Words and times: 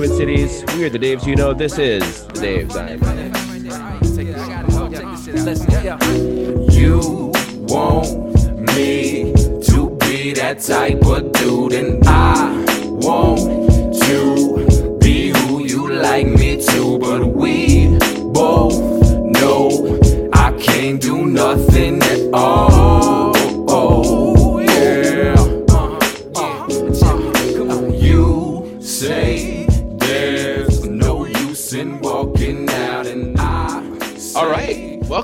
Twin 0.00 0.16
Cities, 0.16 0.64
we 0.78 0.84
are 0.86 0.88
the 0.88 0.98
Daves 0.98 1.26
you 1.26 1.36
know. 1.36 1.52
This 1.52 1.76
is 1.76 2.24
the 2.28 2.32
Daves 2.32 2.74
I 2.74 2.96
know. 2.96 3.12
You 6.72 7.30
want 7.66 8.08
me 8.74 9.34
to 9.34 9.90
be 10.00 10.32
that 10.32 10.60
type 10.60 11.04
of 11.04 11.32
dude, 11.32 11.74
and 11.74 12.02
I 12.06 12.64
want 12.80 14.00
to 14.04 14.98
be 15.00 15.32
who 15.36 15.64
you 15.66 15.92
like 15.92 16.26
me 16.26 16.64
to, 16.64 16.98
but 16.98 17.26
we 17.26 17.88
both 18.32 18.80
know 19.22 20.00
I 20.32 20.52
can't 20.52 20.98
do 20.98 21.26
nothing 21.26 22.02
at 22.02 22.30
all. 22.32 23.29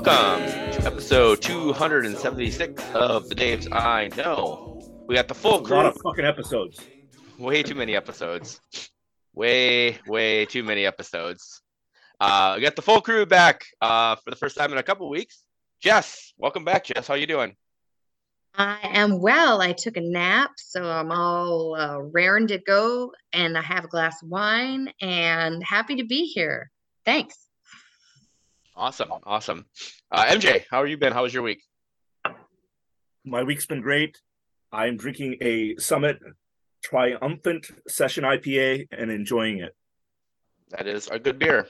Welcome 0.07 0.71
to 0.71 0.85
episode 0.85 1.41
276 1.41 2.81
of 2.93 3.27
the 3.27 3.35
Daves 3.35 3.67
I 3.69 4.07
Know. 4.15 4.81
We 5.05 5.15
got 5.15 5.27
the 5.27 5.33
full 5.33 5.59
crew. 5.59 5.59
A 5.59 5.67
crew. 5.67 5.75
lot 5.75 5.85
of 5.87 5.97
fucking 6.01 6.23
episodes. 6.23 6.79
way 7.37 7.61
too 7.61 7.75
many 7.75 7.93
episodes. 7.93 8.61
Way, 9.33 9.99
way 10.07 10.45
too 10.45 10.63
many 10.63 10.85
episodes. 10.85 11.61
Uh, 12.21 12.53
we 12.55 12.61
got 12.61 12.77
the 12.77 12.81
full 12.81 13.01
crew 13.01 13.25
back 13.25 13.65
uh, 13.81 14.15
for 14.15 14.29
the 14.29 14.37
first 14.37 14.55
time 14.55 14.71
in 14.71 14.77
a 14.77 14.83
couple 14.83 15.09
weeks. 15.09 15.43
Jess, 15.81 16.31
welcome 16.37 16.63
back, 16.63 16.85
Jess. 16.85 17.05
How 17.05 17.15
you 17.15 17.27
doing? 17.27 17.57
I 18.55 18.79
am 18.83 19.19
well. 19.19 19.59
I 19.59 19.73
took 19.73 19.97
a 19.97 20.01
nap, 20.01 20.51
so 20.55 20.89
I'm 20.89 21.11
all 21.11 21.75
uh, 21.75 21.99
raring 21.99 22.47
to 22.47 22.59
go, 22.59 23.11
and 23.33 23.57
I 23.57 23.61
have 23.61 23.83
a 23.83 23.89
glass 23.89 24.23
of 24.23 24.29
wine 24.29 24.89
and 25.01 25.61
happy 25.65 25.97
to 25.97 26.05
be 26.05 26.27
here. 26.27 26.71
Thanks. 27.03 27.35
Awesome, 28.77 29.11
awesome. 29.25 29.65
Uh, 30.09 30.23
MJ, 30.25 30.63
how 30.71 30.79
have 30.79 30.89
you 30.89 30.97
been? 30.97 31.11
How 31.11 31.23
was 31.23 31.33
your 31.33 31.43
week? 31.43 31.61
My 33.25 33.43
week's 33.43 33.65
been 33.65 33.81
great. 33.81 34.17
I'm 34.71 34.95
drinking 34.95 35.35
a 35.41 35.75
Summit 35.77 36.17
Triumphant 36.81 37.67
Session 37.89 38.23
IPA 38.23 38.87
and 38.91 39.11
enjoying 39.11 39.59
it. 39.59 39.75
That 40.69 40.87
is 40.87 41.09
a 41.09 41.19
good 41.19 41.37
beer. 41.37 41.67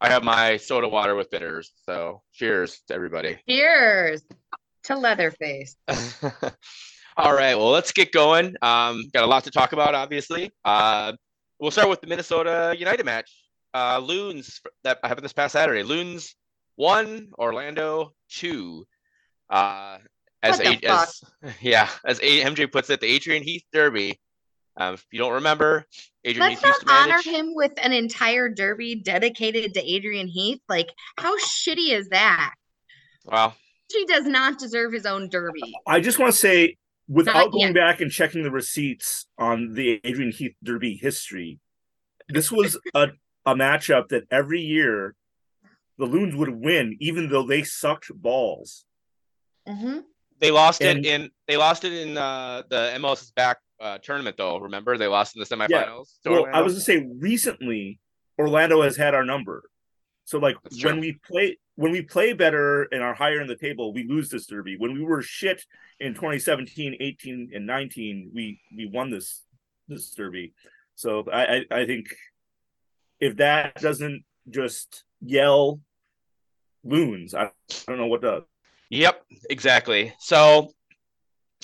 I 0.00 0.08
have 0.08 0.22
my 0.22 0.58
soda 0.58 0.86
water 0.86 1.16
with 1.16 1.32
bitters, 1.32 1.72
so 1.84 2.22
cheers 2.32 2.80
to 2.86 2.94
everybody. 2.94 3.38
Cheers 3.48 4.22
to 4.84 4.96
Leatherface. 4.96 5.74
All 7.16 7.34
right, 7.34 7.56
well, 7.56 7.70
let's 7.70 7.90
get 7.90 8.12
going. 8.12 8.54
Um, 8.62 9.02
got 9.12 9.24
a 9.24 9.26
lot 9.26 9.42
to 9.44 9.50
talk 9.50 9.72
about, 9.72 9.96
obviously. 9.96 10.52
Uh, 10.64 11.14
we'll 11.58 11.72
start 11.72 11.88
with 11.88 12.00
the 12.02 12.06
Minnesota 12.06 12.76
United 12.78 13.04
match. 13.04 13.32
Uh, 13.74 13.98
Loons 13.98 14.60
that 14.84 15.00
happened 15.02 15.24
this 15.24 15.32
past 15.32 15.54
Saturday. 15.54 15.82
Loons 15.82 16.36
one, 16.78 17.28
Orlando 17.36 18.14
two. 18.30 18.86
Uh, 19.50 19.98
as, 20.42 20.60
A- 20.60 20.78
as 20.86 21.22
yeah, 21.60 21.88
as 22.04 22.18
A- 22.20 22.42
MJ 22.44 22.70
puts 22.70 22.88
it, 22.90 23.00
the 23.00 23.06
Adrian 23.06 23.42
Heath 23.42 23.64
Derby. 23.72 24.18
Um, 24.76 24.94
if 24.94 25.04
you 25.10 25.18
don't 25.18 25.32
remember, 25.32 25.84
Adrian 26.24 26.50
Let's 26.50 26.62
Heath 26.62 26.68
used 26.68 26.86
not 26.86 26.92
to 26.92 27.00
honor 27.00 27.08
manage. 27.08 27.26
him 27.26 27.54
with 27.54 27.72
an 27.82 27.92
entire 27.92 28.48
derby 28.48 28.94
dedicated 28.94 29.74
to 29.74 29.80
Adrian 29.84 30.28
Heath. 30.28 30.60
Like, 30.68 30.90
how 31.16 31.36
shitty 31.38 31.90
is 31.90 32.08
that? 32.10 32.54
Well, 33.24 33.56
He 33.92 34.04
does 34.06 34.24
not 34.24 34.60
deserve 34.60 34.92
his 34.92 35.04
own 35.04 35.28
derby. 35.28 35.74
I 35.84 35.98
just 35.98 36.20
want 36.20 36.32
to 36.32 36.38
say, 36.38 36.76
without 37.08 37.50
going 37.50 37.72
back 37.72 38.00
and 38.00 38.10
checking 38.10 38.44
the 38.44 38.52
receipts 38.52 39.26
on 39.36 39.74
the 39.74 40.00
Adrian 40.04 40.30
Heath 40.30 40.54
Derby 40.62 40.94
history, 40.94 41.58
this 42.28 42.52
was 42.52 42.78
a, 42.94 43.08
a 43.44 43.54
matchup 43.56 44.08
that 44.10 44.24
every 44.30 44.60
year 44.60 45.16
the 45.98 46.06
Loons 46.06 46.34
would 46.36 46.50
win, 46.50 46.96
even 47.00 47.28
though 47.28 47.46
they 47.46 47.62
sucked 47.62 48.10
balls. 48.14 48.84
hmm 49.66 49.98
they 50.40 50.52
lost 50.52 50.80
And- 50.82 51.04
it 51.04 51.06
in 51.12 51.30
they 51.48 51.56
lost 51.56 51.84
it 51.84 51.92
in 51.92 52.16
uh, 52.16 52.62
the 52.70 52.92
MLS 52.98 53.34
back 53.34 53.58
uh, 53.80 53.98
tournament 53.98 54.36
though. 54.36 54.58
Remember 54.58 54.96
they 54.96 55.08
lost 55.08 55.34
in 55.36 55.40
the 55.40 55.46
semifinals. 55.46 56.20
to 56.22 56.30
Well, 56.30 56.38
I 56.44 56.46
Orlando? 56.48 56.64
was 56.64 56.74
to 56.76 56.80
say 56.80 57.04
recently, 57.18 57.98
Orlando 58.38 58.82
has 58.82 58.96
had 58.96 59.14
our 59.14 59.24
number. 59.24 59.64
So 60.26 60.38
like 60.38 60.56
That's 60.62 60.76
true. 60.78 60.90
when 60.92 61.00
we 61.00 61.18
play 61.28 61.58
when 61.74 61.90
we 61.90 62.02
play 62.02 62.34
better 62.34 62.84
and 62.92 63.02
are 63.02 63.14
higher 63.14 63.40
in 63.40 63.48
the 63.48 63.56
table, 63.56 63.92
we 63.92 64.04
lose 64.06 64.28
this 64.28 64.46
derby. 64.46 64.76
When 64.78 64.94
we 64.94 65.02
were 65.02 65.22
shit 65.22 65.64
in 66.00 66.14
2017, 66.14 66.96
18, 67.00 67.50
and 67.54 67.66
19, 67.66 68.30
we 68.32 68.60
we 68.76 68.86
won 68.86 69.10
this 69.10 69.42
this 69.88 70.10
derby. 70.14 70.54
So 70.94 71.24
I 71.32 71.42
I, 71.56 71.64
I 71.80 71.86
think 71.86 72.06
if 73.18 73.36
that 73.38 73.80
doesn't 73.80 74.24
just 74.48 75.02
yell 75.20 75.80
loons, 76.88 77.34
I, 77.34 77.44
I 77.44 77.50
don't 77.86 77.98
know 77.98 78.06
what 78.06 78.22
does. 78.22 78.42
Yep, 78.90 79.22
exactly. 79.50 80.12
So 80.18 80.72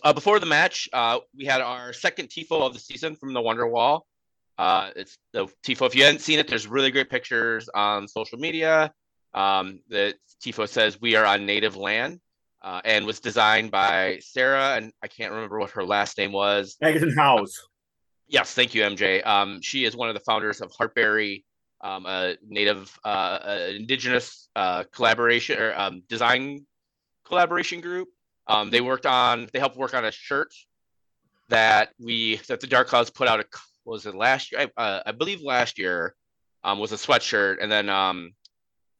uh, 0.02 0.12
before 0.12 0.38
the 0.38 0.46
match, 0.46 0.88
uh, 0.92 1.18
we 1.36 1.44
had 1.44 1.60
our 1.60 1.92
second 1.92 2.28
tifo 2.28 2.60
of 2.60 2.74
the 2.74 2.80
season 2.80 3.16
from 3.16 3.32
the 3.32 3.40
Wonderwall. 3.40 4.02
Uh, 4.58 4.90
it's 4.94 5.18
the 5.32 5.46
tifo. 5.66 5.86
If 5.86 5.94
you 5.94 6.04
hadn't 6.04 6.20
seen 6.20 6.38
it, 6.38 6.46
there's 6.46 6.66
really 6.66 6.90
great 6.90 7.10
pictures 7.10 7.68
on 7.74 8.06
social 8.06 8.38
media. 8.38 8.92
Um, 9.32 9.80
the 9.88 10.14
tifo 10.44 10.68
says 10.68 11.00
we 11.00 11.16
are 11.16 11.24
on 11.24 11.46
native 11.46 11.76
land. 11.76 12.20
Uh, 12.62 12.80
and 12.86 13.04
was 13.04 13.20
designed 13.20 13.70
by 13.70 14.18
Sarah, 14.22 14.76
and 14.76 14.90
I 15.02 15.06
can't 15.06 15.30
remember 15.30 15.58
what 15.58 15.72
her 15.72 15.84
last 15.84 16.16
name 16.16 16.32
was. 16.32 16.78
Agaton 16.80 17.14
Howes. 17.14 17.60
Yes, 18.26 18.54
thank 18.54 18.74
you, 18.74 18.82
MJ. 18.82 19.24
Um, 19.26 19.60
she 19.60 19.84
is 19.84 19.94
one 19.94 20.08
of 20.08 20.14
the 20.14 20.20
founders 20.20 20.62
of 20.62 20.72
Heartberry, 20.72 21.44
um, 21.84 22.06
a 22.06 22.36
native 22.48 22.98
uh, 23.04 23.58
indigenous 23.70 24.48
uh, 24.56 24.84
collaboration 24.90 25.60
or 25.60 25.78
um, 25.78 26.02
design 26.08 26.66
collaboration 27.24 27.80
group. 27.80 28.08
Um, 28.46 28.70
they 28.70 28.80
worked 28.80 29.06
on, 29.06 29.48
they 29.52 29.58
helped 29.58 29.76
work 29.76 29.94
on 29.94 30.04
a 30.04 30.10
shirt 30.10 30.52
that 31.50 31.90
we 32.00 32.40
that 32.48 32.60
the 32.60 32.66
Dark 32.66 32.88
Clouds 32.88 33.10
put 33.10 33.28
out. 33.28 33.40
A, 33.40 33.44
was 33.84 34.06
it 34.06 34.14
last 34.14 34.50
year? 34.50 34.62
I, 34.76 34.82
uh, 34.82 35.02
I 35.06 35.12
believe 35.12 35.42
last 35.42 35.78
year 35.78 36.14
um, 36.64 36.78
was 36.78 36.92
a 36.92 36.96
sweatshirt, 36.96 37.62
and 37.62 37.70
then 37.70 37.90
um, 37.90 38.32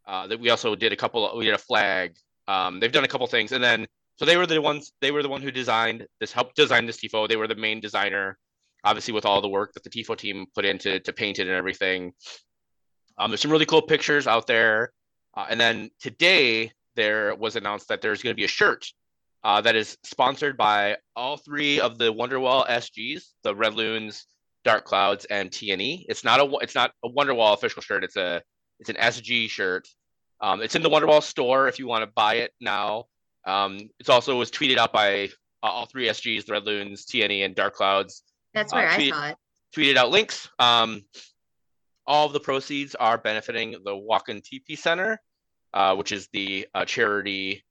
uh, 0.07 0.27
that 0.27 0.39
we 0.39 0.51
also 0.51 0.75
did 0.75 0.93
a 0.93 0.97
couple. 0.97 1.31
We 1.37 1.47
did 1.47 1.55
a 1.55 1.59
flag. 1.59 2.17
Um, 2.47 2.81
they've 2.81 2.93
done 2.93 3.05
a 3.05 3.09
couple 3.09 3.27
things, 3.27 3.53
and 3.53 3.65
then 3.65 3.87
so 4.17 4.27
they 4.27 4.37
were 4.37 4.47
the 4.47 4.61
ones. 4.61 4.93
They 5.01 5.11
were 5.11 5.23
the 5.23 5.29
one 5.31 5.41
who 5.41 5.51
designed 5.51 6.07
this, 6.21 6.33
helped 6.33 6.55
design 6.57 6.85
this 6.85 6.99
tifo. 6.99 7.27
They 7.27 7.37
were 7.37 7.49
the 7.49 7.55
main 7.55 7.81
designer 7.81 8.39
obviously 8.85 9.15
with 9.15 9.25
all 9.25 9.41
the 9.41 9.49
work 9.49 9.73
that 9.73 9.83
the 9.83 9.91
TIFO 9.91 10.17
team 10.17 10.47
put 10.55 10.65
into 10.65 11.01
to 11.01 11.13
paint 11.13 11.39
it 11.39 11.49
and 11.49 11.57
everything. 11.57 12.13
Um, 13.19 13.31
there's 13.31 13.41
some 13.43 13.51
really 13.51 13.67
cool 13.67 13.83
pictures 13.83 14.27
out 14.27 14.47
there. 14.47 14.93
Uh, 15.37 15.47
and 15.51 15.61
then 15.61 15.91
today 16.01 16.73
there 16.97 17.35
was 17.35 17.57
announced 17.57 17.89
that 17.89 18.01
there's 18.01 18.23
going 18.23 18.33
to 18.33 18.37
be 18.37 18.45
a 18.45 18.49
shirt 18.49 18.87
uh, 19.43 19.61
that 19.61 19.77
is 19.77 19.97
sponsored 20.05 20.57
by 20.57 20.97
all 21.17 21.37
three 21.37 21.81
of 21.81 21.99
the 21.99 22.13
Wonderwall 22.13 22.67
SGs, 22.69 23.23
the 23.43 23.55
Red 23.55 23.75
Loons, 23.75 24.27
Dark 24.65 24.85
Clouds, 24.85 25.25
and 25.27 25.51
TNE. 25.51 26.07
It's 26.09 26.25
not 26.25 26.41
a 26.41 26.51
it's 26.63 26.75
not 26.75 26.93
a 27.05 27.09
Wonderwall 27.09 27.53
official 27.55 27.83
shirt. 27.83 28.05
It's 28.05 28.17
a 28.17 28.43
it's 28.81 28.89
an 28.89 28.97
SG 28.97 29.49
shirt. 29.51 29.87
Um, 30.41 30.63
it's 30.63 30.75
in 30.75 30.83
the 30.83 30.89
Wonderwall 30.91 31.23
store 31.23 31.69
if 31.69 31.79
you 31.79 31.87
want 31.87 32.03
to 32.05 32.11
buy 32.15 32.37
it 32.37 32.53
now. 32.61 33.05
Um, 33.47 33.91
it's 34.01 34.09
also 34.09 34.37
was 34.37 34.51
tweeted 34.51 34.79
out 34.79 34.93
by 34.93 35.25
uh, 35.63 35.67
all 35.67 35.87
three 35.87 36.09
SGs, 36.09 36.47
the 36.47 36.53
Red 36.53 36.65
Loons, 36.65 37.05
TNE, 37.05 37.45
and 37.45 37.55
Dark 37.55 37.75
Clouds 37.75 38.23
That's 38.55 38.73
Uh, 38.73 38.77
where 38.77 38.89
I 38.89 38.95
tweet- 38.95 39.15
saw 39.15 39.29
it. 39.29 39.37
tweeted 39.77 39.97
out 39.97 40.11
links. 40.11 40.49
Um, 40.59 41.03
all 42.07 42.27
of 42.27 42.33
the 42.33 42.41
proceeds 42.41 42.95
are 42.95 43.19
benefiting 43.19 43.73
the 43.73 43.93
Wakan 43.93 44.43
Tipi 44.43 44.77
Center, 44.77 45.21
uh, 45.73 45.95
which 45.95 46.13
is 46.13 46.29
the 46.33 46.67
uh, 46.75 46.85
charity 46.85 47.65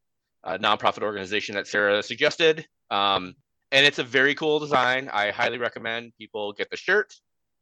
uh, 0.44 0.58
nonprofit 0.58 1.04
organization 1.04 1.56
that 1.56 1.68
Sarah 1.68 2.04
suggested. 2.04 2.66
Um, 2.90 3.36
and 3.72 3.86
it's 3.86 4.00
a 4.00 4.04
very 4.04 4.36
cool 4.36 4.60
design. 4.60 5.10
I 5.12 5.32
highly 5.32 5.58
recommend 5.58 6.14
people 6.18 6.54
get 6.54 6.70
the 6.70 6.78
shirt. 6.78 7.14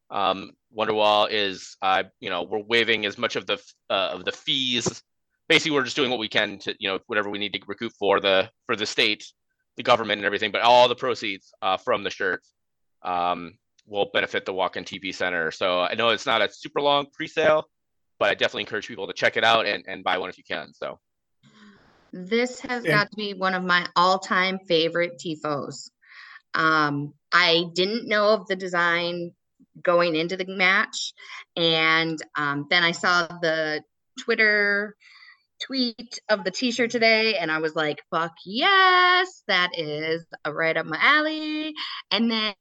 Um, 0.09 0.51
Wonderwall 0.75 1.29
is, 1.31 1.77
uh, 1.81 2.03
you 2.19 2.29
know, 2.29 2.44
we're 2.44 2.59
waiving 2.59 3.06
as 3.06 3.17
much 3.17 3.38
of 3.38 3.45
the 3.45 3.62
uh, 3.89 4.12
of 4.13 4.25
the 4.25 4.31
fees. 4.31 5.01
Basically, 5.47 5.71
we're 5.71 5.83
just 5.83 5.95
doing 5.95 6.09
what 6.09 6.19
we 6.19 6.27
can 6.27 6.57
to, 6.59 6.75
you 6.79 6.89
know, 6.89 7.00
whatever 7.07 7.29
we 7.29 7.39
need 7.39 7.53
to 7.53 7.62
recoup 7.65 7.94
for 7.94 8.19
the 8.19 8.50
for 8.65 8.75
the 8.75 8.85
state, 8.85 9.25
the 9.77 9.83
government, 9.83 10.19
and 10.19 10.25
everything. 10.25 10.51
But 10.51 10.62
all 10.62 10.89
the 10.89 10.95
proceeds 10.95 11.53
uh, 11.62 11.77
from 11.77 12.03
the 12.03 12.09
shirt 12.09 12.44
um, 13.03 13.53
will 13.86 14.10
benefit 14.13 14.45
the 14.45 14.54
Wakan 14.54 14.86
Tipi 14.86 15.13
Center. 15.13 15.51
So 15.51 15.81
I 15.81 15.95
know 15.95 16.10
it's 16.10 16.25
not 16.25 16.42
a 16.42 16.51
super 16.51 16.81
long 16.81 17.07
pre-sale, 17.13 17.66
but 18.19 18.30
I 18.30 18.36
definitely 18.36 18.63
encourage 18.63 18.88
people 18.88 19.07
to 19.07 19.13
check 19.13 19.38
it 19.38 19.44
out 19.44 19.66
and, 19.66 19.83
and 19.88 20.04
buy 20.04 20.18
one 20.18 20.30
if 20.30 20.38
you 20.38 20.44
can. 20.44 20.74
So 20.74 21.00
This 22.13 22.60
has 22.62 22.86
Yeah. 22.86 22.92
got 22.92 23.10
to 23.12 23.16
be 23.16 23.33
one 23.33 23.54
of 23.54 23.63
my 23.63 23.88
all-time 23.95 24.60
favorite 24.68 25.18
tifos. 25.18 25.89
Um, 26.54 27.13
I 27.31 27.66
didn't 27.74 28.07
know 28.07 28.30
of 28.30 28.48
the 28.48 28.56
design 28.56 29.31
going 29.81 30.16
into 30.16 30.36
the 30.36 30.45
match, 30.45 31.13
and 31.56 32.22
um, 32.36 32.68
then 32.69 32.84
I 32.84 32.92
saw 32.92 33.27
the 33.27 33.84
Twitter 34.19 34.95
tweet 35.62 36.19
of 36.27 36.44
the 36.44 36.51
t-shirt 36.51 36.89
today 36.89 37.38
and 37.38 37.51
I 37.51 37.60
was 37.60 37.75
like, 37.75 38.01
fuck 38.10 38.34
yes, 38.45 39.44
that 39.48 39.69
is 39.77 40.25
right 40.48 40.75
up 40.75 40.86
my 40.86 40.98
alley. 41.00 41.74
And 42.10 42.31
then 42.31 42.54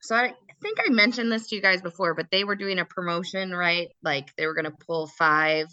so 0.00 0.16
I 0.16 0.32
think 0.62 0.78
I 0.84 0.90
mentioned 0.90 1.30
this 1.30 1.48
to 1.48 1.56
you 1.56 1.62
guys 1.62 1.82
before, 1.82 2.14
but 2.14 2.30
they 2.30 2.44
were 2.44 2.56
doing 2.56 2.78
a 2.78 2.84
promotion, 2.84 3.52
right? 3.52 3.88
Like 4.02 4.34
they 4.36 4.46
were 4.46 4.54
gonna 4.54 4.70
pull 4.70 5.06
five 5.06 5.66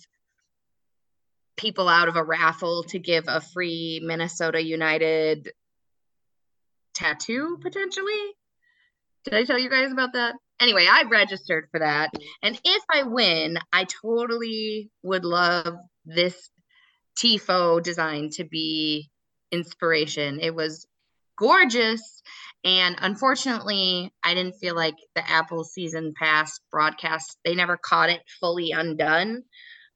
people 1.55 1.89
out 1.89 2.07
of 2.07 2.15
a 2.15 2.23
raffle 2.23 2.83
to 2.83 2.99
give 2.99 3.25
a 3.27 3.41
free 3.41 3.99
Minnesota 4.03 4.63
United 4.63 5.51
tattoo 6.93 7.57
potentially. 7.61 8.33
Did 9.23 9.33
I 9.33 9.43
tell 9.43 9.59
you 9.59 9.69
guys 9.69 9.91
about 9.91 10.13
that? 10.13 10.35
Anyway, 10.59 10.87
I 10.89 11.03
registered 11.03 11.67
for 11.71 11.79
that. 11.79 12.11
And 12.41 12.59
if 12.63 12.83
I 12.89 13.03
win, 13.03 13.57
I 13.71 13.85
totally 13.85 14.89
would 15.03 15.25
love 15.25 15.75
this 16.05 16.49
TIFO 17.17 17.83
design 17.83 18.29
to 18.33 18.43
be 18.43 19.09
inspiration. 19.51 20.39
It 20.39 20.55
was 20.55 20.87
gorgeous. 21.37 22.23
And 22.63 22.95
unfortunately, 22.99 24.11
I 24.23 24.33
didn't 24.33 24.55
feel 24.59 24.75
like 24.75 24.95
the 25.15 25.29
Apple 25.29 25.63
season 25.63 26.13
pass 26.17 26.59
broadcast, 26.71 27.37
they 27.45 27.55
never 27.55 27.77
caught 27.77 28.09
it 28.09 28.21
fully 28.39 28.71
undone. 28.71 29.43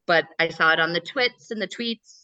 But 0.08 0.26
I 0.40 0.50
saw 0.50 0.72
it 0.74 0.80
on 0.80 0.94
the 0.94 1.00
twits 1.00 1.52
and 1.52 1.62
the 1.62 1.68
tweets 1.68 2.20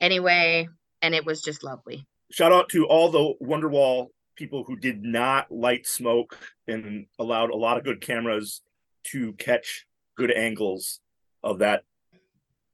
anyway, 0.00 0.68
and 1.02 1.14
it 1.14 1.24
was 1.24 1.42
just 1.42 1.64
lovely. 1.64 2.06
Shout 2.30 2.52
out 2.52 2.68
to 2.70 2.86
all 2.86 3.10
the 3.10 3.34
Wonderwall 3.44 4.08
people 4.36 4.64
who 4.64 4.76
did 4.76 5.02
not 5.02 5.50
light 5.50 5.86
smoke 5.86 6.38
and 6.66 7.06
allowed 7.18 7.50
a 7.50 7.56
lot 7.56 7.76
of 7.76 7.84
good 7.84 8.00
cameras 8.00 8.62
to 9.04 9.32
catch 9.34 9.86
good 10.16 10.30
angles 10.30 11.00
of 11.42 11.58
that 11.58 11.84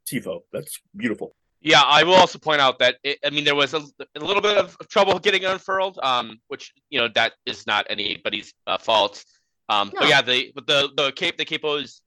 tifo. 0.06 0.42
That's 0.52 0.80
beautiful. 0.94 1.34
Yeah, 1.60 1.82
I 1.82 2.04
will 2.04 2.14
also 2.14 2.38
point 2.38 2.60
out 2.60 2.78
that 2.78 2.96
it, 3.02 3.18
I 3.24 3.30
mean 3.30 3.44
there 3.44 3.54
was 3.54 3.74
a, 3.74 3.78
a, 3.78 4.20
little 4.20 4.42
bit 4.42 4.56
of 4.56 4.76
trouble 4.88 5.18
getting 5.18 5.44
unfurled, 5.44 5.98
um, 6.02 6.38
which 6.48 6.72
you 6.90 7.00
know 7.00 7.08
that 7.14 7.32
is 7.44 7.66
not 7.66 7.86
anybody's 7.88 8.52
uh, 8.66 8.78
fault. 8.78 9.24
Um, 9.68 9.90
no. 9.94 10.00
But 10.00 10.08
yeah, 10.08 10.22
the 10.22 10.52
the 10.54 10.90
the 10.96 11.12
Cape 11.12 11.38
the 11.38 11.44
Capos 11.44 12.00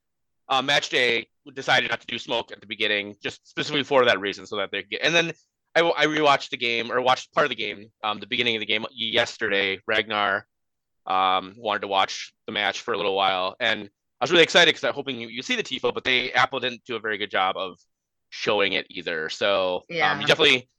uh, 0.47 0.61
match 0.61 0.89
day 0.89 1.27
decided 1.53 1.89
not 1.89 2.01
to 2.01 2.07
do 2.07 2.17
smoke 2.19 2.51
at 2.51 2.61
the 2.61 2.67
beginning, 2.67 3.15
just 3.21 3.47
specifically 3.47 3.83
for 3.83 4.05
that 4.05 4.19
reason, 4.19 4.45
so 4.45 4.57
that 4.57 4.71
they 4.71 4.81
could 4.81 4.91
get. 4.91 5.01
And 5.03 5.13
then 5.13 5.33
I, 5.75 5.81
I 5.81 6.05
rewatched 6.05 6.49
the 6.49 6.57
game 6.57 6.91
or 6.91 7.01
watched 7.01 7.33
part 7.33 7.45
of 7.45 7.49
the 7.49 7.55
game, 7.55 7.91
um, 8.03 8.19
the 8.19 8.27
beginning 8.27 8.55
of 8.55 8.59
the 8.59 8.65
game 8.65 8.85
yesterday. 8.91 9.79
Ragnar 9.87 10.45
um, 11.05 11.55
wanted 11.57 11.81
to 11.81 11.87
watch 11.87 12.33
the 12.45 12.51
match 12.51 12.81
for 12.81 12.93
a 12.93 12.97
little 12.97 13.15
while, 13.15 13.55
and 13.59 13.89
I 14.19 14.23
was 14.23 14.31
really 14.31 14.43
excited 14.43 14.69
because 14.69 14.83
I'm 14.83 14.93
hoping 14.93 15.19
you, 15.19 15.27
you 15.27 15.41
see 15.41 15.55
the 15.55 15.63
tifo, 15.63 15.93
but 15.93 16.03
they 16.03 16.31
Apple 16.33 16.59
didn't 16.59 16.83
do 16.85 16.95
a 16.95 16.99
very 16.99 17.17
good 17.17 17.31
job 17.31 17.55
of 17.57 17.77
showing 18.29 18.73
it 18.73 18.85
either. 18.89 19.29
So 19.29 19.83
yeah. 19.89 20.11
um, 20.11 20.21
you 20.21 20.27
definitely 20.27 20.69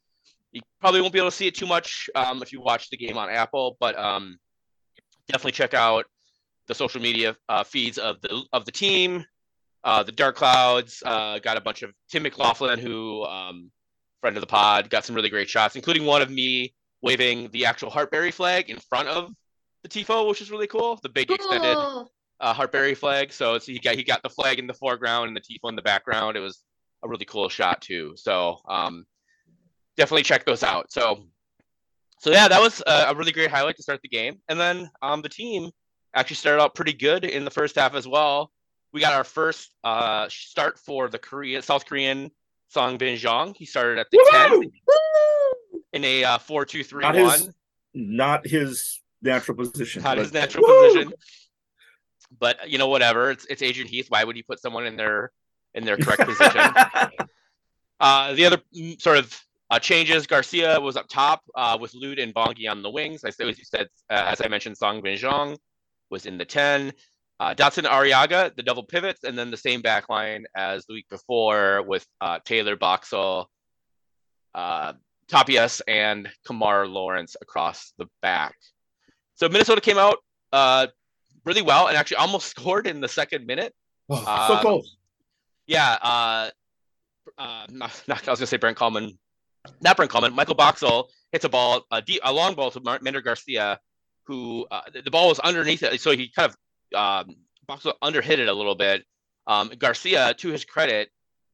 you 0.53 0.63
probably 0.81 1.01
won't 1.01 1.13
be 1.13 1.19
able 1.19 1.31
to 1.31 1.37
see 1.37 1.47
it 1.47 1.55
too 1.55 1.67
much 1.67 2.11
um, 2.15 2.43
if 2.43 2.53
you 2.53 2.61
watch 2.61 2.91
the 2.91 2.97
game 2.97 3.17
on 3.17 3.31
Apple, 3.31 3.77
but 3.81 3.99
um, 3.99 4.39
definitely 5.29 5.53
check 5.53 5.75
out 5.75 6.07
the 6.67 6.75
social 6.75 7.01
media 7.01 7.37
uh, 7.49 7.65
feeds 7.65 7.99
of 7.99 8.21
the 8.21 8.45
of 8.53 8.65
the 8.65 8.73
team. 8.73 9.25
Uh, 9.83 10.03
the 10.03 10.13
Dark 10.13 10.37
Clouds 10.37 11.03
uh, 11.07 11.39
got 11.39 11.57
a 11.57 11.61
bunch 11.61 11.83
of 11.83 11.93
Tim 12.11 12.25
McLaughlin, 12.25 12.79
who 12.79 13.25
um, 13.25 13.71
friend 14.21 14.37
of 14.37 14.41
the 14.41 14.47
pod, 14.47 14.91
got 14.91 15.05
some 15.05 15.17
really 15.17 15.31
great 15.31 15.49
shots, 15.49 15.77
including 15.77 16.05
one 16.05 16.21
of 16.21 16.31
me 16.31 16.75
waving 17.03 17.49
the 17.53 17.65
actual 17.65 17.91
Heartberry 17.91 18.33
flag 18.33 18.69
in 18.69 18.79
front 18.79 19.09
of 19.09 19.33
the 19.83 19.89
tifo, 19.89 20.29
which 20.29 20.43
is 20.43 20.51
really 20.51 20.67
cool. 20.67 20.99
The 21.03 21.09
big 21.09 21.29
cool. 21.29 21.37
extended 21.37 21.77
uh, 22.41 22.55
Heartberry 22.55 22.97
flag. 22.97 23.33
So 23.33 23.59
he 23.59 23.79
got 23.79 23.95
he 23.97 24.05
got 24.05 24.23
the 24.23 24.29
flag 24.29 24.59
in 24.59 24.67
the 24.67 24.75
foreground 24.75 25.29
and 25.29 25.37
the 25.37 25.41
tifo 25.41 25.69
in 25.69 25.77
the 25.77 25.83
background. 25.83 26.37
It 26.37 26.41
was 26.41 26.63
a 27.03 27.09
really 27.09 27.25
cool 27.25 27.49
shot 27.49 27.81
too. 27.81 28.15
So 28.17 28.59
um, 28.69 29.07
definitely 29.97 30.23
check 30.23 30.45
those 30.45 30.63
out. 30.63 30.93
So 30.93 31.25
so 32.21 32.31
yeah, 32.31 32.49
that 32.49 32.61
was 32.61 32.83
a, 32.87 33.07
a, 33.09 33.15
really 33.15 33.33
great 33.33 33.51
highlight 33.51 33.77
to 33.77 33.83
start 33.83 34.01
the 34.03 34.09
game. 34.09 34.41
And 34.49 34.61
then 34.61 34.91
um, 35.01 35.23
the 35.23 35.29
team 35.31 35.71
actually 36.15 36.37
started 36.37 36.61
out 36.61 36.75
pretty 36.75 36.93
good 36.93 37.25
in 37.25 37.47
the 37.47 37.51
first 37.51 37.77
half 37.77 37.95
as 37.95 38.07
well. 38.07 38.53
We 38.93 39.01
got 39.01 39.15
our 39.15 39.25
first 39.25 39.71
uh, 39.85 40.27
start 40.29 40.79
for 40.79 41.09
the 41.09 41.19
Korea 41.19 41.63
South 41.63 41.87
Korean 41.87 42.31
Sang 42.69 42.99
Bin 42.99 43.17
Jeung. 43.17 43.57
He 43.57 43.65
started 43.65 43.99
at 43.99 44.09
the 44.11 44.19
Woo-hoo! 44.19 44.61
10 44.61 44.71
Woo! 44.71 45.81
in 45.95 46.05
a 46.05 46.25
uh, 46.25 46.39
4 46.39 46.67
2 46.67 46.85
3 46.85 47.03
not 47.03 47.15
1. 47.15 47.23
His, 47.23 47.51
not 47.95 48.47
his 48.47 49.01
natural 49.23 49.57
position. 49.57 50.03
Not 50.03 50.17
but... 50.17 50.23
his 50.23 50.33
natural 50.35 50.65
Woo! 50.67 50.89
position. 50.89 51.13
But 52.39 52.69
you 52.69 52.77
know, 52.77 52.89
whatever. 52.89 53.31
It's 53.31 53.47
it's 53.47 53.63
Adrian 53.63 53.89
Heath. 53.89 54.07
Why 54.11 54.25
would 54.25 54.37
he 54.37 54.43
put 54.43 54.61
someone 54.61 54.85
in 54.85 54.97
their 54.97 55.33
in 55.75 55.85
their 55.85 55.97
correct 55.97 56.23
position? 56.23 56.61
uh, 58.01 58.33
the 58.35 58.45
other 58.47 58.61
mm, 58.77 59.01
sort 59.01 59.19
of 59.19 59.41
uh, 59.71 59.79
changes. 59.79 60.27
Garcia 60.27 60.81
was 60.81 60.97
up 60.97 61.09
top 61.09 61.43
uh, 61.55 61.79
with 61.81 61.95
Lod 61.95 62.19
and 62.19 62.35
Bongi 62.35 62.69
on 62.69 62.83
the 62.83 62.91
wings. 62.91 63.25
As 63.25 63.37
you 63.39 63.55
said, 63.63 63.89
uh, 64.11 64.25
as 64.29 64.41
I 64.41 64.49
mentioned, 64.49 64.77
Sang 64.77 65.01
Bin 65.01 65.17
Jeung 65.17 65.57
was 66.11 66.27
in 66.27 66.39
the 66.39 66.45
10. 66.45 66.93
Uh, 67.39 67.55
Dotson 67.55 67.85
Arriaga, 67.85 68.55
the 68.55 68.63
double 68.63 68.83
pivots, 68.83 69.25
and 69.25 69.39
then 69.39 69.51
the 69.51 69.57
same 69.57 69.81
back 69.81 70.11
line 70.11 70.45
as 70.55 70.85
the 70.85 70.93
week 70.93 71.09
before 71.09 71.83
with 71.83 72.07
uh, 72.21 72.39
Taylor 72.45 72.77
Boxall, 72.77 73.49
uh, 74.55 74.93
Tapias, 75.27 75.81
and 75.89 76.29
Kemar 76.47 76.87
Lawrence 76.87 77.37
across 77.41 77.95
the 77.97 78.07
back. 78.21 78.57
So 79.37 79.49
Minnesota 79.49 79.81
came 79.81 79.97
out 79.97 80.19
uh, 80.53 80.89
really 81.47 81.63
well 81.63 81.87
and 81.87 81.97
actually 81.97 82.19
almost 82.19 82.47
scored 82.57 82.87
in 82.87 83.01
the 83.01 83.09
second 83.09 83.47
minute. 83.47 83.75
Oh, 84.11 84.23
so 84.47 84.55
um, 84.55 84.61
close. 84.61 84.97
Yeah. 85.71 85.99
Uh, 86.03 86.51
uh, 87.39 87.67
not, 87.71 88.03
not, 88.09 88.27
I 88.27 88.33
was 88.33 88.41
to 88.41 88.47
say 88.47 88.57
Brent 88.57 88.77
Kallman. 88.77 89.17
Not 89.81 89.97
Brent 89.97 90.11
Kallman. 90.11 90.35
Michael 90.35 90.57
Boxall 90.57 91.11
hits 91.31 91.45
a 91.45 91.49
ball, 91.49 91.87
a, 91.93 92.03
deep, 92.03 92.21
a 92.25 92.33
long 92.33 92.55
ball 92.55 92.73
to 92.73 92.99
Mender 93.01 93.21
Garcia, 93.21 93.79
who 94.25 94.67
uh, 94.71 94.81
the, 94.93 95.03
the 95.03 95.11
ball 95.11 95.29
was 95.29 95.39
underneath 95.39 95.83
it. 95.85 96.01
So 96.01 96.11
he 96.11 96.29
kind 96.29 96.53
of 96.53 96.99
um, 96.99 97.37
Boxall 97.69 97.95
underhit 98.03 98.39
it 98.39 98.49
a 98.49 98.53
little 98.53 98.75
bit. 98.75 99.05
Um, 99.47 99.71
Garcia, 99.79 100.35
to 100.35 100.49
his 100.49 100.65
credit, 100.65 101.09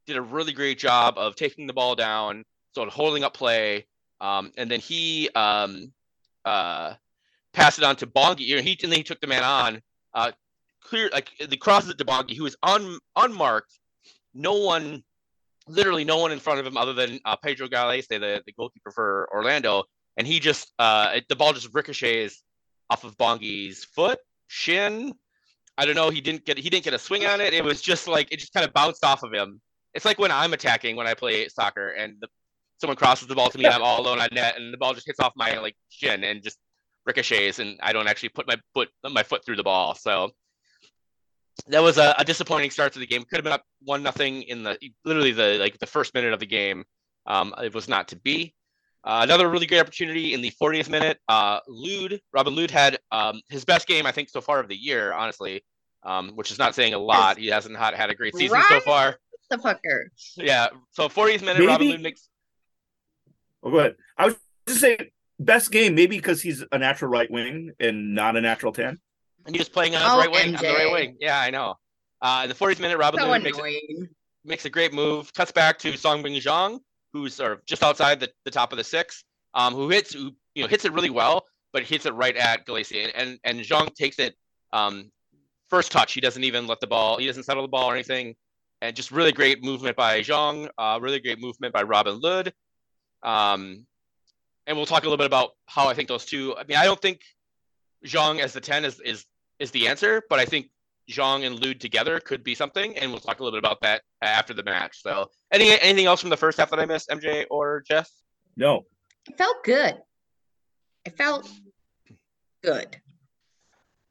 did 0.06 0.16
a 0.16 0.22
really 0.22 0.52
great 0.52 0.78
job 0.78 1.18
of 1.18 1.36
taking 1.36 1.66
the 1.66 1.72
ball 1.74 1.94
down, 1.94 2.44
sort 2.74 2.88
of 2.88 2.94
holding 2.94 3.22
up 3.22 3.34
play, 3.34 3.86
um, 4.20 4.50
and 4.56 4.70
then 4.70 4.80
he 4.80 5.28
um, 5.34 5.92
uh, 6.46 6.94
passed 7.52 7.78
it 7.78 7.84
on 7.84 7.96
to 7.96 8.06
Bongi. 8.06 8.40
You 8.40 8.56
know, 8.56 8.62
he 8.62 8.78
and 8.82 8.90
then 8.90 8.98
he 8.98 9.04
took 9.04 9.20
the 9.20 9.26
man 9.26 9.44
on. 9.44 9.82
Uh, 10.14 10.32
clear 10.82 11.10
like 11.12 11.28
the 11.38 11.56
crosses 11.56 11.94
to 11.94 12.04
Bongi, 12.04 12.34
who 12.34 12.44
was 12.44 12.56
un, 12.62 12.98
unmarked. 13.14 13.78
No 14.36 14.54
one, 14.54 15.02
literally 15.66 16.04
no 16.04 16.18
one 16.18 16.32
in 16.32 16.38
front 16.38 16.60
of 16.60 16.66
him 16.66 16.76
other 16.76 16.92
than 16.92 17.18
uh, 17.24 17.36
Pedro 17.36 17.68
Gallese, 17.68 18.08
the, 18.08 18.42
the 18.44 18.52
goalkeeper 18.52 18.90
for 18.90 19.28
Orlando, 19.32 19.84
and 20.16 20.26
he 20.26 20.38
just 20.40 20.72
uh, 20.78 21.12
it, 21.16 21.26
the 21.28 21.36
ball 21.36 21.52
just 21.52 21.74
ricochets 21.74 22.42
off 22.90 23.04
of 23.04 23.16
Bongi's 23.16 23.84
foot, 23.84 24.18
shin, 24.46 25.12
I 25.78 25.84
don't 25.84 25.94
know. 25.94 26.10
He 26.10 26.20
didn't 26.20 26.44
get 26.44 26.58
he 26.58 26.70
didn't 26.70 26.84
get 26.84 26.94
a 26.94 26.98
swing 26.98 27.26
on 27.26 27.40
it. 27.40 27.52
It 27.52 27.64
was 27.64 27.82
just 27.82 28.08
like 28.08 28.32
it 28.32 28.38
just 28.38 28.52
kind 28.52 28.66
of 28.66 28.72
bounced 28.72 29.04
off 29.04 29.22
of 29.22 29.32
him. 29.32 29.60
It's 29.94 30.04
like 30.04 30.18
when 30.18 30.30
I'm 30.30 30.52
attacking 30.52 30.96
when 30.96 31.06
I 31.06 31.14
play 31.14 31.48
soccer 31.48 31.90
and 31.90 32.16
the, 32.20 32.28
someone 32.78 32.96
crosses 32.96 33.28
the 33.28 33.34
ball 33.34 33.50
to 33.50 33.58
me, 33.58 33.66
I'm 33.66 33.82
all 33.82 34.00
alone 34.00 34.20
on 34.20 34.28
net, 34.32 34.56
and 34.56 34.72
the 34.72 34.78
ball 34.78 34.94
just 34.94 35.06
hits 35.06 35.20
off 35.20 35.32
my 35.36 35.58
like 35.58 35.76
shin 35.88 36.24
and 36.24 36.42
just 36.42 36.58
ricochets, 37.04 37.58
and 37.58 37.78
I 37.82 37.92
don't 37.92 38.08
actually 38.08 38.30
put 38.30 38.46
my 38.46 38.56
foot 38.72 38.88
my 39.10 39.22
foot 39.22 39.44
through 39.44 39.56
the 39.56 39.62
ball. 39.62 39.94
So 39.94 40.30
that 41.68 41.82
was 41.82 41.98
a, 41.98 42.14
a 42.18 42.24
disappointing 42.24 42.70
start 42.70 42.92
to 42.92 42.98
the 42.98 43.06
game. 43.06 43.22
Could 43.22 43.38
have 43.38 43.44
been 43.44 43.52
up 43.52 43.64
one 43.82 44.02
nothing 44.02 44.42
in 44.42 44.62
the 44.62 44.78
literally 45.04 45.32
the 45.32 45.56
like 45.58 45.78
the 45.78 45.86
first 45.86 46.14
minute 46.14 46.32
of 46.32 46.40
the 46.40 46.46
game. 46.46 46.84
Um, 47.26 47.54
it 47.62 47.74
was 47.74 47.88
not 47.88 48.08
to 48.08 48.16
be. 48.16 48.54
Uh, 49.06 49.20
another 49.22 49.48
really 49.48 49.66
great 49.66 49.78
opportunity 49.78 50.34
in 50.34 50.40
the 50.40 50.50
40th 50.60 50.88
minute. 50.88 51.18
Uh, 51.28 51.60
Lod, 51.68 52.20
Robin 52.32 52.56
Lod 52.56 52.72
had 52.72 52.98
um, 53.12 53.40
his 53.48 53.64
best 53.64 53.86
game, 53.86 54.04
I 54.04 54.10
think, 54.10 54.28
so 54.28 54.40
far 54.40 54.58
of 54.58 54.66
the 54.66 54.74
year, 54.74 55.12
honestly, 55.12 55.64
um, 56.02 56.30
which 56.30 56.50
is 56.50 56.58
not 56.58 56.74
saying 56.74 56.92
a 56.92 56.98
lot. 56.98 57.38
He 57.38 57.46
hasn't 57.46 57.76
had, 57.76 57.94
had 57.94 58.10
a 58.10 58.16
great 58.16 58.34
season 58.34 58.58
right? 58.58 58.66
so 58.68 58.80
far. 58.80 59.16
The 59.48 59.58
fucker. 59.58 60.06
Yeah. 60.36 60.68
So 60.90 61.08
40th 61.08 61.42
minute, 61.42 61.58
maybe... 61.58 61.66
Robin 61.68 61.90
Lod 61.90 62.00
makes. 62.00 62.28
Oh, 63.62 63.70
go 63.70 63.78
ahead. 63.78 63.94
I 64.18 64.26
was 64.26 64.34
just 64.66 64.80
saying, 64.80 64.98
best 65.38 65.70
game, 65.70 65.94
maybe 65.94 66.16
because 66.16 66.42
he's 66.42 66.64
a 66.72 66.78
natural 66.78 67.08
right 67.08 67.30
wing 67.30 67.70
and 67.78 68.12
not 68.12 68.34
a 68.34 68.40
natural 68.40 68.72
10. 68.72 68.98
And 69.46 69.54
he 69.54 69.60
was 69.60 69.68
playing 69.68 69.94
on 69.94 70.02
oh, 70.02 70.18
right 70.18 70.30
wing, 70.30 70.56
on 70.56 70.62
the 70.62 70.68
right 70.68 70.92
wing. 70.92 71.16
Yeah, 71.20 71.40
I 71.40 71.50
know. 71.50 71.74
Uh, 72.20 72.46
the 72.46 72.54
40th 72.54 72.80
minute, 72.80 72.98
Robin 72.98 73.20
so 73.20 73.38
makes 73.38 73.58
a, 73.58 73.80
makes 74.44 74.64
a 74.64 74.70
great 74.70 74.92
move, 74.92 75.32
cuts 75.34 75.52
back 75.52 75.78
to 75.80 75.96
Song 75.96 76.24
Jong 76.40 76.80
who's 77.16 77.34
sort 77.34 77.52
of 77.52 77.64
just 77.66 77.82
outside 77.82 78.20
the, 78.20 78.30
the 78.44 78.50
top 78.50 78.72
of 78.72 78.78
the 78.78 78.84
six, 78.84 79.24
um, 79.54 79.74
who 79.74 79.88
hits 79.88 80.12
who 80.12 80.32
you 80.54 80.62
know 80.62 80.68
hits 80.68 80.84
it 80.84 80.92
really 80.92 81.10
well, 81.10 81.44
but 81.72 81.82
hits 81.82 82.06
it 82.06 82.14
right 82.14 82.36
at 82.36 82.66
Gallese. 82.66 83.10
And 83.14 83.38
and 83.44 83.60
Zhang 83.60 83.94
takes 83.94 84.18
it 84.18 84.34
um, 84.72 85.10
first 85.68 85.92
touch. 85.92 86.12
He 86.12 86.20
doesn't 86.20 86.44
even 86.44 86.66
let 86.66 86.80
the 86.80 86.86
ball. 86.86 87.18
He 87.18 87.26
doesn't 87.26 87.44
settle 87.44 87.62
the 87.62 87.68
ball 87.68 87.90
or 87.90 87.94
anything. 87.94 88.34
And 88.82 88.94
just 88.94 89.10
really 89.10 89.32
great 89.32 89.64
movement 89.64 89.96
by 89.96 90.20
Zhang. 90.20 90.68
Uh, 90.76 90.98
really 91.00 91.20
great 91.20 91.40
movement 91.40 91.72
by 91.72 91.82
Robin 91.82 92.20
Lod. 92.20 92.52
Um, 93.22 93.86
and 94.66 94.76
we'll 94.76 94.86
talk 94.86 95.02
a 95.02 95.06
little 95.06 95.16
bit 95.16 95.26
about 95.26 95.52
how 95.64 95.88
I 95.88 95.94
think 95.94 96.08
those 96.08 96.26
two. 96.26 96.54
I 96.56 96.64
mean, 96.64 96.76
I 96.76 96.84
don't 96.84 97.00
think 97.00 97.22
Zhang 98.04 98.40
as 98.40 98.52
the 98.52 98.60
ten 98.60 98.84
is 98.84 99.00
is 99.00 99.24
is 99.58 99.70
the 99.70 99.88
answer, 99.88 100.22
but 100.28 100.38
I 100.38 100.44
think 100.44 100.70
Zhang 101.10 101.46
and 101.46 101.64
Lod 101.64 101.80
together 101.80 102.20
could 102.20 102.42
be 102.42 102.54
something, 102.54 102.96
and 102.98 103.10
we'll 103.10 103.20
talk 103.20 103.40
a 103.40 103.44
little 103.44 103.56
bit 103.56 103.64
about 103.64 103.80
that 103.82 104.02
after 104.22 104.52
the 104.54 104.62
match. 104.62 105.02
So, 105.02 105.30
any 105.52 105.70
anything 105.80 106.06
else 106.06 106.20
from 106.20 106.30
the 106.30 106.36
first 106.36 106.58
half 106.58 106.70
that 106.70 106.80
I 106.80 106.86
missed, 106.86 107.08
MJ 107.08 107.46
or 107.50 107.82
Jeff? 107.86 108.10
No. 108.56 108.84
It 109.28 109.38
felt 109.38 109.64
good. 109.64 109.98
It 111.04 111.16
felt 111.16 111.48
good. 112.62 113.00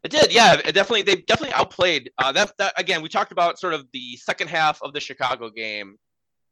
It 0.03 0.11
did, 0.11 0.31
yeah. 0.33 0.53
It 0.53 0.73
definitely, 0.73 1.01
they 1.01 1.15
definitely 1.15 1.55
outplayed. 1.55 2.11
Uh, 2.17 2.31
that, 2.31 2.51
that 2.59 2.73
again, 2.77 3.01
we 3.01 3.09
talked 3.09 3.31
about 3.31 3.59
sort 3.59 3.73
of 3.73 3.87
the 3.91 4.15
second 4.17 4.49
half 4.49 4.81
of 4.83 4.93
the 4.93 4.99
Chicago 4.99 5.49
game 5.49 5.97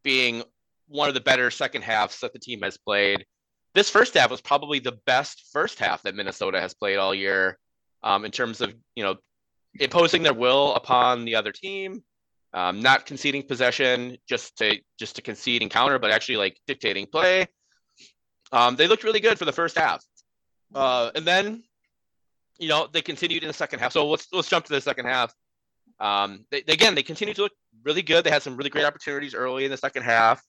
being 0.03 0.43
one 0.87 1.07
of 1.07 1.13
the 1.13 1.21
better 1.21 1.51
second 1.51 1.83
halves 1.83 2.19
that 2.21 2.33
the 2.33 2.39
team 2.39 2.61
has 2.63 2.77
played. 2.77 3.25
This 3.75 3.89
first 3.89 4.15
half 4.15 4.31
was 4.31 4.41
probably 4.41 4.79
the 4.79 4.97
best 5.05 5.49
first 5.51 5.79
half 5.79 6.01
that 6.03 6.15
Minnesota 6.15 6.59
has 6.59 6.73
played 6.73 6.97
all 6.97 7.13
year, 7.13 7.57
um, 8.03 8.25
in 8.25 8.31
terms 8.31 8.61
of 8.61 8.73
you 8.95 9.03
know 9.03 9.15
imposing 9.79 10.23
their 10.23 10.33
will 10.33 10.73
upon 10.75 11.25
the 11.25 11.35
other 11.35 11.51
team, 11.51 12.03
um, 12.53 12.81
not 12.81 13.05
conceding 13.05 13.43
possession 13.43 14.17
just 14.27 14.57
to 14.57 14.77
just 14.99 15.15
to 15.15 15.21
concede 15.21 15.61
and 15.61 15.71
counter, 15.71 15.99
but 15.99 16.11
actually 16.11 16.37
like 16.37 16.57
dictating 16.67 17.07
play. 17.07 17.47
Um, 18.51 18.75
they 18.75 18.87
looked 18.87 19.03
really 19.03 19.19
good 19.19 19.39
for 19.39 19.45
the 19.45 19.51
first 19.51 19.77
half, 19.77 20.03
uh, 20.75 21.11
and 21.15 21.25
then 21.25 21.63
you 22.59 22.67
know 22.67 22.87
they 22.91 23.01
continued 23.01 23.43
in 23.43 23.47
the 23.47 23.53
second 23.53 23.79
half. 23.79 23.93
So 23.93 24.07
let's 24.07 24.27
let's 24.31 24.49
jump 24.49 24.65
to 24.65 24.73
the 24.73 24.81
second 24.81 25.05
half. 25.05 25.33
Um, 25.99 26.45
they, 26.51 26.59
again, 26.67 26.95
they 26.95 27.03
continued 27.03 27.35
to 27.37 27.43
look 27.43 27.53
really 27.83 28.01
good. 28.01 28.23
They 28.23 28.29
had 28.29 28.43
some 28.43 28.57
really 28.57 28.69
great 28.69 28.85
opportunities 28.85 29.33
early 29.33 29.65
in 29.65 29.71
the 29.71 29.77
second 29.77 30.03
half. 30.03 30.43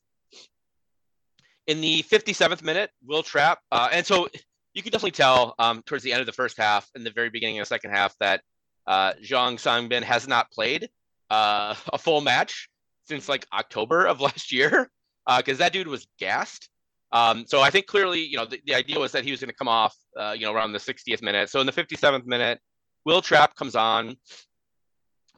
In 1.66 1.80
the 1.80 2.02
57th 2.02 2.62
minute, 2.62 2.90
Will 3.06 3.22
Trapp, 3.22 3.60
uh, 3.72 3.88
and 3.90 4.04
so 4.04 4.28
you 4.74 4.82
can 4.82 4.90
definitely 4.90 5.12
tell 5.12 5.54
um, 5.58 5.82
towards 5.86 6.04
the 6.04 6.12
end 6.12 6.20
of 6.20 6.26
the 6.26 6.32
first 6.32 6.58
half 6.58 6.88
and 6.94 7.06
the 7.06 7.10
very 7.10 7.30
beginning 7.30 7.58
of 7.58 7.62
the 7.62 7.68
second 7.68 7.92
half 7.92 8.14
that 8.18 8.42
uh, 8.86 9.12
Zhang 9.22 9.54
Sangbin 9.54 10.02
has 10.02 10.28
not 10.28 10.50
played 10.50 10.88
uh, 11.30 11.74
a 11.92 11.98
full 11.98 12.20
match 12.20 12.68
since 13.04 13.28
like 13.28 13.46
October 13.52 14.06
of 14.06 14.20
last 14.20 14.52
year 14.52 14.90
because 15.38 15.60
uh, 15.60 15.64
that 15.64 15.72
dude 15.72 15.86
was 15.86 16.06
gassed. 16.18 16.68
Um, 17.12 17.44
so 17.46 17.60
I 17.60 17.70
think 17.70 17.86
clearly, 17.86 18.20
you 18.20 18.36
know, 18.36 18.44
the, 18.44 18.60
the 18.66 18.74
idea 18.74 18.98
was 18.98 19.12
that 19.12 19.24
he 19.24 19.30
was 19.30 19.40
going 19.40 19.48
to 19.48 19.54
come 19.54 19.68
off, 19.68 19.96
uh, 20.18 20.34
you 20.36 20.44
know, 20.44 20.52
around 20.52 20.72
the 20.72 20.78
60th 20.78 21.22
minute. 21.22 21.48
So 21.48 21.60
in 21.60 21.66
the 21.66 21.72
57th 21.72 22.26
minute, 22.26 22.58
Will 23.04 23.22
Trapp 23.22 23.54
comes 23.54 23.76
on 23.76 24.16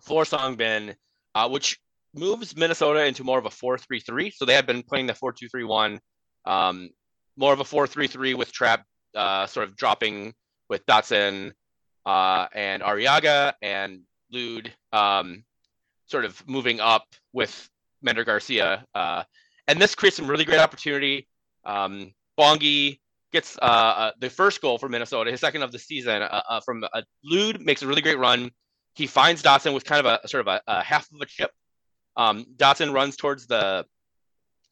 for 0.00 0.24
Sangbin, 0.24 0.94
uh, 1.34 1.48
which 1.48 1.78
moves 2.14 2.56
Minnesota 2.56 3.04
into 3.04 3.24
more 3.24 3.38
of 3.38 3.44
a 3.44 3.50
4-3-3. 3.50 4.32
So 4.32 4.46
they 4.46 4.54
had 4.54 4.66
been 4.66 4.82
playing 4.82 5.06
the 5.06 5.12
4-2-3-1, 5.12 5.98
um, 6.46 6.88
more 7.36 7.52
of 7.52 7.60
a 7.60 7.64
4-3-3 7.64 8.34
with 8.36 8.52
Trapp 8.52 8.82
uh, 9.14 9.46
sort 9.46 9.68
of 9.68 9.76
dropping 9.76 10.34
with 10.68 10.84
Dotson 10.86 11.52
uh, 12.04 12.46
and 12.54 12.82
Arriaga 12.82 13.54
and 13.62 14.00
Lod 14.30 14.72
um, 14.92 15.44
sort 16.06 16.24
of 16.24 16.42
moving 16.46 16.80
up 16.80 17.06
with 17.32 17.68
Mender 18.02 18.24
Garcia. 18.24 18.84
Uh, 18.94 19.24
and 19.68 19.80
this 19.80 19.94
creates 19.94 20.16
some 20.16 20.26
really 20.26 20.44
great 20.44 20.60
opportunity 20.60 21.26
um, 21.66 22.12
Bongi 22.38 23.00
gets 23.32 23.58
uh, 23.60 23.64
uh, 23.64 24.10
the 24.20 24.30
first 24.30 24.62
goal 24.62 24.78
for 24.78 24.88
Minnesota, 24.88 25.30
his 25.30 25.40
second 25.40 25.62
of 25.62 25.72
the 25.72 25.78
season, 25.78 26.22
uh, 26.22 26.42
uh, 26.48 26.60
from 26.60 26.84
a 26.84 27.02
Lod 27.24 27.60
makes 27.60 27.82
a 27.82 27.86
really 27.86 28.00
great 28.00 28.18
run. 28.18 28.50
He 28.94 29.06
finds 29.06 29.42
Dotson 29.42 29.74
with 29.74 29.84
kind 29.84 30.06
of 30.06 30.20
a 30.24 30.28
sort 30.28 30.46
of 30.46 30.46
a, 30.46 30.60
a 30.66 30.82
half 30.82 31.10
of 31.12 31.20
a 31.20 31.26
chip. 31.26 31.50
Um, 32.16 32.46
Dotson 32.56 32.94
runs 32.94 33.16
towards 33.16 33.46
the 33.46 33.84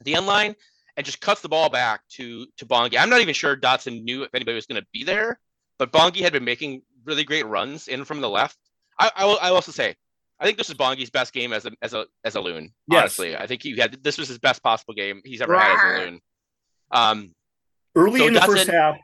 the 0.03 0.15
end 0.15 0.27
line 0.27 0.55
and 0.97 1.05
just 1.05 1.21
cuts 1.21 1.41
the 1.41 1.49
ball 1.49 1.69
back 1.69 2.01
to 2.13 2.47
to 2.59 2.67
Bongi. 2.67 2.99
I'm 2.99 3.11
not 3.11 3.21
even 3.21 3.35
sure 3.35 3.57
Dotson 3.57 4.03
knew 4.05 4.23
if 4.23 4.35
anybody 4.35 4.55
was 4.55 4.67
going 4.67 4.81
to 4.81 4.87
be 4.93 5.05
there, 5.05 5.39
but 5.79 5.93
Bongi 5.93 6.21
had 6.21 6.33
been 6.33 6.45
making 6.45 6.83
really 7.05 7.25
great 7.25 7.47
runs 7.47 7.89
in 7.89 8.05
from 8.05 8.21
the 8.21 8.29
left. 8.29 8.57
I, 8.99 9.11
I 9.15 9.25
will 9.25 9.39
I 9.41 9.51
will 9.51 9.57
also 9.57 9.73
say 9.73 9.97
I 10.39 10.45
think 10.45 10.59
this 10.59 10.69
is 10.69 10.75
Bongi's 10.75 11.11
best 11.11 11.33
game 11.33 11.53
as 11.53 11.65
a 11.67 11.73
as 11.81 11.95
a 11.95 12.07
as 12.25 12.35
a 12.35 12.41
loon. 12.41 12.73
Yes. 12.89 13.01
Honestly, 13.01 13.37
I 13.37 13.47
think 13.47 13.63
he 13.63 13.77
had 13.77 14.03
this 14.03 14.19
was 14.19 14.29
his 14.29 14.39
best 14.39 14.63
possible 14.63 14.95
game 14.95 15.21
he's 15.25 15.41
ever 15.41 15.59
had 15.59 15.73
as 15.73 15.81
a 15.81 16.05
loon. 16.05 16.21
Um, 16.91 17.35
Early 17.97 18.21
so 18.21 18.27
in 18.27 18.35
the 18.35 18.41
first 18.41 18.69
half, 18.69 18.97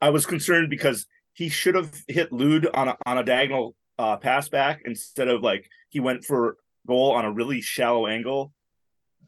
I 0.00 0.10
was 0.10 0.24
concerned 0.24 0.70
because 0.70 1.06
he 1.34 1.48
should 1.48 1.74
have 1.74 1.92
hit 2.08 2.32
Lod 2.32 2.66
on 2.74 2.88
a 2.88 2.96
on 3.04 3.18
a 3.18 3.24
diagonal 3.24 3.74
uh, 3.98 4.16
pass 4.16 4.48
back 4.48 4.82
instead 4.84 5.28
of 5.28 5.42
like 5.42 5.68
he 5.90 6.00
went 6.00 6.24
for 6.24 6.56
goal 6.86 7.12
on 7.12 7.24
a 7.24 7.30
really 7.30 7.60
shallow 7.60 8.06
angle. 8.06 8.52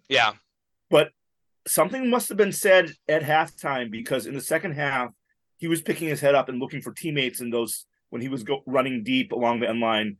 Yeah, 0.08 0.32
but 0.90 1.10
something 1.66 2.10
must 2.10 2.28
have 2.28 2.38
been 2.38 2.52
said 2.52 2.92
at 3.08 3.22
halftime 3.22 3.90
because 3.90 4.26
in 4.26 4.34
the 4.34 4.40
second 4.40 4.72
half 4.72 5.10
he 5.56 5.68
was 5.68 5.82
picking 5.82 6.08
his 6.08 6.20
head 6.20 6.34
up 6.34 6.48
and 6.48 6.60
looking 6.60 6.82
for 6.82 6.92
teammates 6.92 7.40
in 7.40 7.50
those 7.50 7.86
when 8.10 8.20
he 8.20 8.28
was 8.28 8.42
go, 8.42 8.62
running 8.66 9.02
deep 9.02 9.32
along 9.32 9.60
the 9.60 9.68
end 9.68 9.80
line. 9.80 10.16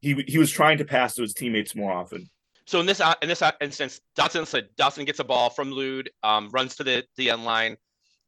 He 0.00 0.14
he 0.26 0.38
was 0.38 0.50
trying 0.50 0.78
to 0.78 0.84
pass 0.84 1.14
to 1.14 1.22
his 1.22 1.34
teammates 1.34 1.74
more 1.74 1.92
often. 1.92 2.28
So 2.66 2.80
in 2.80 2.86
this 2.86 3.00
uh, 3.00 3.14
in 3.22 3.28
this 3.28 3.42
uh, 3.42 3.52
instance, 3.60 4.00
Dotson 4.16 4.46
said 4.46 4.68
Dotson 4.76 5.06
gets 5.06 5.20
a 5.20 5.24
ball 5.24 5.50
from 5.50 5.70
Lod, 5.70 6.10
um, 6.22 6.50
runs 6.50 6.76
to 6.76 6.84
the 6.84 7.04
the 7.16 7.30
end 7.30 7.44
line, 7.44 7.76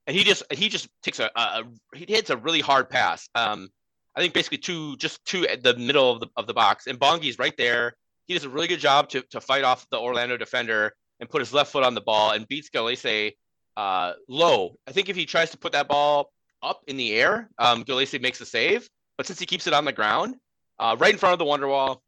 and 0.06 0.16
he 0.16 0.24
just 0.24 0.42
he 0.52 0.68
just 0.68 0.88
takes 1.02 1.18
a, 1.20 1.30
a, 1.34 1.64
he 1.94 2.06
hits 2.08 2.30
a 2.30 2.36
really 2.36 2.60
hard 2.60 2.88
pass. 2.88 3.28
Um, 3.34 3.68
I 4.14 4.20
think 4.20 4.34
basically 4.34 4.58
two 4.58 4.96
just 4.96 5.24
two 5.24 5.46
at 5.46 5.62
the 5.62 5.76
middle 5.76 6.10
of 6.10 6.20
the 6.20 6.28
of 6.36 6.46
the 6.46 6.54
box, 6.54 6.86
and 6.86 6.98
Bongi's 6.98 7.38
right 7.38 7.56
there. 7.56 7.94
He 8.26 8.34
does 8.34 8.44
a 8.44 8.48
really 8.48 8.68
good 8.68 8.80
job 8.80 9.08
to 9.10 9.22
to 9.30 9.40
fight 9.40 9.64
off 9.64 9.86
the 9.90 9.98
Orlando 9.98 10.36
defender 10.36 10.94
and 11.20 11.28
put 11.28 11.40
his 11.40 11.52
left 11.52 11.72
foot 11.72 11.84
on 11.84 11.94
the 11.94 12.00
ball 12.00 12.32
and 12.32 12.46
beats 12.48 12.70
Gallese 12.70 13.32
uh, 13.76 14.12
low. 14.28 14.76
I 14.86 14.92
think 14.92 15.08
if 15.08 15.16
he 15.16 15.26
tries 15.26 15.50
to 15.50 15.58
put 15.58 15.72
that 15.72 15.88
ball 15.88 16.30
up 16.62 16.82
in 16.86 16.96
the 16.96 17.12
air, 17.14 17.48
um, 17.58 17.84
Gallese 17.84 18.20
makes 18.20 18.40
a 18.40 18.46
save. 18.46 18.88
But 19.16 19.26
since 19.26 19.38
he 19.38 19.46
keeps 19.46 19.66
it 19.66 19.72
on 19.72 19.84
the 19.84 19.92
ground, 19.92 20.36
uh, 20.78 20.96
right 20.98 21.12
in 21.12 21.18
front 21.18 21.32
of 21.32 21.38
the 21.38 21.44
wonder 21.44 21.68
wall, 21.68 22.02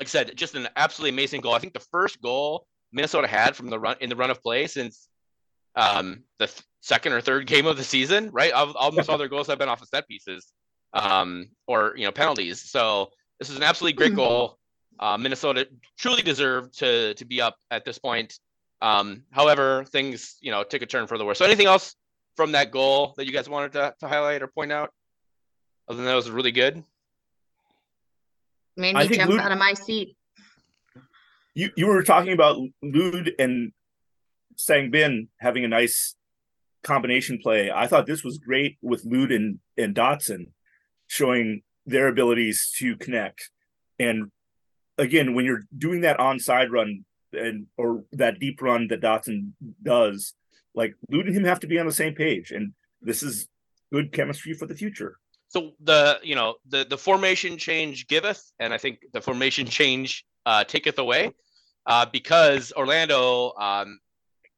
like 0.00 0.08
I 0.08 0.10
said, 0.10 0.36
just 0.36 0.54
an 0.54 0.68
absolutely 0.76 1.10
amazing 1.10 1.40
goal. 1.40 1.54
I 1.54 1.58
think 1.58 1.72
the 1.72 1.86
first 1.90 2.20
goal 2.20 2.66
Minnesota 2.92 3.28
had 3.28 3.56
from 3.56 3.70
the 3.70 3.78
run 3.78 3.96
in 4.00 4.10
the 4.10 4.16
run 4.16 4.30
of 4.30 4.42
play 4.42 4.66
since 4.66 5.08
um, 5.74 6.22
the 6.38 6.46
th- 6.46 6.62
second 6.80 7.12
or 7.12 7.20
third 7.20 7.46
game 7.46 7.66
of 7.66 7.76
the 7.76 7.84
season, 7.84 8.30
right? 8.32 8.52
Almost 8.52 9.08
all 9.08 9.18
their 9.18 9.28
goals 9.28 9.46
have 9.46 9.58
been 9.58 9.68
off 9.68 9.82
of 9.82 9.88
set 9.88 10.06
pieces 10.08 10.52
um, 10.92 11.48
or 11.66 11.94
you 11.96 12.04
know 12.04 12.12
penalties. 12.12 12.62
So 12.62 13.10
this 13.38 13.50
is 13.50 13.56
an 13.56 13.62
absolutely 13.62 13.96
great 13.96 14.08
mm-hmm. 14.08 14.16
goal. 14.16 14.58
Uh, 14.98 15.16
Minnesota 15.18 15.68
truly 15.98 16.22
deserved 16.22 16.78
to 16.78 17.14
to 17.14 17.24
be 17.24 17.40
up 17.40 17.56
at 17.70 17.84
this 17.84 17.98
point. 17.98 18.38
Um, 18.82 19.22
however, 19.30 19.84
things 19.84 20.36
you 20.40 20.50
know 20.50 20.62
took 20.64 20.82
a 20.82 20.86
turn 20.86 21.06
for 21.06 21.18
the 21.18 21.24
worse. 21.24 21.38
So 21.38 21.44
anything 21.44 21.66
else 21.66 21.94
from 22.36 22.52
that 22.52 22.70
goal 22.70 23.14
that 23.16 23.26
you 23.26 23.32
guys 23.32 23.48
wanted 23.48 23.72
to, 23.72 23.94
to 24.00 24.08
highlight 24.08 24.42
or 24.42 24.48
point 24.48 24.72
out? 24.72 24.92
Other 25.88 25.98
than 25.98 26.06
that 26.06 26.14
was 26.14 26.30
really 26.30 26.52
good. 26.52 26.82
Made 28.76 28.94
me 28.94 29.08
jump 29.08 29.30
Lod, 29.30 29.40
out 29.40 29.52
of 29.52 29.58
my 29.58 29.74
seat. 29.74 30.16
You 31.54 31.70
you 31.76 31.86
were 31.86 32.02
talking 32.02 32.32
about 32.32 32.58
Lod 32.82 33.30
and 33.38 33.72
Sangbin 34.56 35.28
having 35.38 35.64
a 35.64 35.68
nice 35.68 36.14
combination 36.82 37.38
play. 37.42 37.70
I 37.70 37.86
thought 37.86 38.06
this 38.06 38.22
was 38.22 38.38
great 38.38 38.78
with 38.82 39.04
Lod 39.04 39.32
and, 39.32 39.58
and 39.76 39.94
Dotson 39.94 40.52
showing 41.06 41.62
their 41.86 42.08
abilities 42.08 42.72
to 42.78 42.96
connect. 42.96 43.50
And 43.98 44.30
again, 44.98 45.34
when 45.34 45.44
you're 45.44 45.64
doing 45.76 46.02
that 46.02 46.18
onside 46.18 46.70
run 46.70 47.04
and 47.32 47.66
or 47.76 48.04
that 48.12 48.38
deep 48.38 48.62
run 48.62 48.88
that 48.88 49.00
Dotson 49.02 49.52
does, 49.82 50.34
like 50.74 50.94
Lod 51.10 51.28
him 51.28 51.44
have 51.44 51.60
to 51.60 51.66
be 51.66 51.78
on 51.78 51.86
the 51.86 51.92
same 51.92 52.14
page. 52.14 52.50
And 52.50 52.72
this 53.00 53.22
is 53.22 53.48
good 53.92 54.12
chemistry 54.12 54.54
for 54.54 54.66
the 54.66 54.74
future 54.74 55.18
so 55.48 55.72
the 55.82 56.18
you 56.22 56.34
know 56.34 56.56
the 56.68 56.84
the 56.88 56.98
formation 56.98 57.56
change 57.58 58.08
giveth, 58.08 58.52
and 58.58 58.74
I 58.74 58.78
think 58.78 58.98
the 59.12 59.20
formation 59.20 59.66
change 59.66 60.24
uh, 60.44 60.64
taketh 60.64 60.98
away, 60.98 61.32
uh, 61.86 62.06
because 62.06 62.72
Orlando 62.76 63.52
um, 63.58 63.98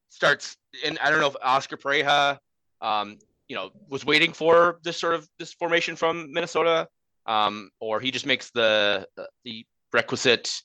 starts, 0.08 0.56
and 0.84 0.98
I 1.00 1.10
don't 1.10 1.20
know 1.20 1.28
if 1.28 1.36
Oscar 1.42 1.76
Pareja, 1.76 2.38
um, 2.80 3.18
you 3.48 3.56
know, 3.56 3.70
was 3.88 4.04
waiting 4.04 4.32
for 4.32 4.78
this 4.82 4.96
sort 4.96 5.14
of 5.14 5.28
this 5.38 5.52
formation 5.52 5.94
from 5.94 6.32
Minnesota, 6.32 6.88
um, 7.26 7.70
or 7.80 8.00
he 8.00 8.10
just 8.10 8.26
makes 8.26 8.50
the 8.50 9.06
the 9.44 9.66
requisite 9.92 10.62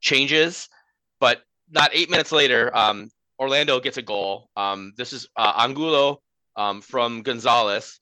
changes, 0.00 0.68
but 1.20 1.42
not 1.70 1.90
eight 1.92 2.10
minutes 2.10 2.32
later, 2.32 2.74
um, 2.76 3.10
Orlando 3.38 3.80
gets 3.80 3.96
a 3.96 4.02
goal. 4.02 4.48
Um, 4.56 4.92
this 4.96 5.12
is 5.12 5.28
uh, 5.36 5.52
Angulo 5.56 6.20
um, 6.56 6.80
from 6.80 7.22
Gonzalez 7.22 8.00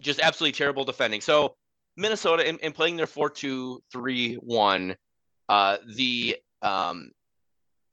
just 0.00 0.20
absolutely 0.20 0.52
terrible 0.52 0.84
defending. 0.84 1.20
So 1.20 1.56
Minnesota 1.96 2.48
in, 2.48 2.58
in 2.58 2.72
playing 2.72 2.96
their 2.96 3.06
4-2-3-1, 3.06 4.94
uh, 5.48 5.76
the 5.94 6.36
um, 6.62 7.10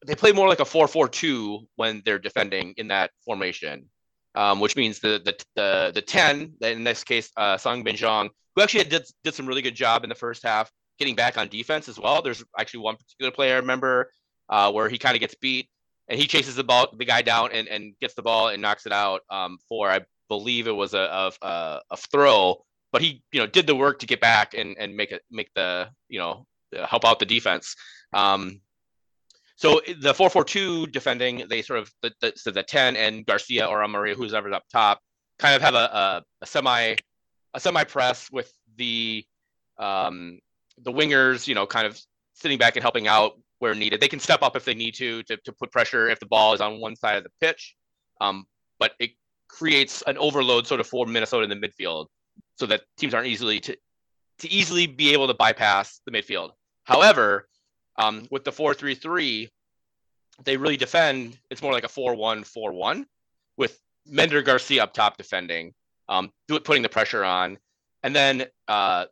they 0.05 0.15
play 0.15 0.33
more 0.33 0.49
like 0.49 0.59
a 0.59 0.65
4-4-2 0.65 1.65
when 1.75 2.01
they're 2.03 2.19
defending 2.19 2.73
in 2.77 2.89
that 2.89 3.11
formation. 3.25 3.85
Um, 4.35 4.59
which 4.59 4.75
means 4.75 4.97
the 4.99 5.21
the 5.23 5.45
the, 5.55 5.91
the 5.93 6.01
10, 6.01 6.53
in 6.61 6.83
this 6.83 7.03
case, 7.03 7.29
uh, 7.37 7.55
Sangbin 7.55 7.95
Zhang, 7.95 8.29
who 8.55 8.63
actually 8.63 8.83
did, 8.85 9.05
did 9.23 9.35
some 9.35 9.45
really 9.45 9.61
good 9.61 9.75
job 9.75 10.03
in 10.03 10.09
the 10.09 10.15
first 10.15 10.41
half, 10.41 10.71
getting 10.99 11.15
back 11.15 11.37
on 11.37 11.47
defense 11.47 11.89
as 11.89 11.99
well. 11.99 12.21
There's 12.21 12.43
actually 12.57 12.81
one 12.81 12.95
particular 12.95 13.31
player 13.31 13.55
I 13.55 13.59
remember 13.59 14.11
uh, 14.49 14.71
where 14.71 14.89
he 14.89 14.97
kind 14.97 15.15
of 15.15 15.19
gets 15.19 15.35
beat 15.35 15.69
and 16.07 16.19
he 16.19 16.27
chases 16.27 16.55
the 16.55 16.63
ball, 16.63 16.87
the 16.95 17.05
guy 17.05 17.21
down 17.21 17.51
and, 17.51 17.67
and 17.67 17.93
gets 17.99 18.13
the 18.13 18.21
ball 18.21 18.49
and 18.49 18.61
knocks 18.61 18.85
it 18.85 18.91
out 18.91 19.21
um, 19.29 19.57
for, 19.67 19.89
I 19.89 20.01
believe 20.29 20.67
it 20.67 20.71
was 20.71 20.93
a, 20.93 21.31
a, 21.41 21.81
a 21.89 21.97
throw, 21.97 22.63
but 22.91 23.01
he 23.01 23.23
you 23.31 23.39
know 23.39 23.47
did 23.47 23.67
the 23.67 23.75
work 23.75 23.99
to 23.99 24.05
get 24.05 24.21
back 24.21 24.53
and, 24.53 24.75
and 24.77 24.95
make 24.95 25.11
it 25.11 25.23
make 25.29 25.49
the 25.55 25.89
you 26.07 26.19
know 26.19 26.45
help 26.87 27.05
out 27.05 27.19
the 27.19 27.25
defense. 27.25 27.75
Um, 28.13 28.61
so 29.55 29.81
the 29.99 30.13
four 30.13 30.29
four 30.29 30.43
two 30.43 30.87
defending, 30.87 31.45
they 31.49 31.61
sort 31.61 31.79
of 31.79 31.91
the, 32.01 32.13
the 32.21 32.33
so 32.35 32.51
the 32.51 32.63
ten 32.63 32.95
and 32.95 33.25
Garcia 33.25 33.65
or 33.65 33.81
Amarilla, 33.81 34.15
who's 34.15 34.33
ever 34.33 34.53
up 34.53 34.63
top, 34.71 35.01
kind 35.39 35.55
of 35.55 35.61
have 35.61 35.75
a, 35.75 35.77
a, 35.77 36.23
a 36.41 36.45
semi 36.45 36.95
a 37.53 37.59
semi 37.59 37.83
press 37.83 38.31
with 38.31 38.51
the 38.77 39.25
um, 39.77 40.39
the 40.81 40.91
wingers, 40.91 41.47
you 41.47 41.55
know, 41.55 41.65
kind 41.65 41.87
of 41.87 41.99
sitting 42.33 42.57
back 42.57 42.75
and 42.75 42.83
helping 42.83 43.07
out 43.07 43.33
where 43.59 43.75
needed. 43.75 44.01
They 44.01 44.07
can 44.07 44.19
step 44.19 44.41
up 44.41 44.55
if 44.55 44.65
they 44.65 44.73
need 44.73 44.95
to 44.95 45.23
to, 45.23 45.37
to 45.37 45.53
put 45.53 45.71
pressure 45.71 46.09
if 46.09 46.19
the 46.19 46.25
ball 46.25 46.53
is 46.53 46.61
on 46.61 46.79
one 46.79 46.95
side 46.95 47.17
of 47.17 47.23
the 47.23 47.31
pitch, 47.39 47.75
um, 48.19 48.45
but 48.79 48.91
it 48.99 49.11
creates 49.47 50.03
an 50.07 50.17
overload 50.17 50.67
sort 50.67 50.81
of 50.81 50.87
for 50.87 51.05
Minnesota 51.05 51.43
in 51.43 51.49
the 51.49 51.67
midfield, 51.67 52.07
so 52.57 52.65
that 52.65 52.81
teams 52.97 53.13
aren't 53.13 53.27
easily 53.27 53.59
to 53.61 53.77
to 54.39 54.51
easily 54.51 54.87
be 54.87 55.13
able 55.13 55.27
to 55.27 55.33
bypass 55.33 56.01
the 56.05 56.11
midfield. 56.11 56.51
However, 56.83 57.47
um, 57.97 58.27
with 58.31 58.43
the 58.43 58.51
four 58.51 58.73
three 58.73 58.95
three, 58.95 59.49
they 60.43 60.57
really 60.57 60.77
defend. 60.77 61.37
It's 61.49 61.61
more 61.61 61.71
like 61.71 61.85
a 61.85 61.89
four 61.89 62.15
one 62.15 62.43
four 62.43 62.73
one 62.73 63.05
with 63.55 63.79
Mender 64.05 64.41
Garcia 64.41 64.83
up 64.83 64.93
top 64.93 65.17
defending, 65.17 65.73
um, 66.09 66.31
putting 66.47 66.81
the 66.81 66.89
pressure 66.89 67.23
on, 67.23 67.57
and 68.01 68.15
then 68.15 68.45
uh, 68.67 69.05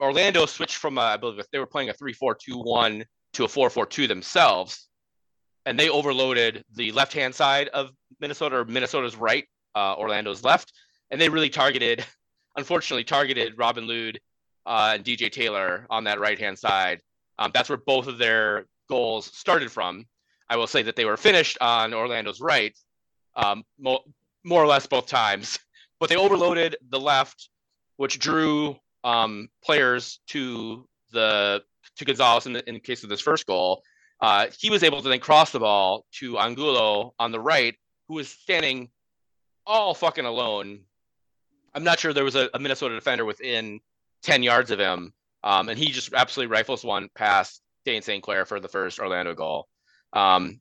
Orlando 0.00 0.46
switched 0.46 0.76
from 0.76 0.98
a, 0.98 1.02
I 1.02 1.16
believe 1.16 1.44
they 1.52 1.58
were 1.58 1.66
playing 1.66 1.88
a 1.88 1.94
three 1.94 2.12
four 2.12 2.34
two 2.34 2.58
one 2.58 3.04
to 3.34 3.44
a 3.44 3.48
four 3.48 3.70
four 3.70 3.86
two 3.86 4.06
themselves, 4.06 4.88
and 5.64 5.78
they 5.78 5.88
overloaded 5.88 6.64
the 6.74 6.92
left 6.92 7.12
hand 7.12 7.34
side 7.34 7.68
of 7.68 7.90
Minnesota 8.20 8.58
or 8.58 8.64
Minnesota's 8.64 9.16
right, 9.16 9.44
uh, 9.74 9.94
Orlando's 9.96 10.44
left, 10.44 10.72
and 11.10 11.20
they 11.20 11.28
really 11.28 11.50
targeted, 11.50 12.04
unfortunately, 12.56 13.04
targeted 13.04 13.58
Robin 13.58 13.86
Lod 13.86 14.18
uh, 14.66 14.92
and 14.94 15.04
DJ 15.04 15.30
Taylor 15.30 15.86
on 15.90 16.04
that 16.04 16.20
right 16.20 16.38
hand 16.38 16.58
side. 16.58 17.00
Um, 17.38 17.50
that's 17.54 17.68
where 17.68 17.78
both 17.78 18.06
of 18.06 18.18
their 18.18 18.66
goals 18.88 19.26
started 19.36 19.70
from. 19.70 20.06
I 20.48 20.56
will 20.56 20.66
say 20.66 20.82
that 20.82 20.96
they 20.96 21.04
were 21.04 21.16
finished 21.16 21.58
on 21.60 21.92
Orlando's 21.92 22.40
right, 22.40 22.76
um, 23.34 23.64
mo- 23.78 24.04
more 24.44 24.62
or 24.62 24.66
less 24.66 24.86
both 24.86 25.06
times, 25.06 25.58
but 26.00 26.08
they 26.08 26.16
overloaded 26.16 26.76
the 26.90 27.00
left, 27.00 27.48
which 27.96 28.18
drew 28.18 28.76
um, 29.06 29.48
players 29.64 30.20
to 30.26 30.86
the 31.12 31.62
to 31.96 32.04
Gonzalez 32.04 32.46
in 32.46 32.52
the, 32.54 32.68
in 32.68 32.74
the 32.74 32.80
case 32.80 33.04
of 33.04 33.08
this 33.08 33.20
first 33.20 33.46
goal. 33.46 33.82
Uh, 34.20 34.46
he 34.58 34.68
was 34.68 34.82
able 34.82 35.00
to 35.00 35.08
then 35.08 35.20
cross 35.20 35.52
the 35.52 35.60
ball 35.60 36.04
to 36.10 36.38
Angulo 36.38 37.14
on 37.18 37.32
the 37.32 37.40
right, 37.40 37.74
who 38.08 38.14
was 38.14 38.28
standing 38.28 38.90
all 39.66 39.94
fucking 39.94 40.24
alone. 40.24 40.80
I'm 41.74 41.84
not 41.84 42.00
sure 42.00 42.12
there 42.12 42.24
was 42.24 42.34
a, 42.34 42.50
a 42.52 42.58
Minnesota 42.58 42.94
defender 42.94 43.24
within 43.24 43.80
10 44.22 44.42
yards 44.42 44.70
of 44.70 44.78
him. 44.78 45.12
Um, 45.44 45.68
and 45.68 45.78
he 45.78 45.90
just 45.90 46.12
absolutely 46.12 46.52
rifles 46.52 46.82
one 46.82 47.08
past 47.14 47.62
Dayne 47.84 48.02
St. 48.02 48.22
Clair 48.22 48.46
for 48.46 48.58
the 48.58 48.68
first 48.68 48.98
Orlando 48.98 49.34
goal. 49.34 49.68
Um, 50.12 50.60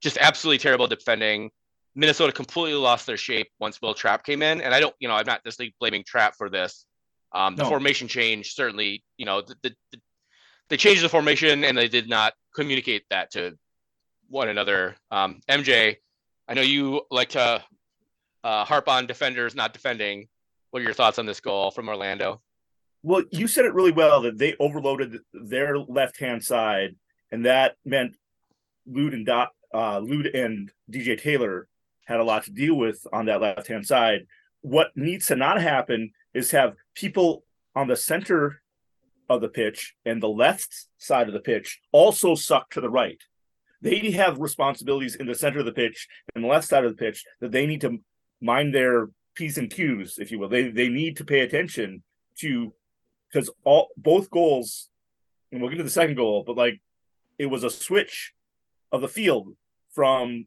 just 0.00 0.16
absolutely 0.18 0.58
terrible 0.58 0.86
defending. 0.86 1.50
Minnesota 1.94 2.32
completely 2.32 2.80
lost 2.80 3.06
their 3.06 3.16
shape 3.16 3.48
once 3.58 3.82
Will 3.82 3.94
Trapp 3.94 4.24
came 4.24 4.42
in. 4.42 4.60
And 4.60 4.72
I 4.72 4.80
don't, 4.80 4.94
you 5.00 5.08
know, 5.08 5.14
I'm 5.14 5.26
not 5.26 5.44
necessarily 5.44 5.74
blaming 5.78 6.04
Trapp 6.04 6.36
for 6.36 6.48
this. 6.48 6.86
Um, 7.34 7.56
the 7.56 7.62
no. 7.62 7.68
formation 7.68 8.08
change 8.08 8.54
certainly, 8.54 9.04
you 9.16 9.24
know, 9.24 9.40
the, 9.40 9.54
the, 9.62 9.74
the, 9.92 10.00
they 10.68 10.76
changed 10.76 11.02
the 11.02 11.08
formation 11.08 11.64
and 11.64 11.76
they 11.76 11.88
did 11.88 12.08
not 12.08 12.34
communicate 12.54 13.04
that 13.10 13.30
to 13.32 13.56
one 14.28 14.48
another. 14.48 14.96
Um, 15.10 15.40
MJ, 15.48 15.96
I 16.48 16.54
know 16.54 16.62
you 16.62 17.02
like 17.10 17.30
to 17.30 17.62
uh, 18.44 18.64
harp 18.64 18.88
on 18.88 19.06
defenders 19.06 19.54
not 19.54 19.72
defending. 19.72 20.28
What 20.70 20.80
are 20.80 20.84
your 20.84 20.94
thoughts 20.94 21.18
on 21.18 21.26
this 21.26 21.40
goal 21.40 21.70
from 21.70 21.88
Orlando? 21.88 22.40
Well, 23.02 23.24
you 23.30 23.48
said 23.48 23.64
it 23.64 23.74
really 23.74 23.92
well 23.92 24.22
that 24.22 24.38
they 24.38 24.54
overloaded 24.58 25.18
their 25.32 25.78
left 25.78 26.18
hand 26.18 26.42
side, 26.44 26.94
and 27.30 27.46
that 27.46 27.76
meant 27.84 28.16
Lod 28.86 29.12
and 29.12 29.26
Dot, 29.26 29.50
uh, 29.74 30.00
Lod 30.00 30.26
and 30.26 30.70
DJ 30.90 31.20
Taylor 31.20 31.68
had 32.04 32.20
a 32.20 32.24
lot 32.24 32.44
to 32.44 32.52
deal 32.52 32.74
with 32.74 33.06
on 33.12 33.26
that 33.26 33.40
left 33.40 33.66
hand 33.66 33.86
side. 33.86 34.26
What 34.60 34.92
needs 34.96 35.26
to 35.26 35.36
not 35.36 35.60
happen 35.60 36.12
is 36.34 36.50
have 36.50 36.74
people 36.94 37.44
on 37.74 37.88
the 37.88 37.96
center 37.96 38.62
of 39.28 39.40
the 39.40 39.48
pitch 39.48 39.94
and 40.04 40.22
the 40.22 40.28
left 40.28 40.86
side 40.98 41.28
of 41.28 41.34
the 41.34 41.40
pitch 41.40 41.80
also 41.92 42.34
suck 42.34 42.70
to 42.70 42.80
the 42.80 42.90
right. 42.90 43.20
They 43.80 44.12
have 44.12 44.38
responsibilities 44.38 45.16
in 45.16 45.26
the 45.26 45.34
center 45.34 45.60
of 45.60 45.64
the 45.64 45.72
pitch 45.72 46.08
and 46.34 46.44
the 46.44 46.48
left 46.48 46.68
side 46.68 46.84
of 46.84 46.92
the 46.92 47.04
pitch 47.04 47.24
that 47.40 47.50
they 47.50 47.66
need 47.66 47.80
to 47.80 47.98
mind 48.40 48.74
their 48.74 49.08
p's 49.34 49.58
and 49.58 49.70
q's, 49.70 50.18
if 50.18 50.30
you 50.30 50.38
will. 50.38 50.48
They 50.48 50.68
they 50.68 50.88
need 50.88 51.16
to 51.16 51.24
pay 51.24 51.40
attention 51.40 52.02
to 52.38 52.72
because 53.30 53.50
all 53.64 53.88
both 53.96 54.30
goals, 54.30 54.88
and 55.50 55.60
we'll 55.60 55.70
get 55.70 55.78
to 55.78 55.84
the 55.84 55.90
second 55.90 56.16
goal, 56.16 56.44
but 56.46 56.56
like 56.56 56.80
it 57.38 57.46
was 57.46 57.64
a 57.64 57.70
switch 57.70 58.32
of 58.92 59.00
the 59.00 59.08
field 59.08 59.56
from 59.94 60.46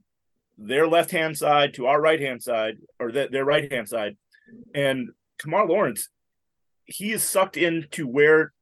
their 0.58 0.88
left 0.88 1.12
hand 1.12 1.38
side 1.38 1.74
to 1.74 1.88
our 1.88 2.00
right 2.00 2.22
hand 2.22 2.42
side, 2.42 2.78
or 3.00 3.12
the, 3.12 3.28
their 3.30 3.46
right 3.46 3.72
hand 3.72 3.90
side, 3.90 4.16
and 4.74 5.10
Kemar 5.40 5.68
Lawrence, 5.68 6.10
he 6.86 7.12
is 7.12 7.24
sucked 7.24 7.58
into 7.58 8.08
where 8.08 8.54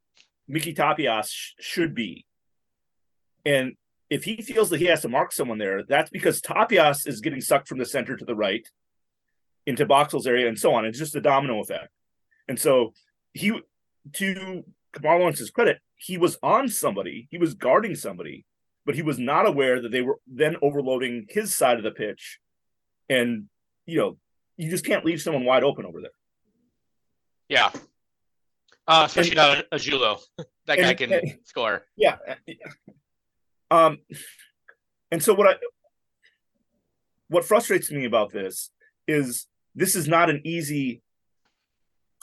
Mickey 0.48 0.74
Tapias 0.74 1.30
sh- 1.30 1.52
should 1.60 1.94
be, 1.94 2.26
and 3.46 3.74
if 4.10 4.24
he 4.24 4.42
feels 4.42 4.70
that 4.70 4.80
he 4.80 4.86
has 4.86 5.02
to 5.02 5.10
mark 5.10 5.32
someone 5.32 5.58
there, 5.58 5.84
that's 5.84 6.10
because 6.10 6.42
Tapias 6.42 7.08
is 7.08 7.22
getting 7.22 7.42
sucked 7.42 7.68
from 7.68 7.80
the 7.80 7.86
center 7.86 8.16
to 8.16 8.26
the 8.26 8.36
right 8.36 8.68
into 9.66 9.86
Boxall's 9.86 10.28
area 10.28 10.48
and 10.48 10.60
so 10.60 10.74
on. 10.76 10.86
It's 10.86 11.00
just 11.00 11.16
a 11.16 11.22
domino 11.22 11.60
effect. 11.62 11.90
And 12.48 12.60
so 12.60 12.94
he 13.34 13.60
to 14.14 14.64
Kemar 14.94 15.20
Lawrence's 15.20 15.50
credit, 15.50 15.80
he 15.96 16.18
was 16.18 16.38
on 16.44 16.68
somebody, 16.68 17.28
he 17.32 17.38
was 17.38 17.54
guarding 17.54 17.96
somebody, 17.96 18.46
but 18.86 18.96
he 18.96 19.02
was 19.02 19.18
not 19.18 19.48
aware 19.48 19.82
that 19.82 19.92
they 19.92 20.02
were 20.02 20.20
then 20.28 20.58
overloading 20.62 21.26
his 21.30 21.56
side 21.56 21.78
of 21.78 21.84
the 21.84 21.92
pitch. 21.92 22.40
And, 23.10 23.46
you 23.86 23.98
know, 23.98 24.18
you 24.58 24.70
just 24.70 24.86
can't 24.86 25.06
leave 25.06 25.22
someone 25.22 25.46
wide 25.46 25.64
open 25.64 25.86
over 25.86 26.02
there. 26.02 26.12
Yeah. 27.54 27.70
Uh, 28.88 29.04
especially 29.06 29.38
and, 29.38 29.38
not 29.38 29.58
a, 29.60 29.76
a 29.76 29.78
Julo. 29.78 30.20
that 30.66 30.80
guy 30.80 30.96
can 30.96 31.14
and, 31.14 31.38
score. 31.44 31.86
Yeah. 31.96 32.18
Um, 33.70 34.00
and 35.12 35.22
so 35.22 35.36
what 35.36 35.48
I, 35.48 35.54
what 37.28 37.46
frustrates 37.46 37.92
me 37.92 38.06
about 38.06 38.32
this 38.32 38.72
is 39.08 39.46
this 39.76 39.96
is 39.96 40.08
not 40.08 40.32
an 40.32 40.42
easy 40.44 41.04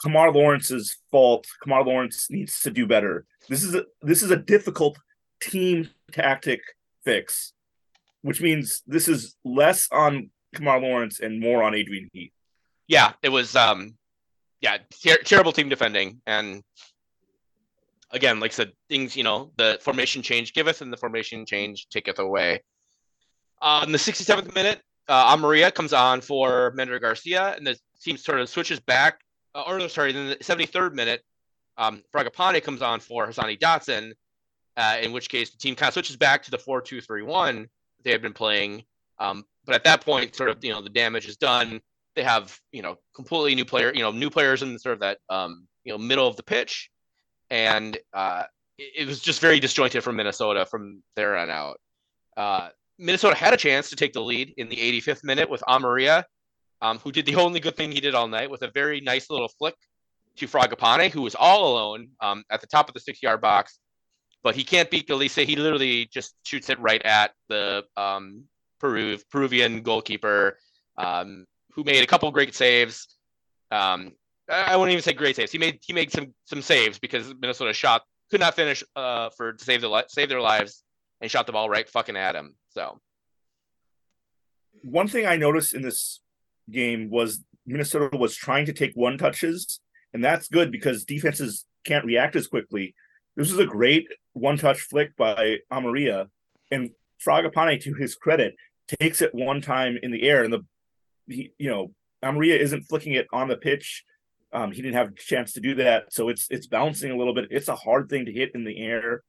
Kemar 0.03 0.33
Lawrence's 0.33 0.97
fault. 1.11 1.47
Kemar 1.65 1.85
Lawrence 1.85 2.27
needs 2.29 2.59
to 2.61 2.69
do 2.69 2.85
better. 2.85 3.25
This 3.47 3.63
is 3.63 3.73
a 3.73 3.85
this 4.01 4.23
is 4.23 4.31
a 4.31 4.37
difficult 4.37 4.99
team 5.41 5.89
tactic 6.11 6.59
fix, 7.05 7.53
which 8.21 8.41
means 8.41 8.83
this 8.85 9.07
is 9.07 9.37
less 9.45 9.87
on 9.93 10.29
Kemar 10.57 10.81
Lawrence 10.81 11.21
and 11.21 11.39
more 11.39 11.63
on 11.63 11.73
Adrian 11.73 12.09
Heath. 12.11 12.33
Yeah, 12.87 13.13
it 13.23 13.29
was 13.29 13.55
um 13.55 13.95
yeah, 14.61 14.77
ter- 15.03 15.21
terrible 15.23 15.51
team 15.51 15.69
defending 15.69 16.21
and 16.25 16.63
again, 18.11 18.39
like 18.39 18.51
I 18.51 18.53
said, 18.53 18.71
things, 18.89 19.15
you 19.15 19.23
know, 19.23 19.51
the 19.57 19.79
formation 19.81 20.21
change 20.21 20.53
giveth 20.53 20.81
and 20.81 20.91
the 20.91 20.97
formation 20.97 21.45
change 21.45 21.87
taketh 21.89 22.19
away. 22.19 22.61
Uh, 23.61 23.83
in 23.85 23.91
the 23.91 23.97
67th 23.97 24.53
minute, 24.53 24.81
uh, 25.07 25.35
Amarilla 25.35 25.71
comes 25.73 25.93
on 25.93 26.19
for 26.19 26.71
Mender 26.75 26.99
Garcia, 26.99 27.53
and 27.55 27.65
the 27.65 27.77
team 28.01 28.17
sort 28.17 28.41
of 28.41 28.49
switches 28.49 28.79
back 28.79 29.21
uh, 29.53 29.63
or 29.67 29.87
sorry, 29.89 30.11
then 30.11 30.29
the 30.29 30.35
73rd 30.37 30.93
minute, 30.93 31.23
um, 31.77 32.03
Fragapane 32.13 32.63
comes 32.63 32.81
on 32.81 32.99
for 32.99 33.27
Hassani 33.27 33.59
Dotson, 33.59 34.13
uh, 34.77 34.97
in 35.01 35.11
which 35.11 35.29
case 35.29 35.49
the 35.49 35.57
team 35.57 35.75
kind 35.75 35.89
of 35.89 35.93
switches 35.93 36.15
back 36.15 36.43
to 36.43 36.51
the 36.51 36.57
4 36.57 36.81
2 36.81 37.01
3 37.01 37.23
1 37.23 37.67
they 38.03 38.11
had 38.11 38.21
been 38.21 38.33
playing. 38.33 38.83
Um, 39.19 39.45
but 39.65 39.75
at 39.75 39.83
that 39.83 40.01
point, 40.01 40.35
sort 40.35 40.49
of, 40.49 40.63
you 40.63 40.71
know, 40.71 40.81
the 40.81 40.89
damage 40.89 41.27
is 41.27 41.37
done. 41.37 41.81
They 42.15 42.23
have, 42.23 42.57
you 42.71 42.81
know, 42.81 42.97
completely 43.15 43.55
new 43.55 43.65
player, 43.65 43.93
you 43.93 44.01
know, 44.01 44.11
new 44.11 44.29
players 44.29 44.63
in 44.63 44.77
sort 44.79 44.93
of 44.93 44.99
that, 44.99 45.19
um, 45.29 45.67
you 45.83 45.91
know, 45.91 45.97
middle 45.97 46.27
of 46.27 46.35
the 46.35 46.43
pitch. 46.43 46.89
And 47.49 47.97
uh, 48.13 48.43
it, 48.77 49.03
it 49.03 49.07
was 49.07 49.19
just 49.19 49.39
very 49.39 49.59
disjointed 49.59 50.03
from 50.03 50.15
Minnesota 50.17 50.65
from 50.65 51.03
there 51.15 51.37
on 51.37 51.49
out. 51.49 51.79
Uh, 52.35 52.69
Minnesota 52.97 53.35
had 53.35 53.53
a 53.53 53.57
chance 53.57 53.89
to 53.89 53.95
take 53.95 54.13
the 54.13 54.21
lead 54.21 54.53
in 54.57 54.69
the 54.69 54.75
85th 54.75 55.23
minute 55.23 55.49
with 55.49 55.63
Amarilla 55.67 56.25
um, 56.81 56.99
who 56.99 57.11
did 57.11 57.25
the 57.25 57.35
only 57.43 57.59
good 57.59 57.75
thing 57.75 57.91
he 57.91 58.01
did 58.01 58.15
all 58.15 58.27
night 58.27 58.49
with 58.49 58.63
a 58.63 58.71
very 58.71 59.01
nice 59.01 59.29
little 59.29 59.47
flick 59.47 59.75
to 60.37 60.47
Fragapane, 60.47 61.11
who 61.11 61.21
was 61.21 61.35
all 61.35 61.71
alone 61.73 62.09
um, 62.21 62.43
at 62.49 62.61
the 62.61 62.67
top 62.67 62.87
of 62.87 62.93
the 62.93 62.99
six 62.99 63.21
yard 63.21 63.41
box. 63.41 63.79
But 64.43 64.55
he 64.55 64.63
can't 64.63 64.89
beat 64.89 65.07
Gallese. 65.07 65.45
He 65.45 65.55
literally 65.55 66.05
just 66.11 66.35
shoots 66.43 66.69
it 66.69 66.79
right 66.79 67.01
at 67.03 67.31
the 67.47 67.83
um, 67.95 68.45
Peru, 68.79 69.19
Peruvian 69.29 69.83
goalkeeper, 69.83 70.57
um, 70.97 71.45
who 71.73 71.83
made 71.83 72.03
a 72.03 72.07
couple 72.07 72.29
great 72.31 72.55
saves. 72.55 73.07
Um, 73.71 74.13
I 74.49 74.75
wouldn't 74.75 74.91
even 74.91 75.03
say 75.03 75.13
great 75.13 75.35
saves. 75.35 75.51
He 75.51 75.57
made 75.57 75.79
he 75.81 75.93
made 75.93 76.11
some 76.11 76.33
some 76.45 76.61
saves 76.61 76.99
because 76.99 77.33
Minnesota 77.39 77.73
shot 77.73 78.03
could 78.29 78.39
not 78.39 78.55
finish 78.55 78.83
uh, 78.95 79.29
for 79.35 79.53
to 79.53 79.63
save 79.63 79.81
the 79.81 80.05
save 80.09 80.29
their 80.29 80.41
lives 80.41 80.83
and 81.21 81.29
shot 81.31 81.45
the 81.45 81.53
ball 81.53 81.69
right 81.69 81.87
fucking 81.89 82.17
at 82.17 82.35
him. 82.35 82.55
So 82.69 82.99
one 84.83 85.07
thing 85.07 85.25
I 85.25 85.37
noticed 85.37 85.73
in 85.73 85.81
this 85.81 86.19
game 86.69 87.09
was 87.09 87.43
Minnesota 87.65 88.15
was 88.17 88.35
trying 88.35 88.65
to 88.65 88.73
take 88.73 88.93
one 88.95 89.17
touches, 89.17 89.79
and 90.13 90.23
that's 90.23 90.47
good 90.47 90.71
because 90.71 91.05
defenses 91.05 91.65
can't 91.85 92.05
react 92.05 92.35
as 92.35 92.47
quickly. 92.47 92.95
This 93.35 93.51
was 93.51 93.59
a 93.59 93.65
great 93.65 94.07
one 94.33 94.57
touch 94.57 94.81
flick 94.81 95.15
by 95.15 95.57
Amarilla, 95.71 96.27
and 96.71 96.91
Fragapane, 97.25 97.81
to 97.81 97.93
his 97.93 98.15
credit, 98.15 98.55
takes 98.99 99.21
it 99.21 99.33
one 99.33 99.61
time 99.61 99.97
in 100.01 100.11
the 100.11 100.23
air, 100.23 100.43
and 100.43 100.51
the 100.51 100.65
he, 101.33 101.53
you 101.57 101.69
know 101.69 101.93
Amarilla 102.23 102.59
isn't 102.59 102.83
flicking 102.83 103.13
it 103.13 103.27
on 103.31 103.47
the 103.47 103.57
pitch. 103.57 104.03
Um, 104.53 104.71
he 104.71 104.81
didn't 104.81 104.95
have 104.95 105.09
a 105.09 105.15
chance 105.15 105.53
to 105.53 105.61
do 105.61 105.75
that, 105.75 106.11
so 106.11 106.29
it's 106.29 106.47
it's 106.49 106.67
bouncing 106.67 107.11
a 107.11 107.17
little 107.17 107.33
bit. 107.33 107.47
It's 107.51 107.69
a 107.69 107.75
hard 107.75 108.09
thing 108.09 108.25
to 108.25 108.31
hit 108.31 108.51
in 108.53 108.65
the 108.65 108.77
air, 108.79 109.23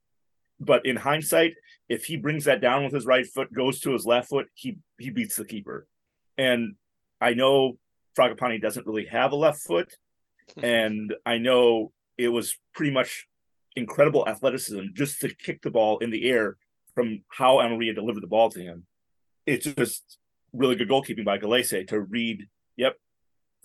but 0.59 0.85
in 0.85 0.97
hindsight, 0.97 1.53
if 1.87 2.05
he 2.05 2.17
brings 2.17 2.45
that 2.45 2.61
down 2.61 2.83
with 2.83 2.93
his 2.93 3.05
right 3.05 3.25
foot, 3.25 3.53
goes 3.53 3.79
to 3.81 3.93
his 3.93 4.05
left 4.05 4.29
foot, 4.29 4.47
he 4.53 4.77
he 4.99 5.09
beats 5.09 5.37
the 5.37 5.45
keeper. 5.45 5.87
And 6.37 6.75
I 7.21 7.33
know 7.33 7.77
Fragapane 8.17 8.61
doesn't 8.61 8.85
really 8.85 9.05
have 9.05 9.31
a 9.31 9.37
left 9.37 9.61
foot, 9.61 9.95
and 10.61 11.13
I 11.25 11.37
know 11.37 11.93
it 12.17 12.29
was 12.29 12.57
pretty 12.73 12.91
much 12.91 13.27
incredible 13.75 14.27
athleticism 14.27 14.87
just 14.93 15.21
to 15.21 15.33
kick 15.33 15.61
the 15.61 15.71
ball 15.71 15.97
in 15.99 16.11
the 16.11 16.29
air 16.29 16.57
from 16.93 17.23
how 17.29 17.57
Amarilla 17.57 17.95
delivered 17.95 18.21
the 18.21 18.27
ball 18.27 18.49
to 18.51 18.61
him. 18.61 18.85
It's 19.45 19.65
just 19.65 20.19
really 20.53 20.75
good 20.75 20.89
goalkeeping 20.89 21.25
by 21.25 21.37
Gallese 21.37 21.87
to 21.89 21.99
read, 21.99 22.47
yep, 22.77 22.97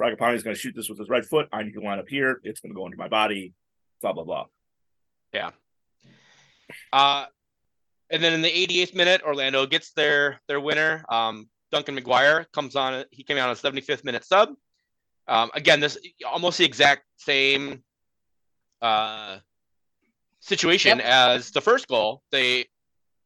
Fragapane 0.00 0.34
is 0.34 0.42
going 0.42 0.54
to 0.54 0.60
shoot 0.60 0.74
this 0.74 0.88
with 0.88 0.98
his 0.98 1.08
right 1.08 1.24
foot. 1.24 1.48
I 1.52 1.62
need 1.62 1.74
to 1.74 1.80
line 1.80 1.98
up 1.98 2.08
here. 2.08 2.40
It's 2.44 2.60
going 2.60 2.72
to 2.72 2.76
go 2.76 2.86
into 2.86 2.98
my 2.98 3.08
body, 3.08 3.52
blah, 4.00 4.12
blah, 4.12 4.24
blah. 4.24 4.46
Yeah. 5.32 5.50
Uh, 6.92 7.26
and 8.10 8.22
then 8.22 8.32
in 8.32 8.42
the 8.42 8.50
88th 8.50 8.94
minute, 8.94 9.22
Orlando 9.22 9.66
gets 9.66 9.92
their 9.92 10.40
their 10.48 10.60
winner. 10.60 11.04
Um, 11.08 11.48
Duncan 11.70 11.96
McGuire 11.96 12.46
comes 12.52 12.76
on. 12.76 13.04
He 13.10 13.22
came 13.22 13.36
out 13.36 13.48
on 13.48 13.56
a 13.56 13.58
75th 13.58 14.04
minute 14.04 14.24
sub. 14.24 14.50
Um, 15.26 15.50
again, 15.54 15.80
this 15.80 15.98
almost 16.26 16.58
the 16.58 16.64
exact 16.64 17.02
same 17.18 17.82
uh, 18.80 19.38
situation 20.40 20.98
yep. 20.98 21.06
as 21.06 21.50
the 21.50 21.60
first 21.60 21.86
goal. 21.88 22.22
They 22.32 22.66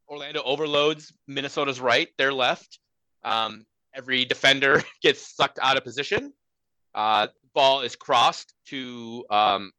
Orlando 0.09 0.42
overloads 0.42 1.12
Minnesota's 1.29 1.81
right, 1.81 2.09
their 2.18 2.33
left. 2.33 2.81
Um, 3.24 3.66
every 3.94 4.24
defender 4.24 4.82
gets 5.02 5.35
sucked 5.35 5.58
out 5.62 5.76
of 5.76 5.85
position. 5.85 6.32
Uh, 6.94 7.28
ball 7.54 7.80
is 7.80 7.96
crossed 7.96 8.54
to 8.66 9.24
um, 9.30 9.72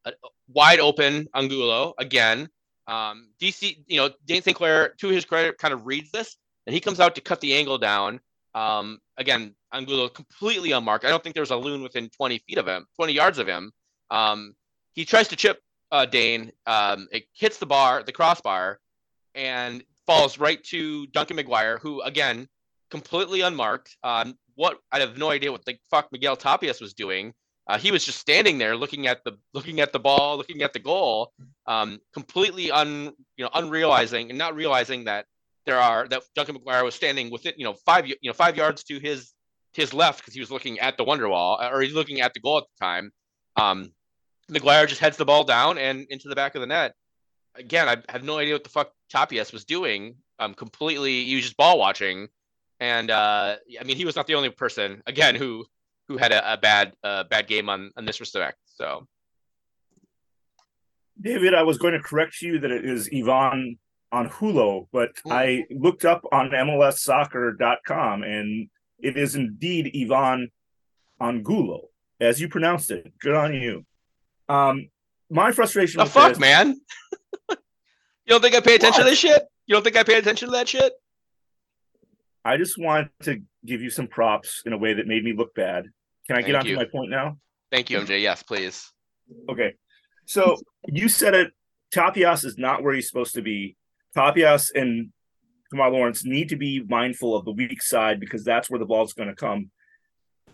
wide 0.47 0.79
open 0.79 1.27
Angulo 1.33 1.93
again. 1.97 2.49
Um, 2.87 3.29
DC, 3.41 3.83
you 3.87 3.97
know, 3.97 4.09
Dayne 4.25 4.41
St. 4.41 4.55
Clair, 4.55 4.93
to 4.99 5.07
his 5.07 5.25
credit, 5.25 5.57
kind 5.57 5.73
of 5.73 5.85
reads 5.85 6.11
this 6.11 6.37
and 6.65 6.73
he 6.73 6.79
comes 6.79 6.99
out 6.99 7.15
to 7.15 7.21
cut 7.21 7.41
the 7.41 7.53
angle 7.53 7.77
down. 7.77 8.19
Um, 8.55 8.99
again, 9.17 9.55
Angulo 9.73 10.07
completely 10.09 10.71
unmarked. 10.71 11.05
I 11.05 11.09
don't 11.09 11.23
think 11.23 11.35
there's 11.35 11.51
a 11.51 11.57
loon 11.57 11.81
within 11.81 12.09
20 12.09 12.39
feet 12.39 12.57
of 12.57 12.67
him, 12.67 12.85
20 12.95 13.13
yards 13.13 13.39
of 13.39 13.47
him. 13.47 13.71
Um, 14.11 14.55
he 14.93 15.05
tries 15.05 15.27
to 15.29 15.35
chip 15.35 15.59
uh, 15.91 16.05
Dayne. 16.05 16.51
Um, 16.67 17.07
it 17.11 17.25
hits 17.33 17.57
the 17.57 17.65
bar, 17.65 18.03
the 18.03 18.11
crossbar, 18.11 18.79
and 19.33 19.83
falls 20.05 20.37
right 20.37 20.63
to 20.65 21.07
Duncan 21.07 21.37
McGuire, 21.37 21.79
who 21.79 22.01
again 22.01 22.47
completely 22.93 23.41
unmarked. 23.41 23.97
Um, 24.03 24.35
what 24.53 24.77
I 24.91 24.99
have 24.99 25.17
no 25.17 25.31
idea 25.31 25.51
what 25.51 25.65
the 25.65 25.75
fuck 25.89 26.11
Miguel 26.11 26.37
Tapias 26.37 26.79
was 26.79 26.93
doing. 26.93 27.33
Uh, 27.65 27.79
he 27.79 27.89
was 27.89 28.05
just 28.05 28.19
standing 28.19 28.59
there 28.59 28.75
looking 28.75 29.07
at 29.07 29.23
the 29.23 29.31
looking 29.51 29.79
at 29.79 29.91
the 29.91 29.99
ball, 29.99 30.37
looking 30.37 30.61
at 30.61 30.73
the 30.73 30.79
goal, 30.79 31.33
um, 31.65 31.99
completely 32.13 32.69
un 32.69 33.11
you 33.35 33.43
know 33.43 33.49
unrealizing 33.55 34.29
and 34.29 34.37
not 34.37 34.53
realizing 34.53 35.05
that 35.05 35.25
there 35.65 35.79
are 35.79 36.07
that 36.07 36.21
Duncan 36.35 36.55
McGuire 36.59 36.83
was 36.83 36.93
standing 36.93 37.31
within 37.31 37.53
you 37.57 37.65
know 37.65 37.73
five 37.83 38.05
you 38.05 38.15
know 38.25 38.33
five 38.33 38.55
yards 38.55 38.83
to 38.83 38.99
his 38.99 39.33
his 39.73 39.91
left 39.91 40.19
because 40.19 40.35
he 40.35 40.39
was 40.39 40.51
looking 40.51 40.79
at 40.79 40.97
the 40.97 41.03
wonder 41.03 41.27
wall 41.27 41.59
or 41.59 41.81
he's 41.81 41.95
looking 41.95 42.21
at 42.21 42.35
the 42.35 42.39
goal 42.39 42.59
at 42.59 42.65
the 42.65 42.85
time. 42.85 43.11
Um, 43.55 43.91
McGuire 44.51 44.87
just 44.87 45.01
heads 45.01 45.17
the 45.17 45.25
ball 45.25 45.45
down 45.45 45.79
and 45.79 46.05
into 46.11 46.29
the 46.29 46.35
back 46.35 46.53
of 46.53 46.61
the 46.61 46.67
net. 46.67 46.93
Again, 47.55 47.89
I 47.89 47.97
have 48.09 48.23
no 48.23 48.37
idea 48.37 48.53
what 48.53 48.63
the 48.63 48.69
fuck 48.69 48.91
Tapias 49.11 49.51
was 49.51 49.65
doing. 49.65 50.15
Um, 50.37 50.53
completely, 50.53 51.23
he 51.25 51.35
was 51.35 51.45
just 51.45 51.57
ball 51.57 51.79
watching, 51.79 52.27
and 52.83 53.11
uh, 53.11 53.55
I 53.79 53.83
mean, 53.85 53.95
he 53.95 54.03
was 54.03 54.17
not 54.17 54.27
the 54.27 54.35
only 54.35 54.49
person 54.49 55.01
again 55.07 55.35
who 55.35 55.65
who 56.09 56.17
had 56.17 56.33
a, 56.33 56.53
a 56.53 56.57
bad 56.57 56.91
uh, 57.01 57.23
bad 57.23 57.47
game 57.47 57.69
on 57.69 57.91
on 57.95 58.03
this 58.03 58.19
respect. 58.19 58.57
So, 58.65 59.07
David, 61.19 61.53
I 61.53 61.63
was 61.63 61.77
going 61.77 61.93
to 61.93 62.01
correct 62.01 62.41
you 62.41 62.59
that 62.59 62.71
it 62.71 62.83
is 62.83 63.09
Ivan 63.15 63.79
Angulo, 64.11 64.89
but 64.91 65.11
mm. 65.25 65.31
I 65.31 65.65
looked 65.71 66.03
up 66.03 66.25
on 66.33 66.49
MLSsoccer.com 66.49 68.23
and 68.23 68.67
it 68.99 69.15
is 69.15 69.35
indeed 69.35 69.95
Ivan 69.95 70.51
Angulo, 71.21 71.87
as 72.19 72.41
you 72.41 72.49
pronounced 72.49 72.91
it. 72.91 73.13
Good 73.19 73.35
on 73.35 73.53
you. 73.53 73.85
Um, 74.49 74.89
my 75.29 75.53
frustration. 75.53 75.99
The 75.99 76.05
fuck, 76.05 76.31
this, 76.31 76.39
man! 76.39 76.81
you 77.49 77.55
don't 78.27 78.41
think 78.41 78.55
I 78.55 78.59
pay 78.59 78.75
attention 78.75 79.03
what? 79.03 79.05
to 79.05 79.09
this 79.11 79.19
shit? 79.19 79.41
You 79.67 79.75
don't 79.75 79.83
think 79.83 79.95
I 79.95 80.03
pay 80.03 80.17
attention 80.17 80.49
to 80.49 80.51
that 80.51 80.67
shit? 80.67 80.91
I 82.45 82.57
just 82.57 82.77
wanted 82.77 83.09
to 83.23 83.41
give 83.65 83.81
you 83.81 83.89
some 83.89 84.07
props 84.07 84.63
in 84.65 84.73
a 84.73 84.77
way 84.77 84.93
that 84.95 85.07
made 85.07 85.23
me 85.23 85.33
look 85.33 85.55
bad. 85.55 85.85
Can 86.27 86.35
I 86.35 86.41
Thank 86.41 86.47
get 86.47 86.55
on 86.55 86.65
to 86.65 86.75
my 86.75 86.85
point 86.85 87.09
now? 87.09 87.37
Thank 87.71 87.89
you, 87.89 87.99
MJ. 87.99 88.21
Yes, 88.21 88.43
please. 88.43 88.91
Okay. 89.49 89.73
So 90.25 90.57
you 90.87 91.09
said 91.09 91.33
it. 91.33 91.51
Tapias 91.93 92.43
is 92.43 92.57
not 92.57 92.83
where 92.83 92.93
he's 92.93 93.07
supposed 93.07 93.35
to 93.35 93.41
be. 93.41 93.75
Tapias 94.15 94.71
and 94.73 95.11
Kemar 95.73 95.91
Lawrence 95.91 96.25
need 96.25 96.49
to 96.49 96.55
be 96.55 96.83
mindful 96.87 97.35
of 97.35 97.45
the 97.45 97.51
weak 97.51 97.81
side 97.81 98.19
because 98.19 98.43
that's 98.43 98.69
where 98.69 98.79
the 98.79 98.85
ball's 98.85 99.13
going 99.13 99.29
to 99.29 99.35
come. 99.35 99.71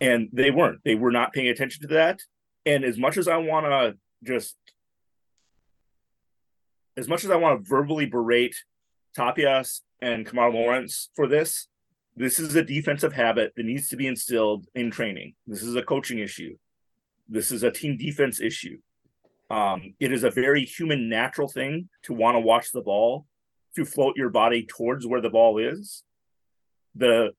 And 0.00 0.28
they 0.32 0.50
weren't. 0.50 0.80
They 0.84 0.94
were 0.94 1.10
not 1.10 1.32
paying 1.32 1.48
attention 1.48 1.82
to 1.82 1.94
that. 1.94 2.20
And 2.66 2.84
as 2.84 2.98
much 2.98 3.16
as 3.16 3.28
I 3.28 3.36
want 3.36 3.66
to 3.66 3.96
just, 4.24 4.56
as 6.96 7.08
much 7.08 7.24
as 7.24 7.30
I 7.30 7.36
want 7.36 7.62
to 7.62 7.68
verbally 7.68 8.06
berate 8.06 8.56
Tapias 9.16 9.80
and 10.00 10.26
Kemar 10.26 10.52
Lawrence 10.52 11.10
for 11.16 11.26
this, 11.26 11.68
this 12.20 12.38
is 12.38 12.54
a 12.54 12.62
defensive 12.62 13.14
habit 13.14 13.54
that 13.56 13.64
needs 13.64 13.88
to 13.88 13.96
be 13.96 14.06
instilled 14.06 14.66
in 14.74 14.90
training. 14.90 15.32
This 15.46 15.62
is 15.62 15.74
a 15.74 15.82
coaching 15.82 16.18
issue. 16.18 16.58
This 17.30 17.50
is 17.50 17.62
a 17.62 17.70
team 17.70 17.96
defense 17.96 18.42
issue. 18.42 18.76
Um, 19.48 19.94
it 19.98 20.12
is 20.12 20.22
a 20.22 20.30
very 20.30 20.66
human, 20.66 21.08
natural 21.08 21.48
thing 21.48 21.88
to 22.02 22.12
want 22.12 22.34
to 22.34 22.40
watch 22.40 22.72
the 22.72 22.82
ball, 22.82 23.26
to 23.74 23.86
float 23.86 24.16
your 24.18 24.28
body 24.28 24.66
towards 24.66 25.06
where 25.06 25.22
the 25.22 25.30
ball 25.30 25.56
is. 25.56 26.02
The 26.94 27.30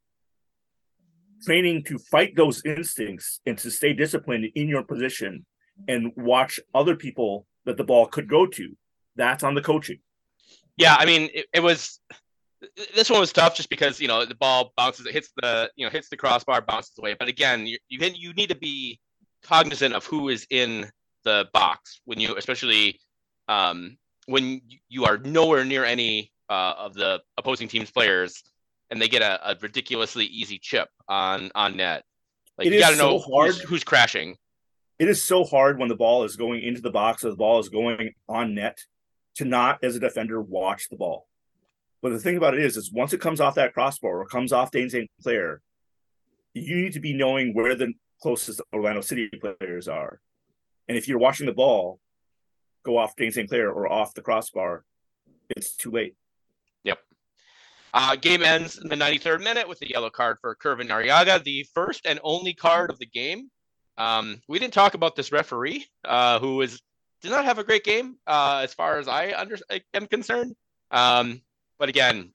training 1.45 1.83
to 1.83 1.99
fight 1.99 2.35
those 2.35 2.63
instincts 2.65 3.39
and 3.45 3.59
to 3.59 3.69
stay 3.69 3.93
disciplined 3.93 4.45
in 4.55 4.67
your 4.67 4.83
position 4.83 5.45
and 5.87 6.11
watch 6.15 6.59
other 6.73 6.95
people 6.95 7.45
that 7.65 7.77
the 7.77 7.83
ball 7.83 8.07
could 8.07 8.27
go 8.27 8.47
to. 8.47 8.75
That's 9.15 9.43
on 9.43 9.53
the 9.53 9.61
coaching. 9.61 9.99
Yeah, 10.75 10.95
I 10.97 11.05
mean, 11.05 11.29
it, 11.33 11.45
it 11.53 11.59
was 11.61 11.99
this 12.95 13.09
one 13.09 13.19
was 13.19 13.33
tough 13.33 13.55
just 13.55 13.69
because 13.69 13.99
you 13.99 14.07
know 14.07 14.25
the 14.25 14.35
ball 14.35 14.71
bounces, 14.77 15.05
it 15.05 15.13
hits 15.13 15.31
the 15.37 15.69
you 15.75 15.85
know 15.85 15.91
hits 15.91 16.09
the 16.09 16.17
crossbar, 16.17 16.61
bounces 16.61 16.93
away. 16.99 17.15
But 17.17 17.27
again, 17.27 17.65
you 17.65 17.77
you, 17.89 17.99
you 18.15 18.33
need 18.33 18.49
to 18.49 18.55
be 18.55 18.99
cognizant 19.43 19.93
of 19.93 20.05
who 20.05 20.29
is 20.29 20.45
in 20.49 20.89
the 21.23 21.47
box 21.53 22.01
when 22.05 22.19
you, 22.19 22.35
especially 22.37 22.99
um, 23.47 23.97
when 24.27 24.61
you 24.89 25.05
are 25.05 25.17
nowhere 25.17 25.65
near 25.65 25.83
any 25.85 26.31
uh, 26.49 26.73
of 26.77 26.93
the 26.93 27.21
opposing 27.37 27.67
team's 27.67 27.91
players, 27.91 28.43
and 28.89 29.01
they 29.01 29.07
get 29.07 29.21
a, 29.21 29.51
a 29.51 29.55
ridiculously 29.61 30.25
easy 30.25 30.59
chip 30.59 30.89
on 31.07 31.51
on 31.55 31.77
net. 31.77 32.03
Like 32.57 32.67
it 32.67 32.73
you 32.73 32.79
got 32.79 32.91
to 32.91 32.97
know 32.97 33.19
so 33.19 33.45
who's, 33.45 33.59
who's 33.61 33.83
crashing. 33.83 34.37
It 34.99 35.09
is 35.09 35.23
so 35.23 35.43
hard 35.43 35.79
when 35.79 35.89
the 35.89 35.95
ball 35.95 36.25
is 36.25 36.35
going 36.35 36.61
into 36.61 36.81
the 36.81 36.91
box 36.91 37.23
or 37.23 37.31
the 37.31 37.35
ball 37.35 37.59
is 37.59 37.69
going 37.69 38.13
on 38.29 38.53
net 38.53 38.77
to 39.35 39.45
not, 39.45 39.83
as 39.83 39.95
a 39.95 39.99
defender, 39.99 40.39
watch 40.39 40.89
the 40.89 40.95
ball 40.95 41.27
but 42.01 42.11
the 42.11 42.19
thing 42.19 42.37
about 42.37 42.53
it 42.55 42.63
is, 42.63 42.77
is 42.77 42.91
once 42.91 43.13
it 43.13 43.21
comes 43.21 43.39
off 43.39 43.55
that 43.55 43.73
crossbar 43.73 44.19
or 44.19 44.25
comes 44.25 44.51
off 44.51 44.71
Dayne 44.71 44.89
St. 44.89 45.09
Clair, 45.21 45.61
you 46.53 46.75
need 46.75 46.93
to 46.93 46.99
be 46.99 47.13
knowing 47.13 47.53
where 47.53 47.75
the 47.75 47.93
closest 48.21 48.61
Orlando 48.73 49.01
City 49.01 49.29
players 49.29 49.87
are. 49.87 50.19
And 50.87 50.97
if 50.97 51.07
you're 51.07 51.19
watching 51.19 51.45
the 51.45 51.53
ball 51.53 51.99
go 52.83 52.97
off 52.97 53.15
Dayne 53.15 53.31
St. 53.31 53.47
Clair 53.47 53.69
or 53.69 53.91
off 53.91 54.13
the 54.13 54.21
crossbar, 54.21 54.83
it's 55.49 55.75
too 55.75 55.91
late. 55.91 56.15
Yep. 56.83 56.99
Uh, 57.93 58.15
game 58.15 58.41
ends 58.41 58.79
in 58.79 58.89
the 58.89 58.95
93rd 58.95 59.43
minute 59.43 59.67
with 59.67 59.81
a 59.81 59.89
yellow 59.89 60.09
card 60.09 60.37
for 60.41 60.55
Kervin 60.55 60.89
Arriaga, 60.89 61.43
the 61.43 61.65
first 61.73 62.05
and 62.05 62.19
only 62.23 62.53
card 62.53 62.89
of 62.89 62.99
the 62.99 63.05
game. 63.05 63.49
Um, 63.97 64.41
we 64.47 64.57
didn't 64.57 64.73
talk 64.73 64.95
about 64.95 65.15
this 65.15 65.31
referee, 65.31 65.85
uh, 66.05 66.39
who 66.39 66.61
is 66.61 66.81
did 67.21 67.29
not 67.29 67.45
have 67.45 67.59
a 67.59 67.63
great 67.63 67.83
game 67.83 68.17
uh, 68.25 68.61
as 68.63 68.73
far 68.73 68.97
as 68.97 69.07
I 69.07 69.31
under 69.33 69.57
am 69.93 70.07
concerned. 70.07 70.55
Um, 70.89 71.41
but 71.81 71.89
again, 71.89 72.31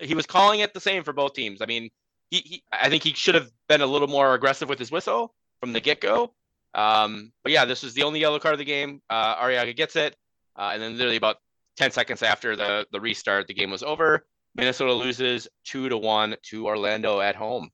he 0.00 0.16
was 0.16 0.26
calling 0.26 0.58
it 0.58 0.74
the 0.74 0.80
same 0.80 1.04
for 1.04 1.12
both 1.12 1.32
teams. 1.32 1.62
I 1.62 1.66
mean, 1.66 1.90
he, 2.28 2.38
he 2.38 2.62
I 2.72 2.90
think 2.90 3.04
he 3.04 3.14
should 3.14 3.36
have 3.36 3.48
been 3.68 3.82
a 3.82 3.86
little 3.86 4.08
more 4.08 4.34
aggressive 4.34 4.68
with 4.68 4.80
his 4.80 4.90
whistle 4.90 5.32
from 5.60 5.72
the 5.72 5.80
get 5.80 6.00
go. 6.00 6.34
Um, 6.74 7.30
but 7.44 7.52
yeah, 7.52 7.64
this 7.64 7.84
was 7.84 7.94
the 7.94 8.02
only 8.02 8.18
yellow 8.18 8.40
card 8.40 8.54
of 8.54 8.58
the 8.58 8.64
game. 8.64 9.00
Uh, 9.08 9.36
Arriaga 9.36 9.76
gets 9.76 9.94
it, 9.94 10.16
uh, 10.56 10.70
and 10.72 10.82
then 10.82 10.98
literally 10.98 11.16
about 11.16 11.36
10 11.76 11.92
seconds 11.92 12.20
after 12.24 12.56
the 12.56 12.84
the 12.90 13.00
restart, 13.00 13.46
the 13.46 13.54
game 13.54 13.70
was 13.70 13.84
over. 13.84 14.26
Minnesota 14.56 14.92
loses 14.92 15.46
two 15.64 15.88
to 15.88 15.96
one 15.96 16.34
to 16.46 16.66
Orlando 16.66 17.20
at 17.20 17.36
home. 17.36 17.70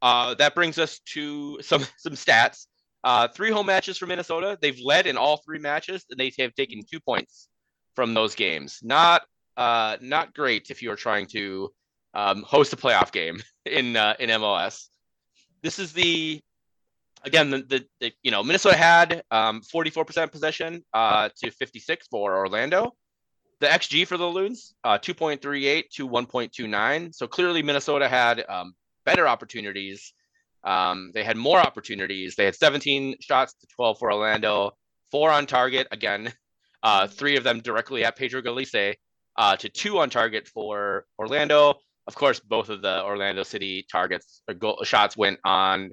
Uh, 0.00 0.34
that 0.34 0.54
brings 0.54 0.78
us 0.78 1.00
to 1.06 1.60
some 1.60 1.84
some 1.98 2.12
stats. 2.12 2.68
Uh, 3.02 3.26
three 3.26 3.50
home 3.50 3.66
matches 3.66 3.98
for 3.98 4.06
Minnesota. 4.06 4.56
They've 4.62 4.78
led 4.78 5.08
in 5.08 5.16
all 5.16 5.38
three 5.38 5.58
matches, 5.58 6.04
and 6.08 6.20
they 6.20 6.32
have 6.38 6.54
taken 6.54 6.82
two 6.88 7.00
points 7.00 7.48
from 7.96 8.14
those 8.14 8.36
games. 8.36 8.78
Not 8.80 9.22
uh, 9.56 9.96
not 10.00 10.34
great 10.34 10.70
if 10.70 10.82
you 10.82 10.90
are 10.90 10.96
trying 10.96 11.26
to 11.28 11.70
um, 12.14 12.42
host 12.42 12.72
a 12.72 12.76
playoff 12.76 13.12
game 13.12 13.40
in 13.64 13.96
uh, 13.96 14.14
in 14.18 14.30
MLS. 14.30 14.88
This 15.62 15.78
is 15.78 15.92
the 15.92 16.40
again 17.24 17.50
the, 17.50 17.58
the, 17.58 17.84
the 18.00 18.12
you 18.22 18.30
know 18.30 18.42
Minnesota 18.42 18.76
had 18.76 19.22
um, 19.30 19.60
44% 19.62 20.32
possession 20.32 20.84
uh, 20.94 21.28
to 21.42 21.50
56 21.50 22.06
for 22.08 22.36
Orlando. 22.36 22.94
The 23.60 23.66
XG 23.66 24.06
for 24.06 24.16
the 24.16 24.26
Loons 24.26 24.74
uh, 24.84 24.96
2.38 24.98 25.90
to 25.96 26.08
1.29. 26.08 27.14
So 27.14 27.26
clearly 27.26 27.62
Minnesota 27.62 28.08
had 28.08 28.42
um, 28.48 28.72
better 29.04 29.28
opportunities. 29.28 30.14
Um, 30.64 31.10
they 31.12 31.24
had 31.24 31.36
more 31.36 31.58
opportunities. 31.58 32.36
They 32.36 32.46
had 32.46 32.54
17 32.54 33.16
shots 33.20 33.54
to 33.60 33.66
12 33.74 33.98
for 33.98 34.12
Orlando, 34.12 34.72
four 35.10 35.30
on 35.30 35.46
target. 35.46 35.88
Again, 35.90 36.32
uh, 36.82 37.06
three 37.06 37.36
of 37.36 37.44
them 37.44 37.60
directly 37.60 38.04
at 38.04 38.16
Pedro 38.16 38.40
Gallese, 38.40 38.94
uh, 39.36 39.56
to 39.56 39.68
two 39.68 39.98
on 39.98 40.10
target 40.10 40.48
for 40.48 41.04
Orlando. 41.18 41.74
Of 42.06 42.14
course, 42.14 42.40
both 42.40 42.68
of 42.68 42.82
the 42.82 43.02
Orlando 43.04 43.42
City 43.42 43.86
targets 43.90 44.42
or 44.48 44.54
goal, 44.54 44.82
shots 44.84 45.16
went 45.16 45.38
on 45.44 45.92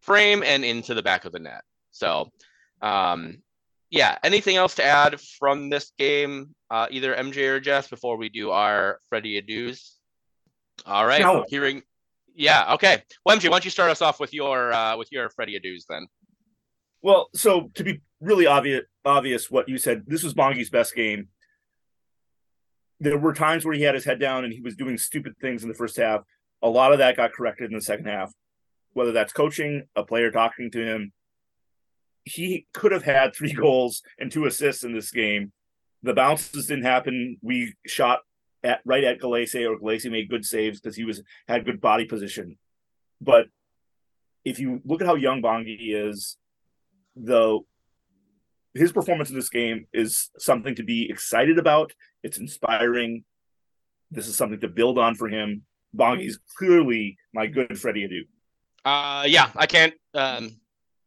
frame 0.00 0.42
and 0.42 0.64
into 0.64 0.94
the 0.94 1.02
back 1.02 1.24
of 1.24 1.32
the 1.32 1.38
net. 1.38 1.62
So, 1.90 2.30
um, 2.82 3.38
yeah. 3.90 4.18
Anything 4.22 4.56
else 4.56 4.74
to 4.76 4.84
add 4.84 5.20
from 5.20 5.70
this 5.70 5.92
game, 5.98 6.54
uh, 6.70 6.88
either 6.90 7.14
MJ 7.14 7.48
or 7.48 7.60
Jess, 7.60 7.88
before 7.88 8.16
we 8.16 8.28
do 8.28 8.50
our 8.50 8.98
Freddie 9.08 9.40
Adu's? 9.40 9.96
All 10.84 11.06
right. 11.06 11.20
No. 11.20 11.44
Hearing. 11.48 11.82
Yeah. 12.34 12.74
Okay. 12.74 13.02
Well, 13.24 13.36
MJ, 13.36 13.44
why 13.44 13.50
don't 13.50 13.64
you 13.64 13.70
start 13.70 13.90
us 13.90 14.02
off 14.02 14.20
with 14.20 14.34
your 14.34 14.72
uh, 14.72 14.96
with 14.96 15.10
your 15.12 15.30
Freddie 15.30 15.58
Adu's 15.58 15.86
then? 15.88 16.06
Well, 17.02 17.28
so 17.34 17.70
to 17.74 17.84
be 17.84 18.00
really 18.20 18.46
obvious, 18.46 18.84
obvious 19.04 19.50
what 19.50 19.68
you 19.68 19.78
said, 19.78 20.04
this 20.06 20.22
was 20.22 20.34
Bongi's 20.34 20.70
best 20.70 20.94
game. 20.94 21.28
There 23.00 23.18
were 23.18 23.34
times 23.34 23.64
where 23.64 23.74
he 23.74 23.82
had 23.82 23.94
his 23.94 24.04
head 24.04 24.18
down 24.18 24.44
and 24.44 24.52
he 24.52 24.60
was 24.60 24.76
doing 24.76 24.98
stupid 24.98 25.34
things 25.40 25.62
in 25.62 25.68
the 25.68 25.74
first 25.74 25.96
half. 25.96 26.22
A 26.62 26.68
lot 26.68 26.92
of 26.92 26.98
that 26.98 27.16
got 27.16 27.32
corrected 27.32 27.70
in 27.70 27.76
the 27.76 27.82
second 27.82 28.06
half, 28.06 28.32
whether 28.92 29.12
that's 29.12 29.32
coaching, 29.32 29.84
a 29.96 30.04
player 30.04 30.30
talking 30.30 30.70
to 30.70 30.84
him. 30.84 31.12
He 32.24 32.66
could 32.72 32.92
have 32.92 33.04
had 33.04 33.34
three 33.34 33.52
goals 33.64 34.02
and 34.18 34.30
two 34.30 34.46
assists 34.46 34.84
in 34.84 34.94
this 34.94 35.10
game. 35.10 35.52
The 36.02 36.14
bounces 36.14 36.66
didn't 36.66 36.84
happen. 36.84 37.38
We 37.42 37.74
shot 37.86 38.20
at 38.62 38.80
right 38.84 39.04
at 39.04 39.20
Gallese, 39.20 39.68
or 39.68 39.78
Gallese 39.78 40.10
made 40.10 40.30
good 40.30 40.44
saves 40.44 40.80
because 40.80 40.96
he 40.96 41.04
was 41.04 41.22
had 41.48 41.64
good 41.64 41.80
body 41.80 42.06
position. 42.06 42.58
But 43.20 43.46
if 44.44 44.58
you 44.58 44.80
look 44.84 45.00
at 45.00 45.06
how 45.06 45.14
young 45.14 45.42
Bongi 45.42 45.76
is, 45.80 46.36
though 47.16 47.66
his 48.74 48.92
performance 48.92 49.30
in 49.30 49.36
this 49.36 49.48
game 49.48 49.86
is 49.92 50.30
something 50.38 50.74
to 50.74 50.82
be 50.82 51.08
excited 51.10 51.58
about. 51.58 51.92
It's 52.22 52.38
inspiring. 52.38 53.24
This 54.10 54.26
is 54.28 54.36
something 54.36 54.60
to 54.60 54.68
build 54.68 54.98
on 54.98 55.14
for 55.14 55.28
him. 55.28 55.62
Bongi's 55.96 56.38
clearly 56.58 57.16
my 57.32 57.46
good 57.46 57.78
Freddie 57.78 58.08
Adu. 58.08 58.20
Uh, 58.84 59.24
yeah, 59.26 59.50
I 59.56 59.66
can't. 59.66 59.94
Um, 60.12 60.50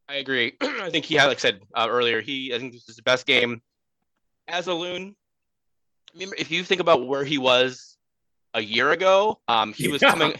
I 0.09 0.15
agree. 0.15 0.53
I 0.61 0.89
think 0.89 1.05
he 1.05 1.15
had, 1.15 1.27
like 1.27 1.37
I 1.37 1.41
said 1.41 1.59
uh, 1.75 1.87
earlier, 1.89 2.21
he 2.21 2.53
I 2.53 2.57
think 2.59 2.73
this 2.73 2.87
is 2.87 2.95
the 2.95 3.03
best 3.03 3.25
game 3.25 3.61
as 4.47 4.67
a 4.67 4.73
loon. 4.73 5.15
Remember, 6.13 6.35
if 6.39 6.49
you 6.49 6.63
think 6.63 6.79
about 6.81 7.05
where 7.05 7.25
he 7.25 7.37
was 7.37 7.97
a 8.53 8.61
year 8.61 8.91
ago, 8.91 9.39
um, 9.49 9.73
he 9.73 9.89
was 9.89 10.01
Yeah. 10.01 10.11
coming, 10.11 10.33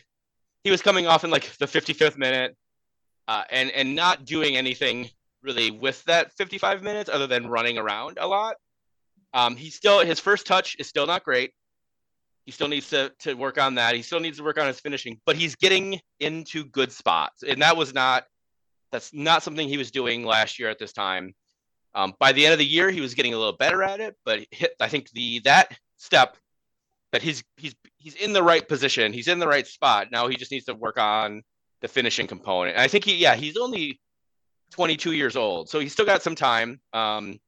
he 0.63 0.71
was 0.71 0.81
coming 0.81 1.07
off 1.07 1.23
in 1.25 1.29
like 1.29 1.55
the 1.57 1.65
55th 1.67 2.17
minute, 2.17 2.55
uh, 3.27 3.43
and 3.51 3.69
and 3.71 3.93
not 3.95 4.23
doing 4.25 4.55
anything 4.55 5.09
really 5.41 5.71
with 5.71 6.03
that 6.05 6.33
55 6.33 6.83
minutes 6.83 7.09
other 7.09 7.27
than 7.27 7.47
running 7.47 7.77
around 7.77 8.17
a 8.19 8.27
lot. 8.27 8.55
Um, 9.33 9.55
he 9.55 9.69
still 9.69 9.99
his 9.99 10.19
first 10.19 10.47
touch 10.47 10.75
is 10.79 10.87
still 10.87 11.05
not 11.05 11.23
great. 11.23 11.51
He 12.45 12.51
still 12.51 12.67
needs 12.67 12.89
to 12.89 13.11
to 13.19 13.33
work 13.33 13.59
on 13.59 13.75
that. 13.75 13.95
He 13.95 14.01
still 14.01 14.19
needs 14.19 14.37
to 14.37 14.43
work 14.43 14.57
on 14.57 14.67
his 14.67 14.79
finishing, 14.79 15.19
but 15.25 15.35
he's 15.35 15.55
getting 15.55 15.99
into 16.19 16.65
good 16.65 16.91
spots, 16.91 17.43
and 17.43 17.61
that 17.61 17.75
was 17.75 17.93
not 17.93 18.25
that's 18.91 19.13
not 19.13 19.43
something 19.43 19.67
he 19.67 19.77
was 19.77 19.91
doing 19.91 20.25
last 20.25 20.59
year 20.59 20.69
at 20.69 20.79
this 20.79 20.93
time. 20.93 21.33
Um, 21.93 22.13
by 22.19 22.31
the 22.31 22.45
end 22.45 22.53
of 22.53 22.59
the 22.59 22.65
year, 22.65 22.89
he 22.89 23.01
was 23.01 23.15
getting 23.15 23.33
a 23.33 23.37
little 23.37 23.57
better 23.57 23.83
at 23.83 23.99
it, 23.99 24.15
but 24.23 24.45
hit, 24.51 24.71
I 24.79 24.87
think 24.87 25.09
the 25.11 25.39
that 25.39 25.77
step 25.97 26.37
that 27.11 27.21
he's 27.21 27.43
he's 27.57 27.75
he's 27.97 28.15
in 28.15 28.33
the 28.33 28.43
right 28.43 28.67
position, 28.67 29.13
he's 29.13 29.27
in 29.27 29.39
the 29.39 29.47
right 29.47 29.67
spot. 29.67 30.07
Now 30.11 30.27
he 30.27 30.35
just 30.35 30.51
needs 30.51 30.65
to 30.65 30.75
work 30.75 30.97
on 30.97 31.43
the 31.81 31.87
finishing 31.87 32.27
component. 32.27 32.75
And 32.75 32.83
I 32.83 32.87
think 32.87 33.03
he 33.03 33.15
yeah 33.15 33.35
he's 33.35 33.57
only 33.57 33.99
22 34.71 35.13
years 35.13 35.35
old, 35.35 35.69
so 35.69 35.79
he's 35.79 35.93
still 35.93 36.05
got 36.05 36.21
some 36.21 36.35
time. 36.35 36.79
Um, 36.93 37.39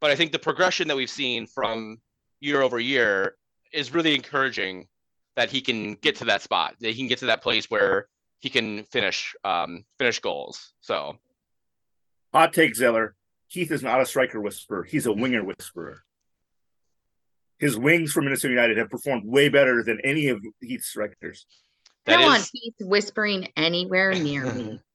but 0.00 0.10
I 0.10 0.16
think 0.16 0.32
the 0.32 0.38
progression 0.38 0.88
that 0.88 0.96
we've 0.96 1.10
seen 1.10 1.46
from 1.46 1.98
year 2.40 2.62
over 2.62 2.78
year 2.80 3.36
is 3.72 3.92
really 3.92 4.14
encouraging 4.14 4.88
that 5.36 5.50
he 5.50 5.60
can 5.60 5.94
get 5.94 6.16
to 6.16 6.24
that 6.26 6.42
spot, 6.42 6.74
that 6.80 6.90
he 6.90 6.96
can 6.96 7.06
get 7.06 7.18
to 7.18 7.26
that 7.26 7.42
place 7.42 7.70
where 7.70 8.08
he 8.40 8.48
can 8.50 8.84
finish 8.84 9.34
um, 9.44 9.84
finish 9.98 10.20
goals. 10.20 10.72
So 10.80 11.16
Hot 12.32 12.52
take, 12.52 12.76
Zeller. 12.76 13.14
Heath 13.48 13.72
is 13.72 13.82
not 13.82 14.00
a 14.00 14.06
striker 14.06 14.40
whisperer. 14.40 14.84
He's 14.84 15.06
a 15.06 15.12
winger 15.12 15.44
whisperer. 15.44 16.04
His 17.58 17.76
wings 17.76 18.12
for 18.12 18.22
Minnesota 18.22 18.54
United 18.54 18.78
have 18.78 18.88
performed 18.88 19.24
way 19.26 19.48
better 19.48 19.82
than 19.82 20.00
any 20.04 20.28
of 20.28 20.40
Heath's 20.60 20.86
strikers. 20.86 21.46
I 22.06 22.12
that 22.12 22.16
don't 22.18 22.26
want 22.26 22.42
is 22.42 22.50
Heath 22.52 22.74
whispering 22.80 23.48
anywhere 23.56 24.14
near 24.14 24.46
me. 24.52 24.80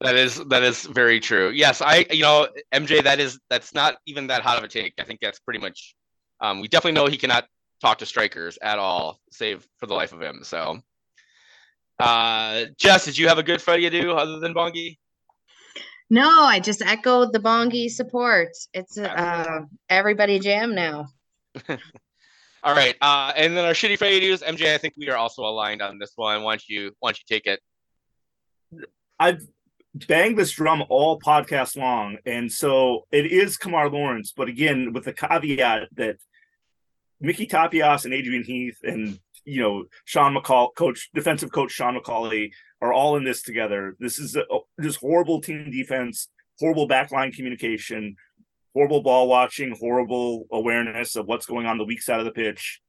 that 0.00 0.16
is 0.16 0.36
that 0.46 0.62
is 0.62 0.84
very 0.84 1.20
true. 1.20 1.50
Yes, 1.50 1.80
I 1.80 2.06
you 2.10 2.22
know 2.22 2.48
MJ 2.72 3.02
that 3.02 3.20
is 3.20 3.38
that's 3.50 3.74
not 3.74 3.96
even 4.06 4.26
that 4.28 4.42
hot 4.42 4.58
of 4.58 4.64
a 4.64 4.68
take. 4.68 4.94
I 4.98 5.04
think 5.04 5.20
that's 5.20 5.40
pretty 5.40 5.60
much 5.60 5.94
um, 6.40 6.60
we 6.60 6.68
definitely 6.68 7.00
know 7.00 7.06
he 7.06 7.16
cannot 7.16 7.46
talk 7.80 7.98
to 7.98 8.06
strikers 8.06 8.58
at 8.62 8.78
all, 8.78 9.20
save 9.30 9.66
for 9.78 9.86
the 9.86 9.94
life 9.94 10.12
of 10.12 10.20
him. 10.20 10.40
So, 10.42 10.80
uh, 12.00 12.64
Jess, 12.78 13.04
did 13.04 13.18
you 13.18 13.28
have 13.28 13.38
a 13.38 13.42
good 13.42 13.60
Freddie 13.60 13.90
Adu 13.90 14.16
other 14.16 14.38
than 14.40 14.54
Bongi? 14.54 14.98
No, 16.10 16.42
I 16.44 16.60
just 16.60 16.82
echoed 16.82 17.32
the 17.32 17.38
Bongi 17.38 17.90
support. 17.90 18.48
It's 18.72 18.96
uh, 18.96 19.60
everybody 19.90 20.38
jam 20.38 20.74
now. 20.74 21.08
All 22.64 22.74
right, 22.74 22.96
uh, 23.00 23.32
and 23.36 23.56
then 23.56 23.64
our 23.64 23.72
shitty 23.72 23.98
Freddie 23.98 24.20
Adu's 24.20 24.42
MJ. 24.42 24.74
I 24.74 24.78
think 24.78 24.94
we 24.96 25.08
are 25.10 25.16
also 25.16 25.42
aligned 25.42 25.82
on 25.82 25.98
this 25.98 26.12
one. 26.16 26.42
Why 26.42 26.52
don't 26.52 26.68
you 26.68 26.92
why 27.00 27.10
don't 27.10 27.18
you 27.18 27.36
take 27.36 27.46
it? 27.46 27.60
I've 29.20 29.42
banged 30.06 30.38
this 30.38 30.52
drum 30.52 30.84
all 30.88 31.18
podcast 31.18 31.76
long, 31.76 32.18
and 32.26 32.52
so 32.52 33.06
it 33.10 33.26
is 33.26 33.56
Kemar 33.56 33.90
Lawrence, 33.90 34.32
but 34.36 34.48
again, 34.48 34.92
with 34.92 35.04
the 35.04 35.12
caveat 35.12 35.88
that 35.96 36.16
Mickey 37.20 37.46
Tapias 37.46 38.04
and 38.04 38.14
Adrian 38.14 38.44
Heath 38.44 38.78
and 38.82 39.18
you 39.44 39.62
know 39.62 39.84
Sean 40.04 40.34
McCall, 40.34 40.74
coach 40.74 41.10
defensive 41.14 41.52
coach 41.52 41.72
Sean 41.72 41.98
McAuliffe 41.98 42.52
are 42.80 42.92
all 42.92 43.16
in 43.16 43.24
this 43.24 43.42
together. 43.42 43.96
This 43.98 44.18
is 44.18 44.36
a, 44.36 44.44
just 44.80 45.00
horrible 45.00 45.40
team 45.40 45.70
defense, 45.70 46.28
horrible 46.58 46.88
backline 46.88 47.34
communication, 47.34 48.16
horrible 48.74 49.02
ball 49.02 49.28
watching, 49.28 49.74
horrible 49.78 50.46
awareness 50.52 51.16
of 51.16 51.26
what's 51.26 51.46
going 51.46 51.66
on 51.66 51.78
the 51.78 51.84
weak 51.84 52.02
side 52.02 52.20
of 52.20 52.24
the 52.26 52.30
pitch, 52.30 52.80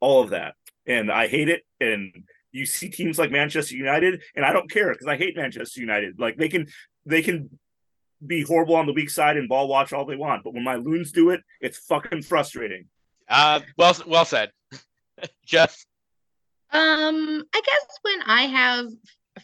all 0.00 0.22
of 0.22 0.30
that, 0.30 0.54
and 0.86 1.10
I 1.10 1.28
hate 1.28 1.48
it. 1.48 1.62
And 1.80 2.24
you 2.52 2.66
see 2.66 2.88
teams 2.88 3.18
like 3.18 3.30
Manchester 3.30 3.76
United, 3.76 4.22
and 4.36 4.44
I 4.44 4.52
don't 4.52 4.70
care 4.70 4.92
because 4.92 5.06
I 5.06 5.16
hate 5.16 5.36
Manchester 5.36 5.80
United. 5.80 6.18
Like 6.18 6.36
they 6.36 6.48
can 6.48 6.66
they 7.06 7.22
can 7.22 7.50
be 8.24 8.42
horrible 8.42 8.76
on 8.76 8.86
the 8.86 8.92
weak 8.92 9.10
side 9.10 9.36
and 9.36 9.48
ball 9.48 9.66
watch 9.68 9.92
all 9.92 10.04
they 10.04 10.16
want, 10.16 10.44
but 10.44 10.54
when 10.54 10.62
my 10.62 10.76
loons 10.76 11.12
do 11.12 11.30
it, 11.30 11.40
it's 11.60 11.78
fucking 11.78 12.22
frustrating. 12.22 12.86
Uh, 13.28 13.60
well 13.76 13.96
well 14.06 14.24
said, 14.24 14.50
Jeff. 15.46 15.76
Um, 16.70 17.44
I 17.54 17.60
guess 17.60 17.98
when 18.02 18.22
I 18.22 18.42
have 18.42 18.86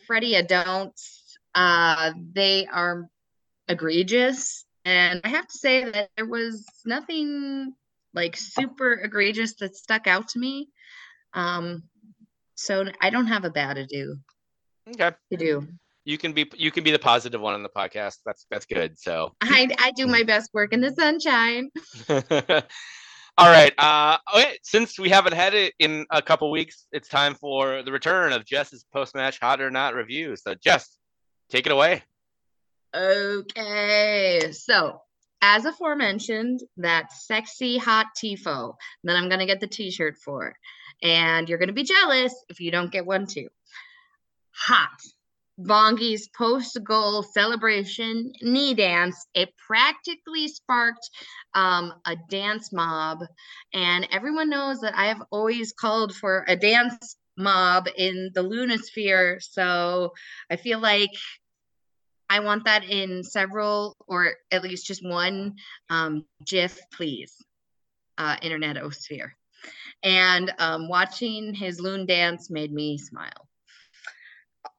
Freddie 0.06 0.34
Adu's, 0.34 1.38
uh, 1.54 2.12
they 2.32 2.66
are 2.66 3.08
egregious. 3.68 4.64
And 4.84 5.20
I 5.24 5.28
have 5.28 5.46
to 5.46 5.58
say 5.58 5.84
that 5.84 6.08
there 6.16 6.26
was 6.26 6.64
nothing 6.86 7.74
like 8.14 8.36
super 8.36 8.94
egregious 8.94 9.54
that 9.56 9.76
stuck 9.76 10.06
out 10.06 10.28
to 10.28 10.38
me. 10.38 10.68
Um, 11.34 11.82
so 12.58 12.84
I 13.00 13.10
don't 13.10 13.26
have 13.28 13.44
a 13.44 13.50
bad 13.50 13.78
ado 13.78 14.16
Okay, 14.90 15.10
to 15.30 15.36
do. 15.36 15.68
you 16.04 16.18
can 16.18 16.32
be 16.32 16.50
you 16.56 16.70
can 16.70 16.82
be 16.82 16.90
the 16.90 16.98
positive 16.98 17.40
one 17.40 17.54
on 17.54 17.62
the 17.62 17.68
podcast. 17.68 18.16
That's 18.26 18.46
that's 18.50 18.66
good. 18.66 18.98
So. 18.98 19.34
I, 19.42 19.68
I 19.78 19.92
do 19.92 20.06
my 20.06 20.22
best 20.24 20.50
work 20.52 20.72
in 20.72 20.80
the 20.80 20.92
sunshine. 20.92 21.70
All 23.38 23.46
right. 23.46 23.72
Uh, 23.78 24.16
okay. 24.34 24.58
Since 24.64 24.98
we 24.98 25.08
haven't 25.10 25.34
had 25.34 25.54
it 25.54 25.72
in 25.78 26.04
a 26.10 26.20
couple 26.20 26.50
weeks, 26.50 26.86
it's 26.90 27.08
time 27.08 27.34
for 27.34 27.82
the 27.84 27.92
return 27.92 28.32
of 28.32 28.44
Jess's 28.44 28.84
post-match 28.92 29.38
hot 29.40 29.60
or 29.60 29.70
not 29.70 29.94
review. 29.94 30.34
So, 30.34 30.54
Jess, 30.56 30.98
take 31.48 31.66
it 31.66 31.72
away. 31.72 32.02
Okay, 32.96 34.50
so 34.50 35.02
as 35.42 35.64
aforementioned, 35.66 36.60
that 36.78 37.12
sexy 37.12 37.78
hot 37.78 38.06
tifo 38.20 38.74
that 39.04 39.14
I'm 39.16 39.28
gonna 39.28 39.46
get 39.46 39.60
the 39.60 39.66
t-shirt 39.68 40.16
for, 40.16 40.54
and 41.02 41.48
you're 41.48 41.58
gonna 41.58 41.72
be 41.72 41.84
jealous 41.84 42.34
if 42.48 42.60
you 42.60 42.70
don't 42.70 42.92
get 42.92 43.06
one 43.06 43.26
too. 43.26 43.48
Hot, 44.52 45.00
Bongi's 45.58 46.28
post 46.28 46.78
goal 46.84 47.22
celebration 47.22 48.32
knee 48.42 48.74
dance. 48.74 49.26
It 49.34 49.52
practically 49.66 50.48
sparked 50.48 51.10
um, 51.54 51.94
a 52.06 52.16
dance 52.30 52.72
mob. 52.72 53.24
And 53.74 54.06
everyone 54.12 54.50
knows 54.50 54.80
that 54.80 54.96
I 54.96 55.06
have 55.06 55.22
always 55.30 55.72
called 55.72 56.14
for 56.14 56.44
a 56.46 56.56
dance 56.56 57.16
mob 57.36 57.88
in 57.96 58.30
the 58.34 58.42
Lunasphere. 58.42 59.42
So 59.42 60.12
I 60.50 60.56
feel 60.56 60.78
like 60.78 61.10
I 62.30 62.40
want 62.40 62.64
that 62.66 62.84
in 62.84 63.24
several 63.24 63.96
or 64.06 64.34
at 64.50 64.62
least 64.62 64.86
just 64.86 65.04
one 65.04 65.56
um, 65.90 66.24
GIF, 66.44 66.78
please, 66.92 67.34
uh, 68.16 68.36
Internet 68.42 68.76
Internetosphere. 68.76 69.30
And 70.02 70.52
um, 70.58 70.88
watching 70.88 71.54
his 71.54 71.80
loon 71.80 72.06
dance 72.06 72.50
made 72.50 72.72
me 72.72 72.98
smile 72.98 73.48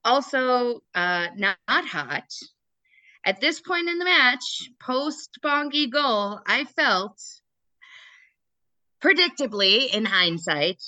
also 0.03 0.81
uh, 0.95 1.27
not, 1.35 1.57
not 1.67 1.85
hot. 1.85 2.31
At 3.25 3.41
this 3.41 3.59
point 3.59 3.89
in 3.89 3.99
the 3.99 4.05
match, 4.05 4.69
post 4.79 5.39
Bongi 5.43 5.91
goal, 5.91 6.39
I 6.45 6.65
felt, 6.65 7.19
predictably 9.03 9.93
in 9.93 10.05
hindsight, 10.05 10.81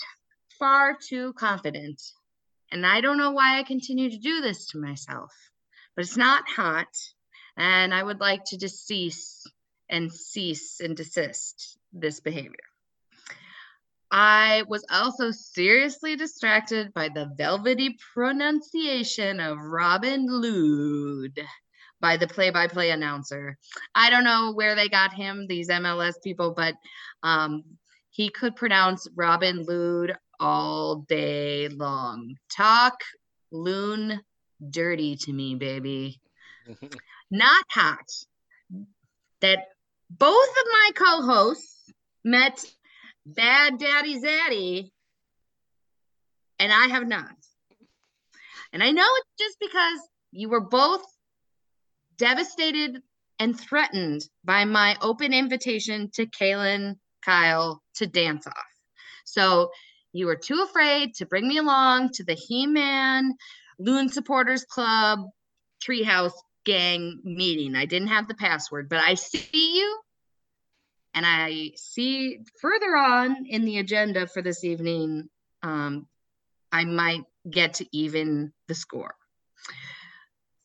far 0.57 0.97
too 0.97 1.33
confident. 1.33 2.01
And 2.71 2.85
I 2.85 3.01
don't 3.01 3.17
know 3.17 3.31
why 3.31 3.59
I 3.59 3.63
continue 3.63 4.09
to 4.09 4.17
do 4.17 4.41
this 4.41 4.67
to 4.67 4.79
myself, 4.79 5.33
but 5.95 6.05
it's 6.05 6.17
not 6.17 6.43
hot. 6.47 6.87
And 7.57 7.93
I 7.93 8.01
would 8.01 8.21
like 8.21 8.45
to 8.45 8.57
decease 8.57 9.45
and 9.89 10.11
cease 10.11 10.79
and 10.79 10.95
desist 10.95 11.77
this 11.91 12.21
behavior. 12.21 12.70
I 14.12 14.63
was 14.67 14.86
also 14.91 15.32
seriously 15.32 16.17
distracted 16.17 16.93
by 16.93 17.08
the 17.08 17.32
velvety 17.38 17.97
pronunciation 18.13 19.39
of 19.39 19.58
Robin 19.58 20.26
Lod 20.28 21.39
by 22.02 22.17
the 22.17 22.28
play 22.28 22.50
by 22.50 22.67
play 22.67 22.89
announcer. 22.89 23.58
I 23.95 24.10
don't 24.10 24.26
know 24.26 24.52
where 24.54 24.76
they 24.76 24.89
got 24.89 25.13
him, 25.13 25.47
these 25.47 25.69
MLS 25.69 26.15
people, 26.21 26.52
but 26.52 26.76
um, 27.24 27.63
he 28.10 28.30
could 28.30 28.56
pronounce 28.58 29.08
Robin 29.15 29.63
Lod 29.65 30.17
all 30.39 31.06
day 31.08 31.69
long. 31.69 32.36
Talk 32.50 33.02
loon 33.52 34.19
dirty 34.69 35.15
to 35.15 35.32
me, 35.32 35.56
baby. 35.56 36.19
Not 37.32 37.63
hot. 37.69 38.10
That 39.39 39.60
both 40.10 40.50
of 40.50 40.65
my 40.74 40.91
co 40.95 41.21
hosts 41.21 41.93
met 42.24 42.63
Bad 43.25 43.77
Daddy 43.77 44.19
Zaddy, 44.19 44.91
and 46.60 46.71
I 46.71 46.88
have 46.88 47.07
not. 47.07 47.36
And 48.73 48.81
I 48.84 48.91
know 48.91 49.05
it's 49.05 49.29
just 49.39 49.60
because 49.60 49.99
you 50.31 50.49
were 50.49 50.62
both 50.62 51.03
devastated 52.17 53.01
and 53.39 53.60
threatened 53.60 54.21
by 54.43 54.65
my 54.65 54.95
open 55.01 55.34
invitation 55.34 56.10
to 56.13 56.25
Kaylin 56.25 56.95
Kyle 57.23 57.81
to 57.95 58.07
dance 58.07 58.47
off. 58.47 58.55
So 59.25 59.71
you 60.13 60.25
were 60.25 60.36
too 60.36 60.65
afraid 60.67 61.15
to 61.15 61.25
bring 61.25 61.47
me 61.47 61.57
along 61.57 62.10
to 62.13 62.23
the 62.23 62.34
He 62.34 62.67
Man 62.67 63.34
Loon 63.79 64.10
Supporters 64.10 64.65
Club 64.65 65.19
Treehouse 65.84 66.34
Gang 66.65 67.19
meeting. 67.23 67.75
I 67.75 67.86
didn't 67.86 68.10
have 68.10 68.27
the 68.27 68.36
password, 68.36 68.89
but 68.89 68.99
I 68.99 69.15
see 69.15 69.79
you 69.79 69.99
and 71.13 71.26
I 71.26 71.71
see 71.76 72.39
further 72.62 72.95
on 72.95 73.45
in 73.47 73.65
the 73.65 73.80
agenda 73.80 74.28
for 74.28 74.41
this 74.41 74.63
evening, 74.63 75.30
um, 75.62 76.08
I 76.71 76.86
might 76.86 77.24
get 77.50 77.76
to 77.76 77.86
even 77.97 78.54
the 78.67 78.76
score. 78.76 79.15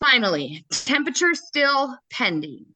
Finally, 0.01 0.65
temperature 0.71 1.35
still 1.35 1.97
pending. 2.11 2.67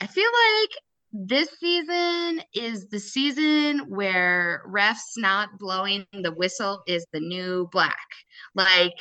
I 0.00 0.06
feel 0.06 0.30
like 0.60 0.70
this 1.12 1.48
season 1.60 2.42
is 2.54 2.88
the 2.88 2.98
season 2.98 3.88
where 3.88 4.62
refs 4.68 5.12
not 5.16 5.58
blowing 5.58 6.04
the 6.12 6.32
whistle 6.32 6.82
is 6.86 7.06
the 7.12 7.20
new 7.20 7.68
black. 7.72 8.06
Like 8.54 8.94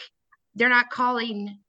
they're 0.55 0.69
not 0.69 0.91
calling 0.91 1.59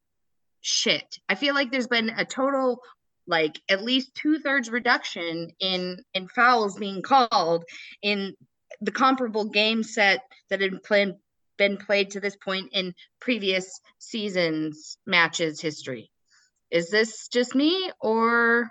shit. 0.60 1.18
I 1.28 1.34
feel 1.34 1.54
like 1.54 1.72
there's 1.72 1.86
been 1.86 2.10
a 2.10 2.24
total 2.24 2.80
like 3.26 3.60
at 3.68 3.82
least 3.82 4.14
two 4.14 4.38
thirds 4.38 4.70
reduction 4.70 5.50
in 5.60 6.02
in 6.12 6.28
fouls 6.28 6.76
being 6.76 7.02
called 7.02 7.64
in 8.02 8.34
the 8.80 8.90
comparable 8.90 9.46
game 9.46 9.82
set 9.82 10.20
that 10.50 10.60
had 10.60 10.82
been 10.88 11.16
been 11.56 11.76
played 11.76 12.10
to 12.10 12.20
this 12.20 12.36
point 12.36 12.70
in 12.72 12.94
previous 13.20 13.80
seasons 13.98 14.98
matches 15.06 15.60
history. 15.60 16.10
Is 16.70 16.90
this 16.90 17.28
just 17.28 17.54
me 17.54 17.90
or 18.00 18.70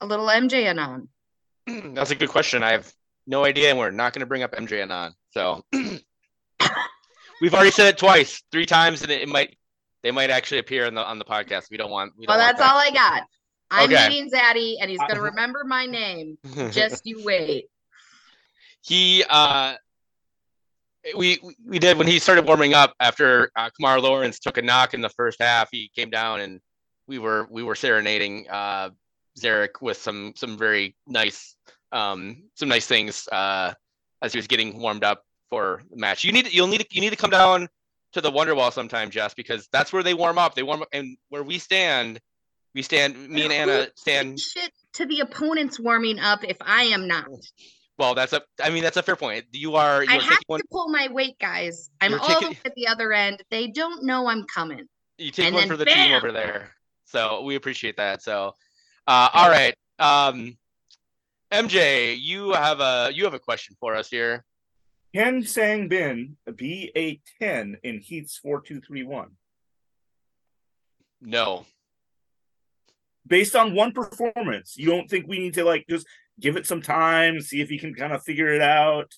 a 0.00 0.06
little 0.06 0.26
MJ 0.26 0.66
anon? 0.66 1.08
That's 1.66 2.10
a 2.10 2.14
good 2.14 2.28
question. 2.28 2.62
I 2.62 2.72
have 2.72 2.92
no 3.26 3.44
idea, 3.44 3.70
and 3.70 3.78
we're 3.78 3.90
not 3.90 4.12
going 4.12 4.20
to 4.20 4.26
bring 4.26 4.42
up 4.42 4.52
MJ 4.52 4.82
anon. 4.82 5.14
So 5.32 5.64
we've 7.40 7.54
already 7.54 7.70
said 7.70 7.88
it 7.88 7.98
twice, 7.98 8.42
three 8.52 8.66
times, 8.66 9.02
and 9.02 9.10
it, 9.10 9.22
it, 9.22 9.28
might 9.28 9.56
they 10.02 10.10
might 10.10 10.30
actually 10.30 10.58
appear 10.58 10.86
on 10.86 10.94
the 10.94 11.04
on 11.04 11.18
the 11.18 11.24
podcast. 11.24 11.70
We 11.70 11.76
don't 11.76 11.90
want. 11.90 12.12
We 12.16 12.26
don't 12.26 12.36
well, 12.36 12.46
that's 12.46 12.58
that. 12.58 12.72
all 12.72 12.78
I 12.78 12.90
got. 12.90 13.22
I'm 13.70 13.92
okay. 13.92 14.08
meeting 14.08 14.30
Zaddy, 14.30 14.76
and 14.80 14.90
he's 14.90 15.00
gonna 15.00 15.22
remember 15.22 15.64
my 15.64 15.86
name. 15.86 16.38
Just 16.70 17.06
you 17.06 17.22
wait. 17.24 17.66
He 18.82 19.24
uh 19.28 19.74
we 21.16 21.38
we 21.66 21.78
did 21.78 21.96
when 21.96 22.06
he 22.06 22.18
started 22.18 22.46
warming 22.46 22.74
up 22.74 22.94
after 23.00 23.50
uh, 23.56 23.70
Kemar 23.70 24.02
Lawrence 24.02 24.38
took 24.38 24.58
a 24.58 24.62
knock 24.62 24.94
in 24.94 25.00
the 25.00 25.08
first 25.08 25.40
half. 25.40 25.68
He 25.70 25.90
came 25.94 26.10
down 26.10 26.40
and 26.40 26.60
we 27.06 27.18
were 27.18 27.46
we 27.50 27.62
were 27.62 27.74
serenading 27.74 28.46
uh, 28.50 28.90
Zarek 29.38 29.80
with 29.80 29.96
some 29.96 30.32
some 30.36 30.58
very 30.58 30.96
nice 31.06 31.56
um, 31.92 32.44
some 32.54 32.68
nice 32.68 32.86
things 32.86 33.28
uh, 33.32 33.72
as 34.22 34.32
he 34.32 34.38
was 34.38 34.46
getting 34.46 34.78
warmed 34.78 35.04
up 35.04 35.24
for 35.48 35.82
the 35.90 35.96
match. 35.96 36.24
You 36.24 36.32
need 36.32 36.52
you'll 36.52 36.68
need 36.68 36.80
to, 36.80 36.86
you 36.90 37.00
need 37.00 37.10
to 37.10 37.16
come 37.16 37.30
down 37.30 37.68
to 38.12 38.20
the 38.20 38.30
Wonderwall 38.30 38.72
sometime, 38.72 39.10
Jess, 39.10 39.34
because 39.34 39.68
that's 39.72 39.92
where 39.92 40.02
they 40.02 40.14
warm 40.14 40.38
up. 40.38 40.54
They 40.54 40.62
warm 40.62 40.82
up 40.82 40.88
and 40.92 41.16
where 41.28 41.42
we 41.42 41.58
stand 41.58 42.20
we 42.74 42.82
stand. 42.82 43.28
Me 43.28 43.42
and 43.44 43.52
Anna 43.52 43.88
stand. 43.96 44.38
Shit 44.38 44.72
to 44.94 45.06
the 45.06 45.20
opponents 45.20 45.80
warming 45.80 46.18
up 46.18 46.44
if 46.44 46.56
I 46.60 46.84
am 46.84 47.06
not. 47.08 47.28
Well, 47.98 48.14
that's 48.14 48.32
a. 48.32 48.42
I 48.62 48.70
mean, 48.70 48.82
that's 48.82 48.96
a 48.96 49.02
fair 49.02 49.16
point. 49.16 49.46
You 49.52 49.74
are. 49.74 50.04
You 50.04 50.10
I 50.10 50.14
have 50.14 50.38
to 50.38 50.44
one, 50.46 50.60
pull 50.70 50.88
my 50.88 51.08
weight, 51.10 51.38
guys. 51.38 51.90
I'm 52.00 52.18
all 52.18 52.40
taking, 52.40 52.56
at 52.64 52.74
the 52.74 52.86
other 52.86 53.12
end. 53.12 53.42
They 53.50 53.68
don't 53.68 54.04
know 54.04 54.28
I'm 54.28 54.44
coming. 54.44 54.86
You 55.18 55.30
take 55.30 55.46
and 55.46 55.54
one 55.54 55.68
for 55.68 55.76
the 55.76 55.84
bam! 55.84 56.08
team 56.08 56.16
over 56.16 56.32
there. 56.32 56.70
So 57.04 57.42
we 57.42 57.56
appreciate 57.56 57.96
that. 57.96 58.22
So, 58.22 58.54
uh, 59.06 59.28
all 59.34 59.50
right. 59.50 59.74
Um, 59.98 60.56
MJ, 61.52 62.16
you 62.18 62.52
have 62.52 62.80
a 62.80 63.10
you 63.12 63.24
have 63.24 63.34
a 63.34 63.40
question 63.40 63.76
for 63.80 63.96
us 63.96 64.08
here. 64.08 64.44
Can 65.12 65.42
Sang 65.42 65.88
Bin 65.88 66.36
be 66.54 66.92
a 66.96 67.20
ten 67.40 67.78
in 67.82 67.98
Heath's 67.98 68.38
four 68.38 68.60
two 68.60 68.80
three 68.80 69.02
one? 69.02 69.32
No 71.20 71.66
based 73.26 73.56
on 73.56 73.74
one 73.74 73.92
performance. 73.92 74.76
You 74.76 74.86
don't 74.86 75.08
think 75.08 75.26
we 75.26 75.38
need 75.38 75.54
to 75.54 75.64
like 75.64 75.86
just 75.88 76.06
give 76.38 76.56
it 76.56 76.66
some 76.66 76.82
time, 76.82 77.40
see 77.40 77.60
if 77.60 77.68
he 77.68 77.78
can 77.78 77.94
kind 77.94 78.12
of 78.12 78.22
figure 78.22 78.48
it 78.48 78.62
out? 78.62 79.14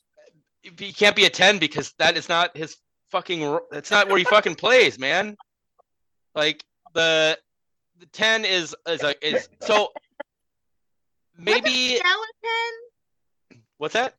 He 0.62 0.92
can't 0.92 1.16
be 1.16 1.24
a 1.24 1.30
10 1.30 1.58
because 1.58 1.92
that 1.98 2.16
is 2.16 2.28
not 2.28 2.56
his 2.56 2.76
fucking 3.10 3.58
that's 3.70 3.90
not 3.90 4.08
where 4.08 4.18
he 4.18 4.24
fucking 4.24 4.54
plays, 4.54 4.98
man. 4.98 5.36
Like 6.34 6.64
the 6.94 7.38
the 7.98 8.06
10 8.06 8.44
is 8.44 8.74
is 8.88 9.02
a 9.02 9.26
is 9.26 9.48
so 9.60 9.88
maybe 11.38 11.98
What's 13.78 13.94
that? 13.94 14.14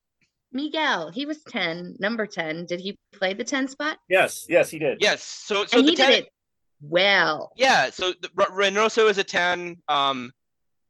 Miguel, 0.51 1.09
he 1.09 1.25
was 1.25 1.41
10, 1.43 1.95
number 1.99 2.27
10. 2.27 2.65
Did 2.65 2.81
he 2.81 2.97
play 3.13 3.33
the 3.33 3.45
10 3.45 3.69
spot? 3.69 3.97
Yes, 4.09 4.45
yes, 4.49 4.69
he 4.69 4.77
did. 4.77 5.01
Yes. 5.01 5.23
So 5.23 5.65
so 5.65 5.79
and 5.79 5.87
the 5.87 5.91
he 5.91 5.95
10, 5.95 6.09
did 6.09 6.19
it 6.25 6.29
well. 6.83 7.51
Yeah, 7.55 7.89
so 7.89 8.13
the, 8.21 8.29
Reynoso 8.29 9.09
is 9.09 9.17
a 9.17 9.23
10. 9.23 9.77
Um, 9.87 10.31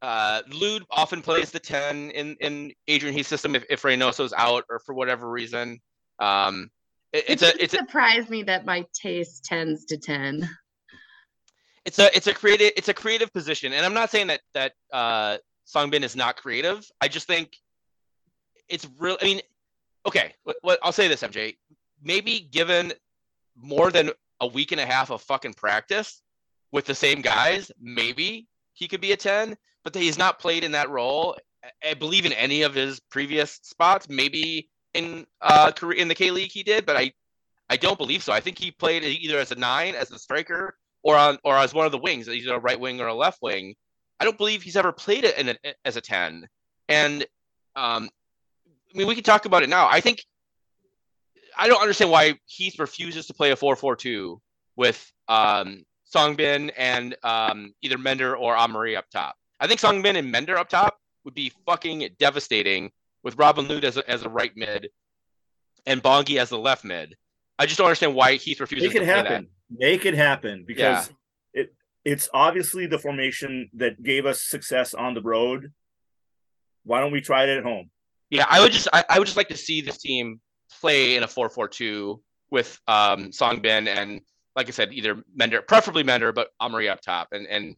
uh, 0.02 0.42
Lod 0.52 0.84
often 0.92 1.22
plays 1.22 1.52
the 1.52 1.60
10 1.60 2.12
in, 2.12 2.36
in 2.42 2.74
Adrian 2.88 3.16
Heath's 3.16 3.30
system 3.30 3.56
if, 3.56 3.64
if 3.70 3.84
Reynoso's 3.84 4.34
out 4.34 4.66
or 4.70 4.80
for 4.80 4.94
whatever 4.94 5.30
reason. 5.30 5.80
Um, 6.20 6.70
it, 7.14 7.26
it's 7.28 7.44
it 7.44 7.56
a 7.56 7.64
it's 7.64 7.78
surprised 7.78 8.30
me 8.30 8.44
that 8.44 8.66
my 8.66 8.86
taste 8.94 9.46
tends 9.46 9.86
to 9.86 9.98
10. 9.98 10.50
It's 11.86 12.00
a 12.00 12.16
it's 12.16 12.28
a 12.28 12.34
creative 12.34 12.72
it's 12.76 12.90
a 12.90 12.94
creative 12.94 13.32
position, 13.34 13.74
and 13.74 13.86
I'm 13.86 13.94
not 13.94 14.10
saying 14.10 14.28
that 14.28 14.42
that 14.54 14.74
uh, 14.92 15.38
Sang 15.66 15.90
Bin 15.90 16.04
is 16.04 16.16
not 16.16 16.38
creative. 16.38 16.86
I 17.02 17.08
just 17.08 17.28
think 17.28 17.56
it's 18.70 18.88
real. 18.98 19.18
I 19.22 19.26
mean, 19.26 19.42
okay, 20.06 20.34
what, 20.44 20.58
what 20.62 20.80
I'll 20.82 20.92
say 20.92 21.08
this, 21.08 21.22
MJ. 21.22 21.58
Maybe 22.02 22.48
given 22.52 22.94
more 23.56 23.92
than 23.92 24.12
a 24.44 24.48
week 24.48 24.72
and 24.72 24.82
a 24.82 24.86
half 24.86 25.10
of 25.10 25.22
fucking 25.22 25.54
practice 25.54 26.22
with 26.72 26.86
the 26.86 26.96
same 26.96 27.22
guys, 27.22 27.72
maybe 27.82 28.48
he 28.74 28.88
could 28.88 29.02
be 29.02 29.14
a 29.14 29.18
10, 29.18 29.56
but 29.84 29.96
he's 29.96 30.18
not 30.18 30.40
played 30.40 30.64
in 30.64 30.74
that 30.74 30.90
role. 30.90 31.38
I 31.84 31.94
believe 31.94 32.26
in 32.26 32.34
any 32.34 32.64
of 32.64 32.74
his 32.76 33.00
previous 33.00 33.60
spots, 33.64 34.10
maybe 34.10 34.70
in 34.94 35.26
uh 35.42 35.72
in 35.96 36.08
the 36.08 36.16
K 36.16 36.30
League 36.30 36.52
he 36.52 36.62
did, 36.62 36.86
but 36.86 36.98
I 36.98 37.14
I 37.70 37.78
don't 37.78 37.98
believe 37.98 38.22
so. 38.22 38.34
I 38.34 38.42
think 38.42 38.60
he 38.60 38.70
played 38.70 39.04
either 39.04 39.38
as 39.38 39.52
a 39.52 39.56
nine, 39.56 39.96
as 39.96 40.12
a 40.12 40.20
striker, 40.20 40.76
or 41.04 41.16
on 41.16 41.38
or 41.44 41.58
as 41.58 41.74
one 41.74 41.86
of 41.86 41.94
the 41.94 41.98
wings, 41.98 42.28
either 42.28 42.56
a 42.56 42.60
right 42.60 42.80
wing 42.80 43.00
or 43.00 43.08
a 43.08 43.14
left 43.14 43.42
wing. 43.42 43.76
I 44.20 44.26
don't 44.26 44.38
believe 44.38 44.62
he's 44.62 44.76
ever 44.76 44.92
played 44.92 45.24
it 45.24 45.38
in 45.38 45.50
a, 45.50 45.56
as 45.86 45.96
a 45.96 46.02
ten. 46.02 46.48
And 46.90 47.24
um, 47.76 48.10
I 48.94 48.98
mean, 48.98 49.08
we 49.08 49.16
can 49.16 49.24
talk 49.24 49.46
about 49.46 49.64
it 49.64 49.70
now. 49.70 49.88
I 49.90 50.02
think 50.02 50.26
I 51.58 51.68
don't 51.68 51.82
understand 51.82 52.12
why 52.12 52.38
Heath 52.46 52.80
refuses 52.80 53.28
to 53.28 53.34
play 53.34 53.52
a 53.52 53.56
four-four-two 53.56 54.42
with 54.76 55.12
um, 55.28 55.84
Sang 56.06 56.36
Bin 56.36 56.72
and 56.72 57.16
um, 57.24 57.74
either 57.82 57.98
Mender 57.98 58.36
or 58.36 58.58
Amari 58.58 58.96
up 58.96 59.10
top. 59.12 59.36
I 59.60 59.68
think 59.68 59.80
Sang 59.80 60.02
Bin 60.02 60.16
and 60.16 60.32
Mender 60.32 60.58
up 60.58 60.70
top 60.70 60.98
would 61.26 61.34
be 61.34 61.52
fucking 61.66 62.08
devastating 62.20 62.92
with 63.24 63.38
Robin 63.38 63.68
Lod 63.68 63.86
as 63.86 63.98
a, 63.98 64.10
as 64.10 64.24
a 64.24 64.30
right 64.30 64.52
mid 64.56 64.90
and 65.86 66.02
Bongi 66.04 66.38
as 66.38 66.50
the 66.50 66.58
left 66.58 66.84
mid. 66.84 67.16
I 67.60 67.66
just 67.66 67.78
don't 67.78 67.88
understand 67.88 68.16
why 68.16 68.36
Heath 68.36 68.60
refuses 68.60 68.92
to. 68.92 69.00
Make 69.00 69.04
it 69.04 69.06
happen. 69.06 69.48
Make 69.70 70.06
it 70.06 70.14
happen 70.16 70.66
because 70.68 71.10
Yeah. 71.54 71.62
it 71.62 71.74
it's 72.04 72.30
obviously 72.34 72.88
the 72.88 73.00
formation 73.00 73.70
that 73.76 74.02
gave 74.04 74.26
us 74.26 74.42
success 74.42 74.94
on 74.94 75.14
the 75.14 75.22
road. 75.22 75.72
Why 76.84 77.00
don't 77.00 77.12
we 77.12 77.22
try 77.22 77.44
it 77.44 77.58
at 77.58 77.64
home? 77.64 77.90
Yeah, 78.30 78.46
I 78.50 78.60
would 78.60 78.72
just 78.72 78.88
I, 78.92 79.06
I 79.10 79.20
would 79.20 79.26
just 79.26 79.38
like 79.38 79.50
to 79.50 79.58
see 79.58 79.82
this 79.82 80.00
team 80.00 80.42
play 80.82 81.16
in 81.16 81.24
a 81.24 81.28
4-4-2 81.28 82.20
with 82.52 82.80
um 82.88 83.32
Sang 83.32 83.60
Bin 83.60 83.88
and 83.88 84.22
like 84.56 84.68
I 84.68 84.72
said, 84.72 84.94
either 84.94 85.24
Mender, 85.36 85.62
preferably 85.62 86.04
Mender, 86.04 86.32
but 86.32 86.50
Amari 86.62 86.90
up 86.90 87.02
top 87.02 87.30
and 87.32 87.48
and 87.48 87.76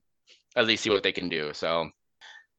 at 0.56 0.66
least 0.66 0.84
see 0.84 0.90
what 0.90 1.04
they 1.04 1.12
can 1.12 1.30
do. 1.30 1.54
So 1.54 1.90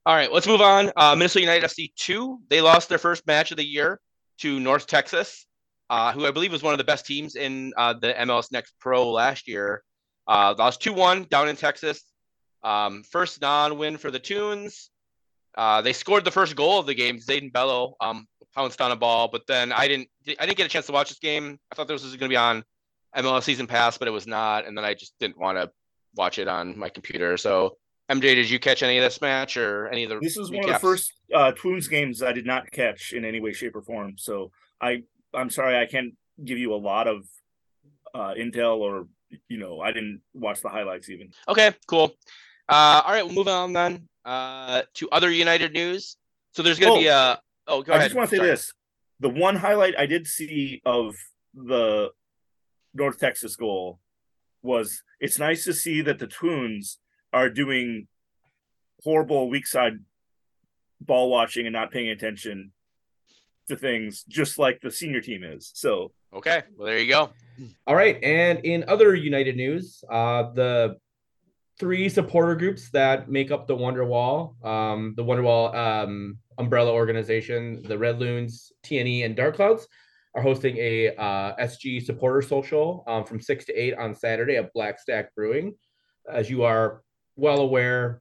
all 0.06 0.14
right, 0.14 0.32
let's 0.32 0.46
move 0.46 0.60
on. 0.60 0.92
Uh, 0.96 1.16
Minnesota 1.16 1.40
United 1.40 1.68
FC 1.68 1.92
two. 1.96 2.38
They 2.48 2.60
lost 2.60 2.88
their 2.88 2.98
first 2.98 3.26
match 3.26 3.50
of 3.50 3.56
the 3.56 3.64
year 3.64 4.00
to 4.38 4.60
North 4.60 4.86
Texas, 4.86 5.46
uh, 5.90 6.12
who 6.12 6.26
I 6.26 6.30
believe 6.30 6.52
was 6.52 6.62
one 6.62 6.74
of 6.74 6.78
the 6.78 6.84
best 6.84 7.06
teams 7.06 7.34
in 7.34 7.72
uh, 7.76 7.94
the 7.94 8.14
MLS 8.14 8.52
Next 8.52 8.74
Pro 8.78 9.10
last 9.10 9.48
year. 9.48 9.82
Uh, 10.28 10.54
lost 10.56 10.80
two 10.80 10.92
one 10.92 11.26
down 11.28 11.48
in 11.48 11.56
Texas. 11.56 12.02
Um, 12.62 13.02
first 13.02 13.40
non-win 13.40 13.96
for 13.96 14.10
the 14.10 14.18
Tunes. 14.18 14.90
Uh, 15.56 15.80
they 15.80 15.92
scored 15.92 16.24
the 16.24 16.30
first 16.30 16.54
goal 16.54 16.78
of 16.78 16.86
the 16.86 16.94
game. 16.94 17.18
Zayden 17.18 17.52
Bello 17.52 17.96
um, 18.00 18.26
pounced 18.54 18.80
on 18.80 18.92
a 18.92 18.96
ball, 18.96 19.28
but 19.28 19.46
then 19.46 19.72
I 19.72 19.88
didn't. 19.88 20.08
I 20.38 20.46
didn't 20.46 20.58
get 20.58 20.66
a 20.66 20.68
chance 20.68 20.86
to 20.86 20.92
watch 20.92 21.08
this 21.08 21.18
game. 21.18 21.58
I 21.72 21.74
thought 21.74 21.88
this 21.88 22.02
was 22.02 22.12
going 22.12 22.28
to 22.28 22.32
be 22.32 22.36
on 22.36 22.62
MLS 23.16 23.44
Season 23.44 23.66
Pass, 23.66 23.96
but 23.96 24.08
it 24.08 24.10
was 24.10 24.26
not, 24.26 24.66
and 24.66 24.76
then 24.76 24.84
I 24.84 24.94
just 24.94 25.14
didn't 25.18 25.38
want 25.38 25.58
to 25.58 25.70
watch 26.14 26.38
it 26.38 26.48
on 26.48 26.78
my 26.78 26.88
computer. 26.88 27.36
So, 27.36 27.76
MJ, 28.10 28.20
did 28.20 28.50
you 28.50 28.58
catch 28.58 28.82
any 28.82 28.98
of 28.98 29.04
this 29.04 29.20
match 29.20 29.56
or 29.56 29.88
any 29.88 30.04
of 30.04 30.10
the? 30.10 30.18
This 30.20 30.36
is 30.36 30.50
one 30.50 30.64
of 30.64 30.70
the 30.70 30.78
first 30.78 31.12
uh, 31.34 31.52
Twins 31.52 31.88
games 31.88 32.22
I 32.22 32.32
did 32.32 32.46
not 32.46 32.70
catch 32.70 33.12
in 33.12 33.24
any 33.24 33.40
way, 33.40 33.52
shape, 33.52 33.76
or 33.76 33.82
form. 33.82 34.14
So 34.18 34.50
I 34.80 35.02
I'm 35.34 35.50
sorry 35.50 35.78
I 35.78 35.86
can't 35.86 36.14
give 36.44 36.58
you 36.58 36.74
a 36.74 36.76
lot 36.76 37.08
of 37.08 37.26
uh, 38.14 38.34
intel 38.38 38.78
or 38.78 39.08
you 39.48 39.58
know 39.58 39.80
I 39.80 39.92
didn't 39.92 40.20
watch 40.34 40.60
the 40.60 40.68
highlights 40.68 41.08
even. 41.08 41.30
Okay, 41.48 41.72
cool. 41.86 42.12
Uh, 42.68 43.02
all 43.04 43.12
right, 43.12 43.24
we'll 43.24 43.34
move 43.34 43.48
on 43.48 43.72
then 43.72 44.08
uh, 44.24 44.82
to 44.94 45.08
other 45.10 45.30
United 45.30 45.72
news. 45.72 46.16
So 46.52 46.62
there's 46.62 46.78
going 46.78 46.92
to 46.92 46.98
Oh, 46.98 47.02
be 47.02 47.06
a. 47.08 47.40
Oh, 47.68 47.82
go 47.82 47.92
I 47.92 47.96
ahead. 47.96 48.08
just 48.08 48.16
want 48.16 48.30
to 48.30 48.36
say 48.36 48.38
Sorry. 48.38 48.50
this: 48.50 48.72
the 49.20 49.28
one 49.28 49.56
highlight 49.56 49.94
I 49.98 50.06
did 50.06 50.26
see 50.26 50.80
of 50.84 51.14
the 51.54 52.10
North 52.94 53.18
Texas 53.18 53.56
goal 53.56 54.00
was 54.62 55.02
it's 55.20 55.38
nice 55.38 55.64
to 55.64 55.72
see 55.72 56.00
that 56.02 56.18
the 56.18 56.26
Twins 56.26 56.98
are 57.32 57.48
doing 57.50 58.08
horrible 59.04 59.48
weak 59.48 59.66
side 59.66 59.98
ball 61.00 61.30
watching 61.30 61.66
and 61.66 61.72
not 61.72 61.90
paying 61.92 62.08
attention 62.08 62.72
to 63.68 63.76
things, 63.76 64.24
just 64.28 64.58
like 64.58 64.80
the 64.80 64.90
senior 64.90 65.20
team 65.20 65.44
is. 65.44 65.70
So 65.74 66.12
Okay, 66.34 66.62
well 66.76 66.86
there 66.86 66.98
you 66.98 67.08
go. 67.08 67.30
All 67.86 67.94
right, 67.94 68.22
and 68.22 68.58
in 68.64 68.84
other 68.88 69.14
United 69.14 69.56
news, 69.56 70.02
uh, 70.10 70.50
the 70.52 70.96
three 71.78 72.08
supporter 72.08 72.54
groups 72.54 72.90
that 72.90 73.30
make 73.30 73.50
up 73.50 73.66
the 73.66 73.76
Wonderwall, 73.76 74.64
um, 74.64 75.14
the 75.16 75.24
Wonderwall 75.24 75.74
um, 75.74 76.38
umbrella 76.58 76.92
organization, 76.92 77.82
the 77.82 77.98
Red 77.98 78.18
Loons, 78.18 78.72
TNE, 78.84 79.24
and 79.24 79.36
Dark 79.36 79.56
Clouds, 79.56 79.86
are 80.34 80.42
hosting 80.42 80.76
a 80.78 81.14
uh, 81.16 81.56
SG 81.56 82.04
supporter 82.04 82.42
social 82.42 83.04
um, 83.06 83.24
from 83.24 83.40
six 83.40 83.64
to 83.66 83.74
eight 83.74 83.94
on 83.94 84.14
Saturday 84.14 84.56
at 84.56 84.72
Black 84.72 84.98
Stack 84.98 85.34
Brewing. 85.34 85.74
As 86.30 86.50
you 86.50 86.64
are 86.64 87.02
well 87.36 87.60
aware, 87.60 88.20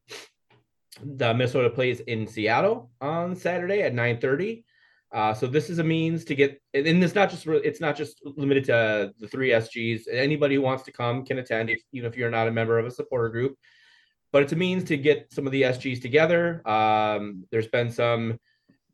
the 1.03 1.33
Minnesota 1.33 1.69
plays 1.69 1.99
in 2.01 2.27
Seattle 2.27 2.89
on 3.01 3.35
Saturday 3.35 3.81
at 3.81 3.93
nine 3.93 4.19
thirty. 4.19 4.65
Uh, 5.15 5.33
so 5.33 5.47
this 5.47 5.69
is 5.69 5.79
a 5.79 5.83
means 5.83 6.25
to 6.25 6.35
get, 6.35 6.61
and 6.73 7.01
it's 7.01 7.15
not 7.15 7.29
just 7.29 7.47
it's 7.47 7.79
not 7.79 7.95
just 7.95 8.21
limited 8.25 8.65
to 8.65 9.13
the 9.17 9.27
three 9.29 9.51
SGs. 9.51 10.01
Anybody 10.11 10.55
who 10.55 10.61
wants 10.61 10.83
to 10.83 10.91
come 10.91 11.23
can 11.23 11.37
attend, 11.37 11.69
if, 11.69 11.81
even 11.93 12.11
if 12.11 12.17
you're 12.17 12.29
not 12.29 12.49
a 12.49 12.51
member 12.51 12.77
of 12.77 12.85
a 12.85 12.91
supporter 12.91 13.29
group. 13.29 13.57
But 14.33 14.43
it's 14.43 14.51
a 14.51 14.57
means 14.57 14.83
to 14.85 14.97
get 14.97 15.31
some 15.31 15.45
of 15.45 15.53
the 15.53 15.61
SGs 15.61 16.01
together. 16.01 16.61
Um, 16.67 17.45
there's 17.49 17.69
been 17.69 17.89
some 17.89 18.37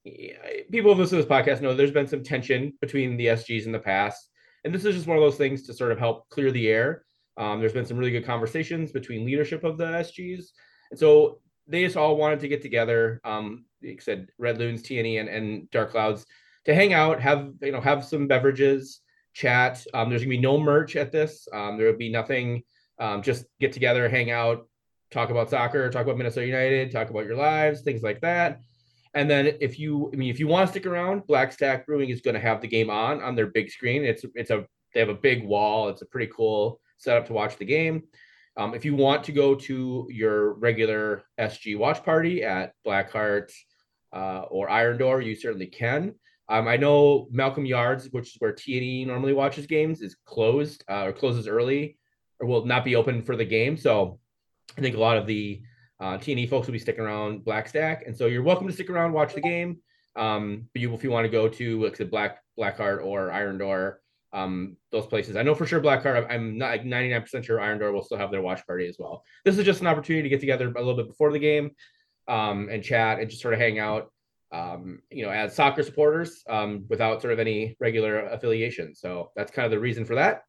people 0.03 0.93
who 0.93 1.01
listen 1.01 1.17
to 1.17 1.23
this 1.23 1.31
podcast 1.31 1.61
know 1.61 1.73
there's 1.73 1.89
been 1.89 2.07
some 2.07 2.21
tension 2.21 2.73
between 2.81 3.17
the 3.17 3.25
SGs 3.25 3.65
in 3.65 3.71
the 3.71 3.79
past, 3.79 4.29
and 4.63 4.75
this 4.75 4.85
is 4.85 4.93
just 4.93 5.07
one 5.07 5.17
of 5.17 5.23
those 5.23 5.37
things 5.37 5.63
to 5.63 5.73
sort 5.73 5.91
of 5.91 5.97
help 5.97 6.29
clear 6.29 6.51
the 6.51 6.67
air. 6.67 7.03
Um, 7.37 7.59
there's 7.59 7.73
been 7.73 7.87
some 7.87 7.97
really 7.97 8.11
good 8.11 8.27
conversations 8.27 8.91
between 8.91 9.25
leadership 9.25 9.63
of 9.63 9.79
the 9.79 9.85
SGs, 9.85 10.43
and 10.91 10.99
so 10.99 11.39
they 11.65 11.83
just 11.83 11.97
all 11.97 12.15
wanted 12.15 12.41
to 12.41 12.47
get 12.47 12.61
together. 12.61 13.19
Um, 13.23 13.65
like 13.83 13.99
I 13.99 14.03
said, 14.03 14.27
Red 14.37 14.57
Loons, 14.57 14.83
TNE, 14.83 15.19
and, 15.19 15.29
and 15.29 15.69
Dark 15.71 15.91
Clouds 15.91 16.25
to 16.65 16.75
hang 16.75 16.93
out, 16.93 17.19
have 17.19 17.51
you 17.61 17.71
know, 17.71 17.81
have 17.81 18.05
some 18.05 18.27
beverages, 18.27 19.01
chat. 19.33 19.85
Um, 19.93 20.09
there's 20.09 20.21
gonna 20.21 20.29
be 20.29 20.37
no 20.37 20.59
merch 20.59 20.95
at 20.95 21.11
this. 21.11 21.47
Um, 21.53 21.77
there 21.77 21.87
will 21.87 21.97
be 21.97 22.11
nothing. 22.11 22.63
Um, 22.99 23.21
just 23.21 23.45
get 23.59 23.71
together, 23.71 24.07
hang 24.09 24.29
out, 24.29 24.67
talk 25.09 25.29
about 25.29 25.49
soccer, 25.49 25.89
talk 25.89 26.03
about 26.03 26.17
Minnesota 26.17 26.45
United, 26.45 26.91
talk 26.91 27.09
about 27.09 27.25
your 27.25 27.35
lives, 27.35 27.81
things 27.81 28.03
like 28.03 28.21
that. 28.21 28.61
And 29.13 29.29
then 29.29 29.57
if 29.59 29.77
you, 29.79 30.09
I 30.13 30.15
mean, 30.15 30.29
if 30.29 30.39
you 30.39 30.47
want 30.47 30.67
to 30.67 30.71
stick 30.71 30.85
around, 30.85 31.27
Black 31.27 31.51
Stack 31.51 31.85
Brewing 31.85 32.09
is 32.09 32.21
going 32.21 32.35
to 32.35 32.39
have 32.39 32.61
the 32.61 32.67
game 32.67 32.89
on 32.89 33.21
on 33.21 33.35
their 33.35 33.47
big 33.47 33.69
screen. 33.69 34.03
It's 34.05 34.23
it's 34.35 34.51
a 34.51 34.65
they 34.93 34.99
have 34.99 35.09
a 35.09 35.15
big 35.15 35.45
wall. 35.45 35.89
It's 35.89 36.01
a 36.01 36.05
pretty 36.05 36.31
cool 36.35 36.79
setup 36.97 37.25
to 37.27 37.33
watch 37.33 37.57
the 37.57 37.65
game. 37.65 38.03
Um, 38.57 38.73
if 38.73 38.83
you 38.83 38.95
want 38.95 39.23
to 39.25 39.31
go 39.31 39.55
to 39.55 40.07
your 40.09 40.53
regular 40.53 41.23
SG 41.39 41.77
watch 41.77 42.03
party 42.03 42.43
at 42.43 42.73
Blackheart 42.85 43.51
uh, 44.13 44.41
or 44.49 44.69
Iron 44.69 44.97
Door, 44.97 45.21
you 45.21 45.35
certainly 45.35 45.67
can. 45.67 46.15
Um, 46.49 46.67
I 46.67 46.75
know 46.75 47.27
Malcolm 47.31 47.65
Yards, 47.65 48.09
which 48.11 48.35
is 48.35 48.35
where 48.39 48.51
TNE 48.51 49.07
normally 49.07 49.33
watches 49.33 49.65
games, 49.65 50.01
is 50.01 50.17
closed 50.25 50.83
uh, 50.89 51.05
or 51.05 51.13
closes 51.13 51.47
early 51.47 51.97
or 52.39 52.47
will 52.47 52.65
not 52.65 52.83
be 52.83 52.95
open 52.95 53.21
for 53.21 53.35
the 53.35 53.45
game. 53.45 53.77
So 53.77 54.19
I 54.77 54.81
think 54.81 54.95
a 54.95 54.99
lot 54.99 55.17
of 55.17 55.27
the 55.27 55.61
uh, 55.99 56.17
TNE 56.17 56.49
folks 56.49 56.67
will 56.67 56.73
be 56.73 56.79
sticking 56.79 57.03
around 57.03 57.45
Black 57.45 57.69
Stack, 57.69 58.03
and 58.05 58.17
so 58.17 58.25
you're 58.25 58.43
welcome 58.43 58.67
to 58.67 58.73
stick 58.73 58.89
around, 58.89 59.13
watch 59.13 59.33
the 59.33 59.41
game. 59.41 59.77
Um, 60.15 60.67
but 60.73 60.81
you, 60.81 60.93
if 60.93 61.03
you 61.03 61.11
want 61.11 61.25
to 61.25 61.31
go 61.31 61.47
to 61.47 61.83
like 61.83 61.95
said, 61.95 62.11
Black 62.11 62.39
Blackheart 62.59 63.05
or 63.05 63.31
Iron 63.31 63.57
Door, 63.57 64.01
um, 64.33 64.77
those 64.91 65.05
places. 65.05 65.35
I 65.35 65.43
know 65.43 65.55
for 65.55 65.65
sure 65.65 65.79
Blackheart. 65.79 66.27
I'm 66.29 66.57
not 66.57 66.71
like 66.71 66.83
99% 66.83 67.43
sure 67.43 67.61
Iron 67.61 67.79
Door 67.79 67.91
will 67.93 68.03
still 68.03 68.17
have 68.17 68.31
their 68.31 68.41
watch 68.41 68.65
party 68.65 68.87
as 68.87 68.97
well. 68.99 69.23
This 69.45 69.57
is 69.57 69.65
just 69.65 69.81
an 69.81 69.87
opportunity 69.87 70.23
to 70.23 70.29
get 70.29 70.39
together 70.39 70.67
a 70.67 70.79
little 70.79 70.95
bit 70.95 71.07
before 71.07 71.31
the 71.31 71.39
game 71.39 71.71
um, 72.31 72.69
and 72.71 72.81
chat 72.81 73.19
and 73.19 73.29
just 73.29 73.41
sort 73.41 73.53
of 73.53 73.59
hang 73.59 73.77
out. 73.77 74.11
Um, 74.53 75.01
you 75.09 75.23
know, 75.23 75.31
as 75.31 75.55
soccer 75.55 75.81
supporters 75.81 76.43
um, 76.49 76.85
without 76.89 77.21
sort 77.21 77.31
of 77.31 77.39
any 77.39 77.77
regular 77.79 78.25
affiliation. 78.27 78.95
So 78.95 79.31
that's 79.35 79.49
kind 79.49 79.65
of 79.65 79.71
the 79.71 79.79
reason 79.79 80.03
for 80.03 80.15
that. 80.15 80.43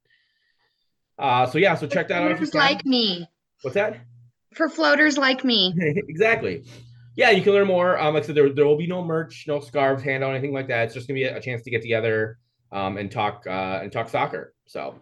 Uh, 1.19 1.47
so 1.47 1.59
yeah, 1.59 1.77
so 1.77 1.87
check 1.87 2.09
that 2.09 2.23
out. 2.23 2.33
if 2.33 2.41
you 2.41 2.49
like 2.53 2.85
me. 2.85 3.29
What's 3.63 3.75
that? 3.75 3.99
For 4.55 4.69
floaters 4.69 5.19
like 5.19 5.45
me. 5.45 5.73
exactly. 6.09 6.65
Yeah, 7.15 7.31
you 7.31 7.43
can 7.43 7.53
learn 7.53 7.69
more. 7.69 7.99
Um, 7.99 8.15
like 8.15 8.25
I 8.25 8.27
said, 8.27 8.35
there, 8.35 8.49
there 8.53 8.67
will 8.67 8.79
be 8.79 8.89
no 8.89 9.05
merch, 9.05 9.45
no 9.47 9.61
scarves, 9.61 10.03
handout, 10.03 10.33
anything 10.33 10.53
like 10.53 10.69
that. 10.69 10.87
It's 10.87 10.95
just 10.95 11.07
gonna 11.07 11.21
be 11.21 11.25
a, 11.25 11.37
a 11.37 11.41
chance 11.41 11.63
to 11.63 11.71
get 11.71 11.83
together 11.83 12.39
um, 12.73 12.97
and 12.97 13.11
talk 13.11 13.45
uh, 13.47 13.81
and 13.83 13.93
talk 13.93 14.09
soccer. 14.09 14.55
So, 14.67 14.97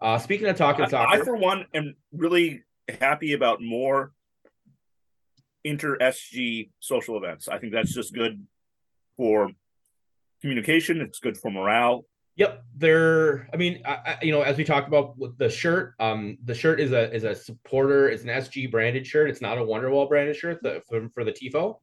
uh, 0.00 0.18
speaking 0.18 0.46
of 0.46 0.56
talking 0.56 0.84
I, 0.84 0.88
soccer, 0.88 1.22
I, 1.22 1.24
for 1.24 1.36
one, 1.36 1.66
am 1.74 1.96
really 2.12 2.62
happy 3.00 3.32
about 3.32 3.60
more 3.62 4.12
inter 5.64 5.96
SG 5.98 6.70
social 6.80 7.16
events. 7.16 7.48
I 7.48 7.58
think 7.58 7.72
that's 7.72 7.92
just 7.92 8.14
good 8.14 8.46
for 9.16 9.50
communication. 10.40 11.00
It's 11.00 11.18
good 11.18 11.36
for 11.36 11.50
morale. 11.50 12.04
Yep, 12.36 12.64
there. 12.76 13.48
I 13.52 13.56
mean, 13.56 13.82
I, 13.84 13.90
I, 13.92 14.18
you 14.22 14.32
know, 14.32 14.42
as 14.42 14.56
we 14.56 14.64
talked 14.64 14.88
about 14.88 15.16
with 15.16 15.38
the 15.38 15.48
shirt, 15.48 15.94
um, 16.00 16.36
the 16.44 16.54
shirt 16.54 16.80
is 16.80 16.90
a 16.92 17.12
is 17.14 17.22
a 17.24 17.34
supporter. 17.34 18.08
It's 18.08 18.24
an 18.24 18.28
SG 18.28 18.70
branded 18.70 19.06
shirt. 19.06 19.30
It's 19.30 19.40
not 19.40 19.56
a 19.56 19.60
Wonderwall 19.60 20.08
branded 20.08 20.36
shirt. 20.36 20.60
The, 20.62 20.82
for 20.88 21.08
for 21.10 21.24
the 21.24 21.32
tifo. 21.32 21.78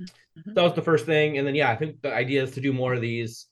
Mhm. 0.00 0.54
That 0.54 0.62
was 0.62 0.74
the 0.74 0.82
first 0.82 1.06
thing, 1.06 1.38
and 1.38 1.46
then 1.46 1.56
yeah, 1.56 1.70
I 1.70 1.76
think 1.76 2.00
the 2.02 2.14
idea 2.14 2.42
is 2.42 2.52
to 2.52 2.60
do 2.60 2.72
more 2.72 2.94
of 2.94 3.00
these. 3.00 3.46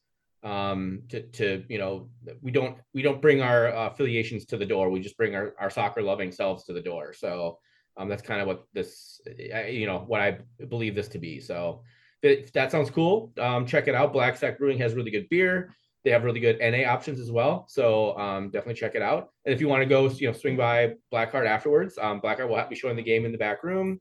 Um, 0.44 1.02
to 1.08 1.22
to 1.22 1.64
you 1.68 1.78
know, 1.78 2.08
we 2.40 2.52
don't 2.52 2.78
we 2.94 3.02
don't 3.02 3.20
bring 3.20 3.42
our 3.42 3.74
uh, 3.74 3.88
affiliations 3.88 4.46
to 4.46 4.56
the 4.56 4.64
door. 4.64 4.90
We 4.90 5.00
just 5.00 5.16
bring 5.16 5.34
our 5.34 5.54
our 5.58 5.70
soccer 5.70 6.02
loving 6.02 6.30
selves 6.30 6.64
to 6.64 6.72
the 6.72 6.80
door. 6.80 7.12
So, 7.12 7.58
um, 7.98 8.08
that's 8.08 8.22
kind 8.22 8.40
of 8.40 8.46
what 8.46 8.64
this, 8.72 9.20
you 9.68 9.86
know, 9.86 10.04
what 10.06 10.20
I 10.20 10.38
believe 10.68 10.94
this 10.94 11.08
to 11.08 11.18
be. 11.18 11.40
So, 11.40 11.82
if 12.22 12.52
that 12.52 12.72
sounds 12.72 12.90
cool, 12.90 13.32
um, 13.38 13.66
check 13.66 13.88
it 13.88 13.94
out. 13.94 14.12
Black 14.12 14.36
Stack 14.36 14.58
Brewing 14.58 14.78
has 14.78 14.94
really 14.94 15.10
good 15.10 15.28
beer. 15.28 15.74
they 16.04 16.10
have 16.10 16.24
really 16.24 16.40
good 16.40 16.58
NA 16.60 16.88
options 16.90 17.20
as 17.20 17.30
well. 17.30 17.66
So 17.68 18.18
um, 18.18 18.50
definitely 18.50 18.74
check 18.74 18.94
it 18.94 19.02
out. 19.02 19.28
And 19.44 19.54
if 19.54 19.60
you 19.60 19.68
want 19.68 19.82
to 19.82 19.86
go, 19.86 20.08
you 20.08 20.26
know, 20.26 20.32
swing 20.32 20.56
by 20.56 20.94
Blackheart 21.12 21.46
afterwards, 21.46 21.98
um, 22.00 22.20
Blackheart 22.20 22.48
will 22.48 22.64
be 22.68 22.76
showing 22.76 22.96
the 22.96 23.02
game 23.02 23.24
in 23.24 23.32
the 23.32 23.38
back 23.38 23.62
room. 23.62 24.00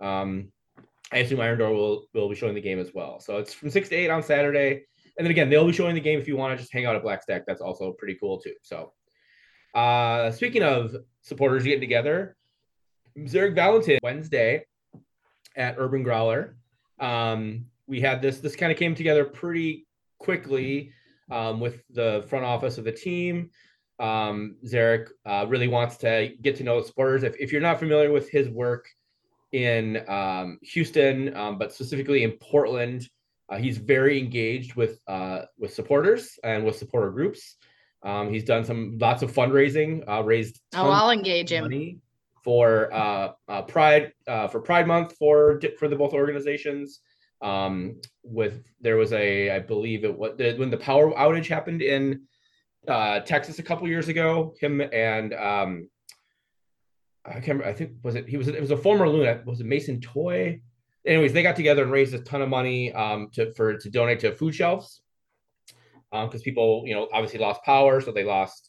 Um, 0.00 0.52
I 1.12 1.18
assume 1.18 1.40
Iron 1.40 1.58
Door 1.58 1.72
will 1.72 2.06
will 2.14 2.28
be 2.28 2.34
showing 2.34 2.54
the 2.54 2.60
game 2.60 2.78
as 2.78 2.92
well. 2.94 3.18
So 3.20 3.38
it's 3.38 3.54
from 3.54 3.70
six 3.70 3.88
to 3.88 3.96
eight 3.96 4.10
on 4.10 4.22
Saturday. 4.22 4.84
And 5.16 5.26
then 5.26 5.30
again, 5.30 5.50
they'll 5.50 5.66
be 5.66 5.72
showing 5.72 5.94
the 5.94 6.00
game 6.00 6.20
if 6.20 6.28
you 6.28 6.36
want 6.36 6.56
to 6.56 6.62
just 6.62 6.72
hang 6.72 6.86
out 6.86 6.96
at 6.96 7.02
Black 7.02 7.22
Stack. 7.22 7.42
That's 7.46 7.60
also 7.60 7.92
pretty 7.92 8.16
cool 8.20 8.38
too. 8.40 8.54
So 8.62 8.92
uh, 9.74 10.30
speaking 10.30 10.62
of 10.62 10.94
supporters 11.22 11.64
getting 11.64 11.80
together, 11.80 12.36
Zarek 13.26 13.54
Valentin 13.54 13.98
Wednesday 14.02 14.64
at 15.56 15.76
Urban 15.78 16.02
Growler. 16.02 16.56
Um, 17.00 17.66
we 17.86 18.00
had 18.00 18.20
this. 18.22 18.38
This 18.38 18.56
kind 18.56 18.70
of 18.72 18.78
came 18.78 18.94
together 18.94 19.24
pretty 19.24 19.86
quickly 20.18 20.92
um, 21.30 21.60
with 21.60 21.82
the 21.90 22.24
front 22.28 22.44
office 22.44 22.78
of 22.78 22.84
the 22.84 22.92
team. 22.92 23.50
Um, 23.98 24.56
Zarek 24.64 25.08
uh, 25.26 25.46
really 25.48 25.68
wants 25.68 25.96
to 25.98 26.32
get 26.40 26.56
to 26.56 26.64
know 26.64 26.80
the 26.80 26.86
supporters. 26.86 27.22
If, 27.24 27.36
if 27.40 27.50
you're 27.50 27.60
not 27.60 27.78
familiar 27.78 28.12
with 28.12 28.28
his 28.30 28.48
work 28.48 28.88
in 29.52 30.04
um, 30.08 30.58
Houston, 30.62 31.34
um, 31.36 31.58
but 31.58 31.72
specifically 31.72 32.22
in 32.22 32.32
Portland, 32.32 33.08
uh, 33.48 33.56
he's 33.56 33.78
very 33.78 34.18
engaged 34.18 34.74
with 34.74 34.98
uh, 35.08 35.42
with 35.58 35.72
supporters 35.72 36.38
and 36.44 36.64
with 36.64 36.76
supporter 36.76 37.10
groups. 37.10 37.56
Um, 38.04 38.30
he's 38.32 38.44
done 38.44 38.64
some 38.64 38.96
lots 39.00 39.22
of 39.22 39.32
fundraising, 39.32 40.04
uh, 40.08 40.22
raised 40.22 40.60
Oh, 40.76 40.88
I'll 40.90 41.10
engage 41.10 41.50
him. 41.50 41.64
money 41.64 41.98
for 42.44 42.92
uh, 42.92 43.32
uh, 43.48 43.62
Pride 43.62 44.12
uh, 44.26 44.48
for 44.48 44.60
Pride 44.60 44.86
Month 44.86 45.16
for 45.16 45.60
for 45.78 45.88
the 45.88 45.96
both 45.96 46.12
organizations. 46.12 47.00
Um, 47.40 48.00
with 48.24 48.64
there 48.80 48.96
was 48.96 49.12
a 49.12 49.50
I 49.50 49.58
believe 49.60 50.04
it 50.04 50.16
was 50.16 50.32
when 50.58 50.70
the 50.70 50.76
power 50.76 51.12
outage 51.12 51.46
happened 51.46 51.82
in 51.82 52.22
uh, 52.86 53.20
Texas 53.20 53.58
a 53.58 53.62
couple 53.62 53.88
years 53.88 54.08
ago. 54.08 54.54
Him 54.60 54.80
and 54.80 55.34
um, 55.34 55.88
I 57.24 57.34
can't 57.34 57.46
remember. 57.46 57.66
I 57.66 57.72
think 57.72 57.92
was 58.02 58.14
it 58.14 58.28
he 58.28 58.36
was 58.36 58.48
it 58.48 58.60
was 58.60 58.70
a 58.70 58.76
former 58.76 59.08
Luna. 59.08 59.42
Was 59.44 59.60
it 59.60 59.66
Mason 59.66 60.00
Toye? 60.00 60.60
Anyways, 61.06 61.32
they 61.32 61.42
got 61.42 61.56
together 61.56 61.82
and 61.82 61.92
raised 61.92 62.14
a 62.14 62.18
ton 62.18 62.42
of 62.42 62.48
money 62.48 62.92
um, 62.92 63.30
to 63.34 63.52
for 63.54 63.76
to 63.76 63.90
donate 63.90 64.20
to 64.20 64.34
food 64.34 64.54
shelves 64.54 65.00
because 66.10 66.34
um, 66.34 66.40
people 66.40 66.82
you 66.86 66.94
know 66.94 67.08
obviously 67.12 67.38
lost 67.38 67.62
power, 67.62 68.00
so 68.00 68.12
they 68.12 68.24
lost 68.24 68.67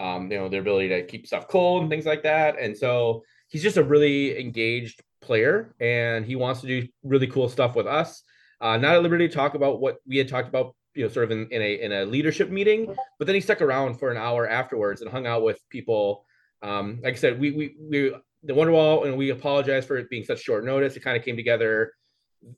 um, 0.00 0.32
you 0.32 0.38
know 0.38 0.48
their 0.48 0.60
ability 0.60 0.88
to 0.88 1.06
keep 1.06 1.26
stuff 1.26 1.46
cold 1.46 1.82
and 1.82 1.90
things 1.90 2.06
like 2.06 2.22
that. 2.22 2.58
And 2.58 2.76
so 2.76 3.22
he's 3.48 3.62
just 3.62 3.76
a 3.76 3.84
really 3.84 4.40
engaged 4.40 5.02
player, 5.20 5.74
and 5.78 6.24
he 6.24 6.36
wants 6.36 6.62
to 6.62 6.66
do 6.66 6.88
really 7.04 7.26
cool 7.26 7.48
stuff 7.48 7.76
with 7.76 7.86
us. 7.86 8.22
Uh, 8.60 8.76
not 8.76 8.94
at 8.94 9.02
liberty 9.02 9.28
to 9.28 9.34
talk 9.34 9.54
about 9.54 9.80
what 9.80 9.98
we 10.06 10.16
had 10.16 10.28
talked 10.28 10.48
about, 10.48 10.74
you 10.94 11.02
know, 11.02 11.08
sort 11.08 11.24
of 11.24 11.30
in, 11.30 11.46
in 11.50 11.62
a 11.62 11.74
in 11.82 11.92
a 11.92 12.04
leadership 12.04 12.50
meeting. 12.50 12.94
But 13.18 13.26
then 13.26 13.34
he 13.34 13.40
stuck 13.40 13.60
around 13.60 13.98
for 13.98 14.10
an 14.10 14.16
hour 14.16 14.48
afterwards 14.48 15.02
and 15.02 15.10
hung 15.10 15.26
out 15.26 15.42
with 15.42 15.60
people. 15.68 16.24
Um, 16.62 17.00
like 17.02 17.14
I 17.14 17.16
said, 17.16 17.38
we 17.38 17.50
we 17.52 17.76
we 17.78 18.16
the 18.42 18.54
Wonderwall, 18.54 19.06
and 19.06 19.18
we 19.18 19.30
apologize 19.30 19.84
for 19.84 19.98
it 19.98 20.08
being 20.08 20.24
such 20.24 20.40
short 20.40 20.64
notice. 20.64 20.96
It 20.96 21.00
kind 21.00 21.16
of 21.16 21.24
came 21.24 21.36
together 21.36 21.92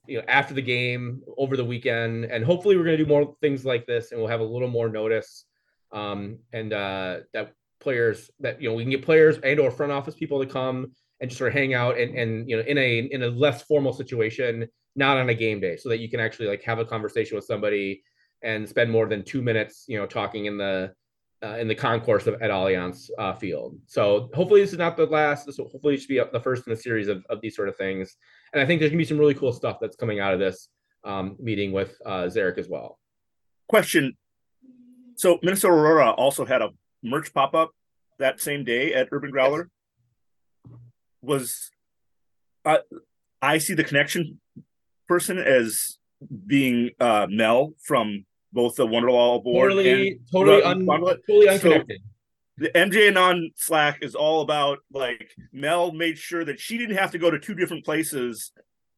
you 0.07 0.17
know 0.17 0.23
after 0.29 0.53
the 0.53 0.61
game 0.61 1.21
over 1.37 1.57
the 1.57 1.65
weekend 1.65 2.23
and 2.23 2.45
hopefully 2.45 2.77
we're 2.77 2.85
going 2.85 2.97
to 2.97 3.03
do 3.03 3.09
more 3.09 3.35
things 3.41 3.65
like 3.65 3.85
this 3.85 4.11
and 4.13 4.19
we'll 4.21 4.29
have 4.29 4.39
a 4.39 4.43
little 4.43 4.69
more 4.69 4.87
notice 4.87 5.43
um, 5.93 6.39
and 6.51 6.73
uh, 6.73 7.19
that 7.33 7.53
players 7.79 8.31
that 8.39 8.61
you 8.61 8.69
know 8.69 8.75
we 8.75 8.83
can 8.83 8.91
get 8.91 9.03
players 9.03 9.37
and 9.43 9.59
or 9.59 9.69
front 9.69 9.91
office 9.91 10.15
people 10.15 10.39
to 10.43 10.49
come 10.49 10.91
and 11.19 11.29
just 11.29 11.37
sort 11.37 11.49
of 11.49 11.53
hang 11.53 11.73
out 11.73 11.97
and 11.97 12.17
and 12.17 12.49
you 12.49 12.55
know 12.55 12.63
in 12.63 12.77
a 12.77 12.99
in 12.99 13.23
a 13.23 13.27
less 13.27 13.61
formal 13.63 13.93
situation 13.93 14.67
not 14.95 15.17
on 15.17 15.29
a 15.29 15.33
game 15.33 15.59
day 15.59 15.75
so 15.75 15.89
that 15.89 15.99
you 15.99 16.09
can 16.09 16.19
actually 16.19 16.47
like 16.47 16.63
have 16.63 16.79
a 16.79 16.85
conversation 16.85 17.35
with 17.35 17.45
somebody 17.45 18.01
and 18.41 18.67
spend 18.67 18.89
more 18.89 19.07
than 19.07 19.23
two 19.23 19.41
minutes 19.41 19.85
you 19.87 19.97
know 19.97 20.05
talking 20.05 20.45
in 20.45 20.57
the 20.57 20.91
uh, 21.43 21.57
in 21.57 21.67
the 21.67 21.75
concourse 21.75 22.25
of 22.25 22.35
at 22.35 22.49
Allianz 22.49 23.09
uh, 23.19 23.33
Field. 23.33 23.77
So 23.85 24.29
hopefully 24.33 24.61
this 24.61 24.71
is 24.71 24.77
not 24.77 24.95
the 24.95 25.05
last. 25.07 25.45
This 25.45 25.57
will 25.57 25.67
hopefully 25.67 25.97
should 25.97 26.07
be 26.07 26.21
the 26.31 26.39
first 26.39 26.65
in 26.65 26.71
a 26.71 26.75
series 26.75 27.09
of, 27.09 27.25
of 27.29 27.41
these 27.41 27.53
sort 27.53 27.67
of 27.67 27.75
things. 27.75 28.15
And 28.53 28.61
I 28.61 28.65
think 28.65 28.79
there's 28.79 28.91
gonna 28.91 28.99
be 28.99 29.05
some 29.05 29.17
really 29.17 29.33
cool 29.33 29.51
stuff 29.51 29.77
that's 29.81 29.97
coming 29.97 30.21
out 30.21 30.33
of 30.33 30.39
this 30.39 30.69
um, 31.03 31.35
meeting 31.39 31.73
with 31.73 31.97
uh, 32.05 32.23
Zarek 32.23 32.57
as 32.57 32.69
well. 32.69 32.97
Question. 33.67 34.15
So 35.23 35.39
Minnesota 35.41 35.73
Aurora 35.73 36.11
also 36.11 36.43
had 36.43 36.61
a 36.61 36.71
merch 37.01 37.33
pop 37.33 37.55
up 37.55 37.71
that 38.19 38.41
same 38.41 38.65
day 38.65 38.93
at 38.93 39.07
Urban 39.09 39.31
Growler. 39.31 39.69
Was 41.21 41.71
uh, 42.65 42.79
I 43.41 43.59
see 43.59 43.73
the 43.73 43.85
connection 43.85 44.41
person 45.07 45.37
as 45.37 45.97
being 46.45 46.89
uh, 46.99 47.27
Mel 47.29 47.71
from 47.81 48.25
both 48.51 48.75
the 48.75 48.85
Wonderwall 48.85 49.41
board 49.41 49.71
Totally, 49.71 50.09
and 50.09 50.19
totally, 50.29 50.61
un, 50.61 50.85
totally 50.85 51.45
So- 51.45 51.53
unconnected. 51.53 52.01
the 52.57 52.69
MJ 52.71 53.07
and 53.07 53.17
on 53.17 53.51
Slack 53.55 53.99
is 54.03 54.15
all 54.15 54.41
about 54.41 54.79
like 54.91 55.31
Mel 55.53 55.93
made 55.93 56.17
sure 56.17 56.43
that 56.43 56.59
she 56.59 56.77
didn't 56.77 56.97
have 56.97 57.11
to 57.11 57.17
go 57.17 57.31
to 57.31 57.39
two 57.39 57.55
different 57.55 57.85
places 57.85 58.51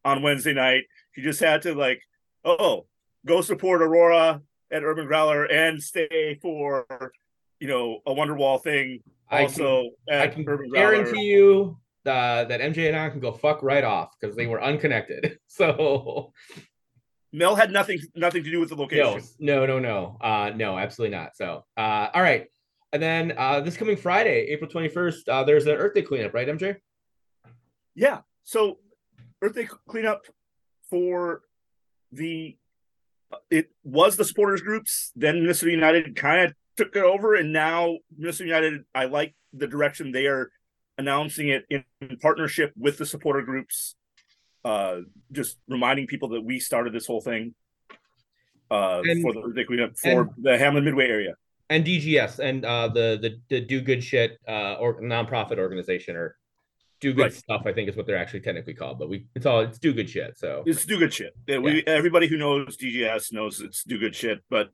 on 0.04 0.22
Wednesday 0.22 0.54
night. 0.54 0.86
She 1.12 1.22
just 1.22 1.38
had 1.38 1.62
to 1.62 1.74
like, 1.76 2.02
oh, 2.44 2.86
go 3.24 3.42
support 3.42 3.80
Aurora 3.80 4.42
at 4.70 4.82
Urban 4.82 5.06
Growler 5.06 5.44
and 5.44 5.82
stay 5.82 6.38
for 6.42 7.12
you 7.60 7.68
know 7.68 8.00
a 8.06 8.10
Wonderwall 8.12 8.62
thing 8.62 9.02
I 9.30 9.42
also 9.42 9.90
I 10.10 10.14
at 10.14 10.32
can 10.32 10.44
Urban 10.48 10.68
Growler. 10.70 10.90
guarantee 11.02 11.24
you 11.24 11.78
uh, 12.04 12.44
that 12.44 12.60
MJ 12.60 12.88
and 12.88 12.96
I 12.96 13.08
can 13.10 13.20
go 13.20 13.32
fuck 13.32 13.62
right 13.62 13.82
off 13.84 14.14
because 14.20 14.36
they 14.36 14.46
were 14.46 14.62
unconnected. 14.62 15.38
So 15.48 16.32
Mel 17.32 17.54
had 17.56 17.70
nothing 17.72 17.98
nothing 18.14 18.44
to 18.44 18.50
do 18.50 18.60
with 18.60 18.68
the 18.68 18.76
no, 18.76 18.82
location. 18.82 19.22
no, 19.38 19.64
no, 19.66 19.78
no, 19.78 20.16
uh, 20.20 20.52
no, 20.54 20.78
absolutely 20.78 21.16
not. 21.16 21.36
So 21.36 21.64
uh, 21.76 22.08
all 22.14 22.22
right, 22.22 22.46
and 22.92 23.02
then 23.02 23.32
uh, 23.36 23.60
this 23.60 23.76
coming 23.76 23.96
Friday, 23.96 24.46
April 24.50 24.70
twenty 24.70 24.88
first, 24.88 25.28
uh, 25.28 25.44
there's 25.44 25.66
an 25.66 25.72
Earth 25.76 25.94
Day 25.94 26.02
cleanup, 26.02 26.34
right, 26.34 26.46
MJ? 26.48 26.76
Yeah. 27.94 28.20
So 28.44 28.78
Earth 29.42 29.54
Day 29.54 29.66
cleanup 29.88 30.26
for 30.88 31.42
the 32.12 32.56
it 33.50 33.70
was 33.84 34.16
the 34.16 34.24
supporters 34.24 34.60
groups. 34.60 35.12
Then 35.16 35.40
Minnesota 35.40 35.72
United 35.72 36.16
kind 36.16 36.46
of 36.46 36.54
took 36.76 36.94
it 36.96 37.02
over, 37.02 37.34
and 37.34 37.52
now 37.52 37.98
Minnesota 38.16 38.44
United. 38.46 38.84
I 38.94 39.06
like 39.06 39.34
the 39.52 39.66
direction 39.66 40.12
they 40.12 40.26
are 40.26 40.50
announcing 40.98 41.48
it 41.48 41.64
in, 41.70 41.84
in 42.00 42.16
partnership 42.18 42.72
with 42.76 42.98
the 42.98 43.06
supporter 43.06 43.42
groups. 43.42 43.94
Uh, 44.64 45.00
just 45.30 45.58
reminding 45.68 46.06
people 46.06 46.28
that 46.30 46.40
we 46.42 46.58
started 46.58 46.92
this 46.92 47.06
whole 47.06 47.20
thing 47.20 47.54
uh, 48.70 49.00
And- 49.04 49.22
for 49.22 49.32
the 49.32 49.42
Earth 49.42 49.54
Day 49.54 49.64
cleanup 49.64 49.96
for 49.96 50.30
the 50.38 50.58
Hamlin 50.58 50.84
Midway 50.84 51.06
area. 51.06 51.34
And 51.68 51.84
DGS 51.84 52.38
and 52.38 52.64
uh, 52.64 52.88
the 52.88 53.18
the 53.20 53.40
the 53.48 53.60
Do 53.60 53.80
Good 53.80 54.02
Shit 54.02 54.38
uh, 54.46 54.74
or 54.74 55.00
nonprofit 55.00 55.58
organization 55.58 56.14
or 56.14 56.36
Do 57.00 57.12
Good 57.12 57.22
Right. 57.22 57.32
Stuff, 57.32 57.62
I 57.66 57.72
think 57.72 57.88
is 57.88 57.96
what 57.96 58.06
they're 58.06 58.16
actually 58.18 58.40
technically 58.40 58.74
called. 58.74 58.98
But 58.98 59.08
we 59.08 59.26
it's 59.34 59.46
all 59.46 59.60
it's 59.60 59.78
Do 59.78 59.92
Good 59.92 60.08
Shit. 60.08 60.38
So 60.38 60.62
It's 60.66 60.84
do 60.86 60.98
good 60.98 61.12
shit. 61.12 61.34
Yeah, 61.46 61.58
we 61.58 61.82
everybody 61.86 62.26
who 62.26 62.36
knows 62.36 62.76
DGS 62.76 63.32
knows 63.32 63.60
it's 63.60 63.84
do 63.84 63.98
good 63.98 64.14
shit, 64.14 64.42
but 64.48 64.70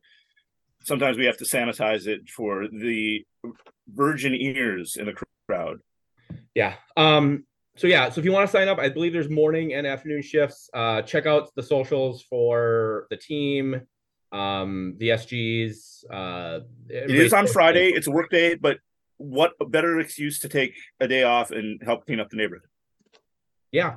sometimes 0.85 1.17
we 1.17 1.25
have 1.27 1.37
to 1.39 1.45
sanitize 1.45 2.07
it 2.07 2.29
for 2.29 2.67
the 2.69 3.25
virgin 3.93 4.35
ears 4.35 4.97
in 4.97 5.07
the 5.07 5.15
crowd. 5.49 5.79
yeah 6.55 6.75
um 6.97 7.45
so 7.77 7.87
yeah 7.87 8.09
so 8.11 8.19
if 8.21 8.25
you 8.25 8.33
want 8.33 8.47
to 8.49 8.53
sign 8.53 8.69
up 8.69 8.79
i 8.79 8.89
believe 8.89 9.13
there's 9.13 9.29
morning 9.29 9.75
and 9.75 9.87
afternoon 9.87 10.23
shifts 10.23 10.69
uh 10.75 11.03
check 11.03 11.27
out 11.27 11.55
the 11.57 11.63
socials 11.63 12.23
for 12.23 13.07
the 13.11 13.17
team 13.17 13.81
um 14.33 14.95
the 14.99 15.09
sgs 15.11 16.05
uh 16.11 16.61
It 16.89 17.11
is 17.11 17.33
on 17.33 17.47
Friday. 17.47 17.89
It's 17.91 18.07
a 18.07 18.11
work 18.11 18.31
day, 18.31 18.55
but 18.55 18.79
what 19.23 19.53
a 19.61 19.65
better 19.65 20.01
excuse 20.01 20.41
to 20.41 20.49
take 20.49 20.75
a 21.01 21.09
day 21.09 21.23
off 21.23 21.51
and 21.51 21.83
help 21.83 22.07
clean 22.07 22.21
up 22.21 22.31
the 22.31 22.37
neighborhood? 22.37 22.67
yeah 23.71 23.97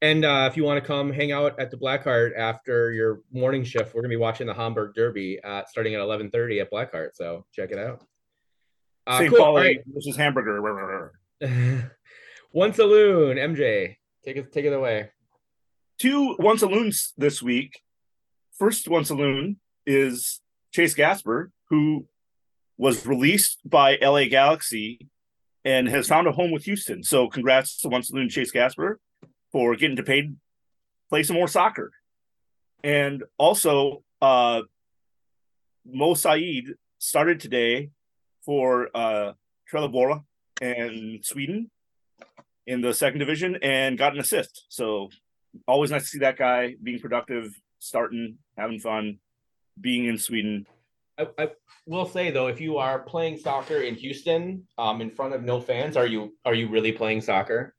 and 0.00 0.24
uh 0.24 0.48
if 0.50 0.56
you 0.56 0.62
want 0.62 0.80
to 0.80 0.86
come 0.86 1.10
hang 1.12 1.32
out 1.32 1.58
at 1.58 1.70
the 1.70 1.76
blackheart 1.76 2.36
after 2.36 2.92
your 2.92 3.20
morning 3.32 3.64
shift 3.64 3.94
we're 3.94 4.00
gonna 4.00 4.08
be 4.08 4.16
watching 4.16 4.46
the 4.46 4.54
hamburg 4.54 4.94
derby 4.94 5.40
uh 5.42 5.62
starting 5.66 5.94
at 5.94 6.00
11 6.00 6.30
30 6.30 6.60
at 6.60 6.70
blackheart 6.70 7.10
so 7.14 7.44
check 7.52 7.70
it 7.72 7.78
out 7.78 8.04
uh, 9.08 9.18
St. 9.18 9.30
cool. 9.30 9.40
All 9.40 9.54
Pauli 9.54 9.62
right. 9.62 9.78
versus 9.86 10.16
Hamburger. 10.16 11.12
one 12.52 12.74
saloon 12.74 13.38
mj 13.38 13.96
take 14.24 14.36
it 14.36 14.52
take 14.52 14.66
it 14.66 14.72
away 14.72 15.10
Two 15.98 16.34
one 16.34 16.58
saloons 16.58 17.12
this 17.18 17.42
week. 17.42 17.80
First 18.56 18.86
one 18.86 19.04
saloon 19.04 19.58
is 19.84 20.40
Chase 20.72 20.94
Gasper, 20.94 21.50
who 21.70 22.06
was 22.78 23.04
released 23.04 23.58
by 23.64 23.98
LA 24.00 24.26
Galaxy 24.26 25.08
and 25.64 25.88
has 25.88 26.06
found 26.06 26.26
a 26.26 26.32
home 26.32 26.52
with 26.52 26.64
Houston. 26.64 27.02
So 27.02 27.28
congrats 27.28 27.78
to 27.80 27.88
one 27.88 28.02
saloon 28.02 28.28
Chase 28.28 28.52
Gasper 28.52 28.98
for 29.52 29.74
getting 29.76 29.96
to 29.96 30.02
pay 30.02 30.30
play 31.10 31.22
some 31.24 31.36
more 31.36 31.48
soccer. 31.48 31.90
And 32.82 33.24
also 33.36 34.04
uh 34.22 34.62
Mo 35.84 36.14
Saeid 36.14 36.74
started 36.98 37.40
today 37.40 37.90
for 38.44 38.88
uh 38.94 39.32
Trelleborg 39.70 40.22
and 40.62 41.24
Sweden 41.24 41.70
in 42.66 42.80
the 42.80 42.94
second 42.94 43.18
division 43.18 43.58
and 43.62 43.98
got 43.98 44.12
an 44.14 44.20
assist. 44.20 44.66
So 44.68 45.10
always 45.66 45.90
nice 45.90 46.02
to 46.02 46.08
see 46.08 46.18
that 46.18 46.38
guy 46.38 46.74
being 46.82 47.00
productive, 47.00 47.54
starting, 47.78 48.38
having 48.56 48.78
fun, 48.78 49.18
being 49.80 50.04
in 50.04 50.18
Sweden. 50.18 50.66
I, 51.18 51.26
I 51.38 51.48
will 51.86 52.06
say 52.06 52.30
though, 52.30 52.46
if 52.46 52.60
you 52.60 52.78
are 52.78 53.00
playing 53.00 53.38
soccer 53.38 53.80
in 53.80 53.94
Houston, 53.96 54.66
um, 54.78 55.00
in 55.00 55.10
front 55.10 55.34
of 55.34 55.42
no 55.42 55.60
fans, 55.60 55.96
are 55.96 56.06
you 56.06 56.34
are 56.44 56.54
you 56.54 56.68
really 56.68 56.92
playing 56.92 57.20
soccer? 57.22 57.74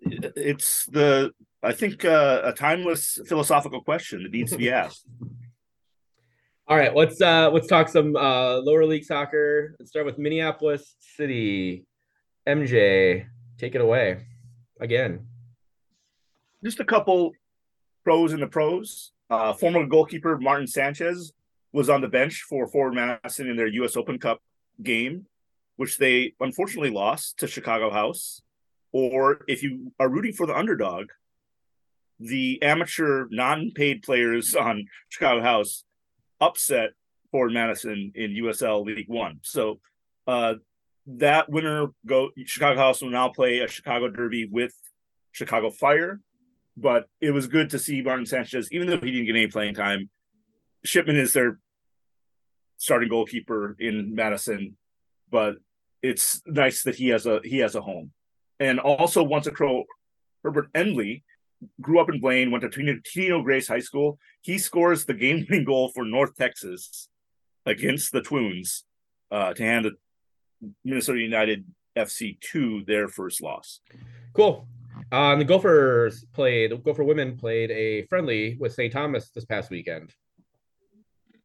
It's 0.00 0.86
the 0.86 1.32
I 1.62 1.72
think 1.72 2.04
uh, 2.04 2.42
a 2.44 2.52
timeless 2.52 3.20
philosophical 3.26 3.82
question 3.82 4.24
that 4.24 4.32
needs 4.32 4.50
to 4.50 4.58
be 4.58 4.70
asked. 4.70 5.06
All 6.68 6.76
right, 6.76 6.94
let's 6.94 7.20
uh 7.20 7.50
let's 7.50 7.66
talk 7.66 7.88
some 7.88 8.16
uh 8.16 8.56
lower 8.58 8.84
league 8.84 9.04
soccer. 9.04 9.76
Let's 9.78 9.90
start 9.90 10.06
with 10.06 10.18
Minneapolis 10.18 10.96
City. 10.98 11.84
MJ, 12.48 13.26
take 13.58 13.74
it 13.74 13.80
away 13.80 14.24
again. 14.80 15.26
Just 16.64 16.80
a 16.80 16.84
couple 16.84 17.32
pros 18.04 18.32
and 18.32 18.42
the 18.42 18.46
pros. 18.48 19.12
Uh, 19.32 19.54
former 19.54 19.86
goalkeeper 19.86 20.36
Martin 20.36 20.66
Sanchez 20.66 21.32
was 21.72 21.88
on 21.88 22.02
the 22.02 22.08
bench 22.08 22.44
for 22.46 22.66
Forward 22.66 22.92
Madison 22.92 23.48
in 23.48 23.56
their 23.56 23.66
U.S. 23.66 23.96
Open 23.96 24.18
Cup 24.18 24.42
game, 24.82 25.24
which 25.76 25.96
they 25.96 26.34
unfortunately 26.38 26.90
lost 26.90 27.38
to 27.38 27.46
Chicago 27.46 27.90
House. 27.90 28.42
Or 28.92 29.42
if 29.48 29.62
you 29.62 29.90
are 29.98 30.10
rooting 30.10 30.34
for 30.34 30.46
the 30.46 30.54
underdog, 30.54 31.06
the 32.20 32.62
amateur 32.62 33.24
non-paid 33.30 34.02
players 34.02 34.54
on 34.68 34.84
Chicago 35.08 35.40
House 35.40 35.84
upset 36.38 36.90
Forward 37.30 37.54
Madison 37.54 38.12
in 38.14 38.32
USL 38.32 38.84
League 38.84 39.08
One. 39.08 39.38
So 39.44 39.80
uh, 40.26 40.56
that 41.06 41.48
winner 41.48 41.86
go 42.04 42.32
Chicago 42.44 42.78
House 42.78 43.00
will 43.00 43.08
now 43.08 43.30
play 43.30 43.60
a 43.60 43.66
Chicago 43.66 44.10
Derby 44.10 44.44
with 44.44 44.74
Chicago 45.30 45.70
Fire. 45.70 46.20
But 46.76 47.06
it 47.20 47.32
was 47.32 47.46
good 47.46 47.70
to 47.70 47.78
see 47.78 48.02
Martin 48.02 48.26
Sanchez, 48.26 48.68
even 48.72 48.88
though 48.88 48.98
he 48.98 49.10
didn't 49.10 49.26
get 49.26 49.36
any 49.36 49.46
playing 49.46 49.74
time. 49.74 50.08
Shipman 50.84 51.16
is 51.16 51.32
their 51.32 51.58
starting 52.78 53.08
goalkeeper 53.08 53.76
in 53.78 54.14
Madison, 54.14 54.76
but 55.30 55.56
it's 56.02 56.42
nice 56.46 56.82
that 56.82 56.96
he 56.96 57.08
has 57.08 57.26
a 57.26 57.40
he 57.44 57.58
has 57.58 57.74
a 57.74 57.80
home. 57.80 58.10
And 58.58 58.80
also 58.80 59.22
once 59.22 59.46
a 59.46 59.50
crow, 59.50 59.84
Herbert 60.42 60.72
Endeley 60.72 61.22
grew 61.80 62.00
up 62.00 62.08
in 62.08 62.20
Blaine, 62.20 62.50
went 62.50 62.62
to 62.70 63.00
Tino, 63.04 63.42
Grace 63.42 63.68
High 63.68 63.80
School. 63.80 64.18
He 64.40 64.58
scores 64.58 65.04
the 65.04 65.14
game 65.14 65.46
winning 65.48 65.64
goal 65.64 65.90
for 65.94 66.04
North 66.04 66.34
Texas 66.36 67.08
against 67.66 68.12
the 68.12 68.20
Twins 68.20 68.84
uh, 69.30 69.54
to 69.54 69.62
hand 69.62 69.86
Minnesota 70.84 71.20
United 71.20 71.64
FC 71.96 72.40
to 72.52 72.82
their 72.86 73.08
first 73.08 73.42
loss. 73.42 73.80
Cool. 74.34 74.66
Um, 75.12 75.38
the 75.38 75.44
Gophers 75.44 76.24
played. 76.32 76.70
The 76.70 76.78
Gopher 76.78 77.04
women 77.04 77.36
played 77.36 77.70
a 77.70 78.06
friendly 78.06 78.56
with 78.58 78.72
St. 78.72 78.90
Thomas 78.90 79.28
this 79.28 79.44
past 79.44 79.70
weekend. 79.70 80.14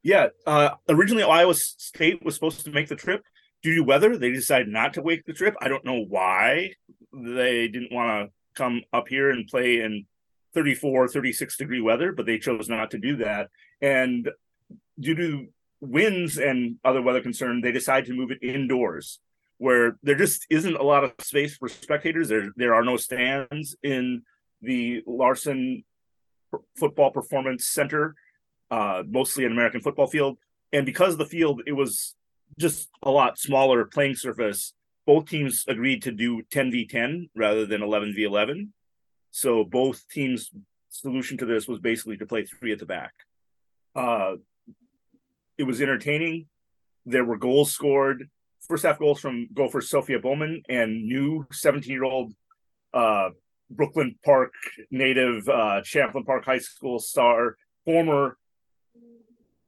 Yeah, 0.01 0.28
uh, 0.45 0.70
originally 0.88 1.24
Iowa 1.24 1.53
State 1.53 2.24
was 2.24 2.34
supposed 2.34 2.63
to 2.63 2.72
make 2.72 2.88
the 2.88 2.95
trip 2.95 3.26
due 3.61 3.76
to 3.76 3.82
weather. 3.82 4.18
They 4.18 4.32
decided 4.32 4.70
not 4.70 4.93
to 4.93 5.03
make 5.03 5.26
the 5.26 5.34
trip. 5.34 5.53
I 5.59 5.68
don't 5.68 5.84
know 5.84 6.05
why 6.07 6.76
they 7.11 7.68
didn't 7.68 7.91
want 7.91 8.30
to 8.30 8.34
come 8.55 8.84
up 8.93 9.09
here 9.09 9.32
and 9.32 9.45
play 9.45 9.82
in 9.82 10.05
34, 10.53 11.09
36 11.09 11.57
degree 11.57 11.82
weather, 11.82 12.13
but 12.13 12.26
they 12.26 12.39
chose 12.39 12.70
not 12.70 12.91
to 12.91 12.97
do 12.97 13.18
that. 13.18 13.49
And 13.82 14.30
due 14.97 15.15
to 15.15 15.47
winds 15.82 16.38
and 16.38 16.78
other 16.86 17.01
weather 17.01 17.22
concern, 17.22 17.59
they 17.59 17.74
decided 17.74 18.05
to 18.05 18.13
move 18.13 18.32
it 18.32 18.41
indoors 18.41 19.20
where 19.58 19.97
there 20.03 20.16
just 20.16 20.45
isn't 20.49 20.76
a 20.76 20.84
lot 20.84 21.03
of 21.03 21.14
space 21.20 21.58
for 21.58 21.68
spectators. 21.68 22.30
There 22.30 22.51
there 22.55 22.74
are 22.74 22.84
no 22.84 22.97
stands 22.97 23.76
in 23.84 24.24
the 24.62 25.03
Larson 25.05 25.84
Football 26.78 27.12
Performance 27.12 27.66
Center, 27.66 28.16
uh, 28.72 29.03
mostly 29.08 29.45
an 29.45 29.51
American 29.51 29.82
football 29.82 30.08
field. 30.08 30.38
And 30.74 30.86
because 30.86 31.18
the 31.18 31.26
field, 31.26 31.62
it 31.66 31.74
was 31.74 32.16
just 32.58 32.89
a 33.03 33.12
lot 33.12 33.39
smaller 33.39 33.86
playing 33.86 34.16
surface. 34.16 34.74
Both 35.05 35.30
teams 35.30 35.64
agreed 35.68 36.03
to 36.03 36.12
do 36.12 36.41
10 36.51 36.72
v 36.72 36.86
10 36.86 37.30
rather 37.36 37.66
than 37.66 37.82
11 37.82 38.14
v 38.14 38.24
11. 38.24 38.74
So 39.32 39.64
both 39.64 40.08
teams' 40.10 40.51
solution 40.89 41.38
to 41.38 41.45
this 41.45 41.68
was 41.68 41.80
basically 41.80 42.18
to 42.18 42.26
play 42.26 42.45
three 42.45 42.72
at 42.72 42.80
the 42.80 42.86
back. 42.86 43.14
Uh, 43.95 44.36
it 45.58 45.64
was 45.64 45.82
entertaining. 45.82 46.47
There 47.05 47.24
were 47.24 47.38
goals 47.38 47.72
scored 47.72 48.30
first 48.68 48.86
half 48.86 48.99
goals 48.99 49.20
from 49.20 49.47
Gopher 49.53 49.82
Sophia 49.82 50.20
Bowman 50.20 50.61
and 50.70 51.05
new 51.07 51.45
17 51.51 51.91
year 51.91 52.03
old 52.03 52.34
uh, 52.93 53.30
Brooklyn 53.70 54.15
Park 54.24 54.53
native, 54.91 55.47
uh, 55.47 55.82
Champlin 55.82 56.24
Park 56.24 56.45
High 56.45 56.59
School 56.59 56.99
star, 56.99 57.57
former 57.86 58.38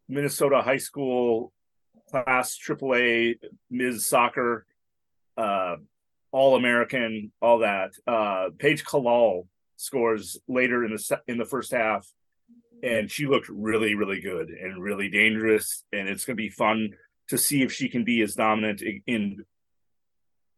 Minnesota 0.07 0.61
High 0.61 0.77
School 0.77 1.53
class 2.09 2.57
AAA 2.57 3.39
Ms. 3.69 4.07
Soccer, 4.07 4.65
uh, 5.37 5.75
All 6.31 6.55
American, 6.55 7.31
all 7.41 7.59
that. 7.59 7.91
Uh, 8.05 8.49
Paige 8.57 8.83
Kalal 8.83 9.47
scores 9.77 10.37
later 10.47 10.83
in 10.83 10.91
the 10.91 11.21
in 11.27 11.37
the 11.37 11.45
first 11.45 11.71
half, 11.71 12.07
and 12.83 13.09
she 13.09 13.27
looked 13.27 13.47
really, 13.49 13.95
really 13.95 14.19
good 14.19 14.49
and 14.49 14.81
really 14.81 15.09
dangerous. 15.09 15.83
And 15.93 16.09
it's 16.09 16.25
going 16.25 16.35
to 16.35 16.41
be 16.41 16.49
fun 16.49 16.91
to 17.29 17.37
see 17.37 17.61
if 17.61 17.71
she 17.71 17.89
can 17.89 18.03
be 18.03 18.21
as 18.21 18.35
dominant 18.35 18.81
in, 19.07 19.45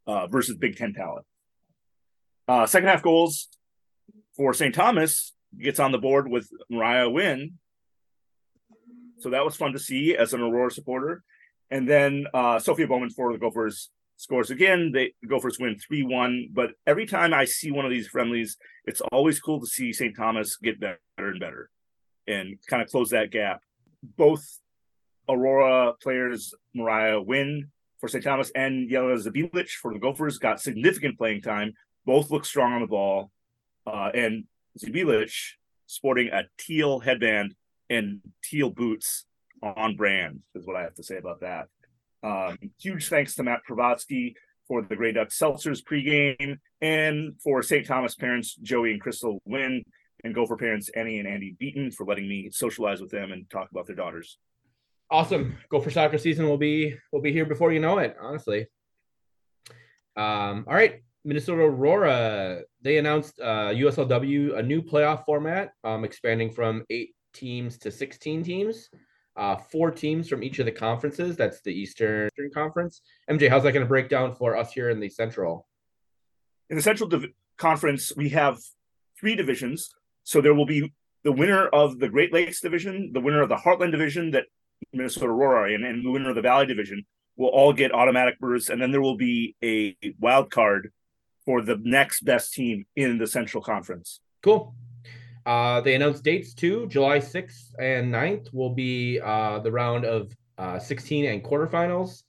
uh, 0.07 0.28
versus 0.28 0.57
Big 0.57 0.78
Ten 0.78 0.93
talent. 0.93 1.26
Uh, 2.47 2.65
second 2.65 2.89
half 2.89 3.01
goals 3.03 3.47
for 4.36 4.53
St. 4.53 4.74
Thomas 4.74 5.34
gets 5.57 5.80
on 5.80 5.91
the 5.91 5.97
board 5.97 6.28
with 6.28 6.49
Mariah 6.69 7.09
Wynn. 7.09 7.59
So 9.19 9.30
that 9.30 9.45
was 9.45 9.55
fun 9.55 9.74
to 9.74 9.80
see 9.80 10.15
as 10.15 10.34
an 10.34 10.41
Aurora 10.41 10.72
supporter. 10.72 11.24
And 11.69 11.88
then 11.88 12.26
uh, 12.34 12.59
Sophia 12.59 12.88
Bowman 12.88 13.11
for 13.11 13.32
the 13.32 13.39
Gophers 13.39 13.89
scores 14.17 14.49
again. 14.49 14.91
They 14.93 15.13
the 15.22 15.28
Gophers 15.28 15.59
win 15.59 15.78
3 15.78 16.03
1. 16.03 16.49
But 16.51 16.72
every 16.88 17.05
time 17.05 17.34
I 17.34 17.45
see 17.45 17.72
one 17.72 17.86
of 17.86 17.91
these 17.91 18.07
friendlies, 18.07 18.57
it's 18.86 19.01
always 19.11 19.39
cool 19.39 19.59
to 19.59 19.67
see 19.67 19.93
St. 19.93 20.15
Thomas 20.15 20.57
get 20.57 20.80
better 20.80 20.99
and 21.17 21.39
better 21.39 21.69
and 22.28 22.57
kind 22.67 22.82
of 22.82 22.89
close 22.89 23.09
that 23.11 23.32
gap. 23.32 23.61
Both 24.17 24.43
Aurora 25.30 25.93
players 26.01 26.53
Mariah 26.74 27.22
Wynn 27.22 27.72
for 27.99 28.07
St. 28.07 28.24
Thomas 28.24 28.51
and 28.55 28.89
Yelena 28.89 29.24
Zabilich 29.24 29.72
for 29.72 29.93
the 29.93 29.99
Gophers 29.99 30.38
got 30.38 30.59
significant 30.59 31.17
playing 31.17 31.41
time. 31.41 31.74
Both 32.05 32.32
look 32.32 32.45
strong 32.45 32.74
on 32.74 32.82
the 32.82 32.88
ball. 32.88 33.32
Uh, 33.86 34.09
and 34.13 34.45
Zabilich 34.80 35.53
sporting 35.86 36.30
a 36.30 36.43
teal 36.57 36.99
headband 36.99 37.55
and 37.89 38.22
teal 38.43 38.69
boots 38.69 39.26
on 39.61 39.95
brand 39.95 40.41
is 40.55 40.65
what 40.65 40.76
I 40.76 40.82
have 40.82 40.95
to 40.95 41.03
say 41.03 41.17
about 41.17 41.41
that. 41.41 41.67
Um, 42.24 42.57
huge 42.80 43.09
thanks 43.09 43.36
to 43.36 43.43
Matt 43.43 43.61
Kravatsky 43.69 44.36
for 44.67 44.82
the 44.82 44.95
Grey 44.95 45.11
Duck 45.11 45.30
Seltzers 45.30 45.84
pregame 45.84 46.59
and 46.82 47.34
for 47.43 47.61
St. 47.61 47.86
Thomas 47.86 48.15
parents 48.15 48.55
Joey 48.55 48.91
and 48.91 49.01
Crystal 49.01 49.41
Wynn 49.45 49.84
and 50.24 50.34
Gopher 50.34 50.55
parents 50.55 50.89
Annie 50.89 51.19
and 51.19 51.28
Andy 51.28 51.55
Beaton 51.59 51.91
for 51.91 52.05
letting 52.05 52.28
me 52.28 52.49
socialize 52.51 53.01
with 53.01 53.11
them 53.11 53.32
and 53.32 53.49
talk 53.49 53.69
about 53.72 53.88
their 53.88 53.95
daughters 53.95 54.38
awesome. 55.12 55.57
Gopher 55.70 55.91
soccer 55.91 56.18
season 56.18 56.47
will 56.47 56.57
be 56.57 56.97
will 57.12 57.22
be 57.22 57.34
here 57.34 57.45
before 57.45 57.72
you 57.72 57.80
know 57.80 57.99
it. 57.99 58.16
Honestly. 58.20 58.68
Um, 60.16 60.66
all 60.68 60.74
right, 60.74 61.03
Minnesota 61.24 61.62
Aurora. 61.62 62.62
They 62.82 62.97
announced 62.97 63.39
uh, 63.39 63.70
USLW 63.70 64.57
a 64.57 64.64
new 64.64 64.82
playoff 64.82 65.26
format, 65.26 65.74
um, 65.84 66.03
expanding 66.03 66.51
from 66.51 66.86
eight 66.89 67.14
teams 67.34 67.78
to 67.80 67.91
sixteen 67.91 68.43
teams. 68.43 68.89
Uh, 69.38 69.55
four 69.55 69.91
teams 69.91 70.28
from 70.28 70.43
each 70.43 70.59
of 70.59 70.66
the 70.66 70.72
conferences. 70.72 71.38
That's 71.38 71.62
the 71.62 71.72
Eastern 71.72 72.30
Conference. 72.53 73.01
MJ, 73.30 73.49
how's 73.49 73.64
that 73.64 73.72
going 73.72 73.86
to 73.86 73.89
break 73.89 74.09
down 74.09 74.36
for 74.36 74.57
us 74.57 74.74
here 74.74 74.89
in 74.89 74.99
the 74.99 75.07
Central? 75.07 75.66
In 76.70 76.76
the 76.76 76.82
Central 76.82 77.07
Div- 77.07 77.32
Conference, 77.57 78.14
we 78.16 78.28
have 78.30 78.59
three 79.18 79.36
divisions. 79.36 79.89
So 80.26 80.41
there 80.41 80.53
will 80.53 80.66
be 80.66 80.93
the 81.24 81.32
winner 81.32 81.68
of 81.68 81.97
the 81.97 82.09
Great 82.09 82.34
Lakes 82.34 82.59
Division, 82.59 83.12
the 83.14 83.22
winner 83.22 83.41
of 83.41 83.47
the 83.47 83.55
Heartland 83.55 83.91
Division 83.91 84.32
that 84.32 84.47
Minnesota 84.93 85.27
Aurora 85.27 85.73
and, 85.73 85.86
and 85.86 86.05
the 86.05 86.11
winner 86.11 86.29
of 86.29 86.36
the 86.36 86.41
Valley 86.41 86.65
Division 86.65 87.05
will 87.38 87.49
all 87.49 87.73
get 87.73 87.93
automatic 87.93 88.39
berths, 88.39 88.69
and 88.69 88.82
then 88.82 88.91
there 88.91 89.01
will 89.01 89.17
be 89.17 89.55
a 89.63 89.95
wild 90.19 90.51
card 90.51 90.91
for 91.45 91.61
the 91.61 91.79
next 91.84 92.21
best 92.21 92.53
team 92.53 92.86
in 92.95 93.17
the 93.17 93.27
Central 93.27 93.63
Conference. 93.63 94.19
Cool. 94.43 94.75
Uh, 95.45 95.82
they 95.82 95.95
announced 95.95 96.23
dates 96.23 96.53
too. 96.53 96.88
July 96.88 97.17
6th 97.17 97.73
and 97.79 98.13
9th 98.13 98.53
will 98.53 98.69
be 98.69 99.19
uh, 99.19 99.59
the 99.59 99.71
round 99.71 100.05
of 100.05 100.32
uh, 100.57 100.77
16 100.77 101.25
and 101.25 101.43
quarterfinals. 101.43 102.23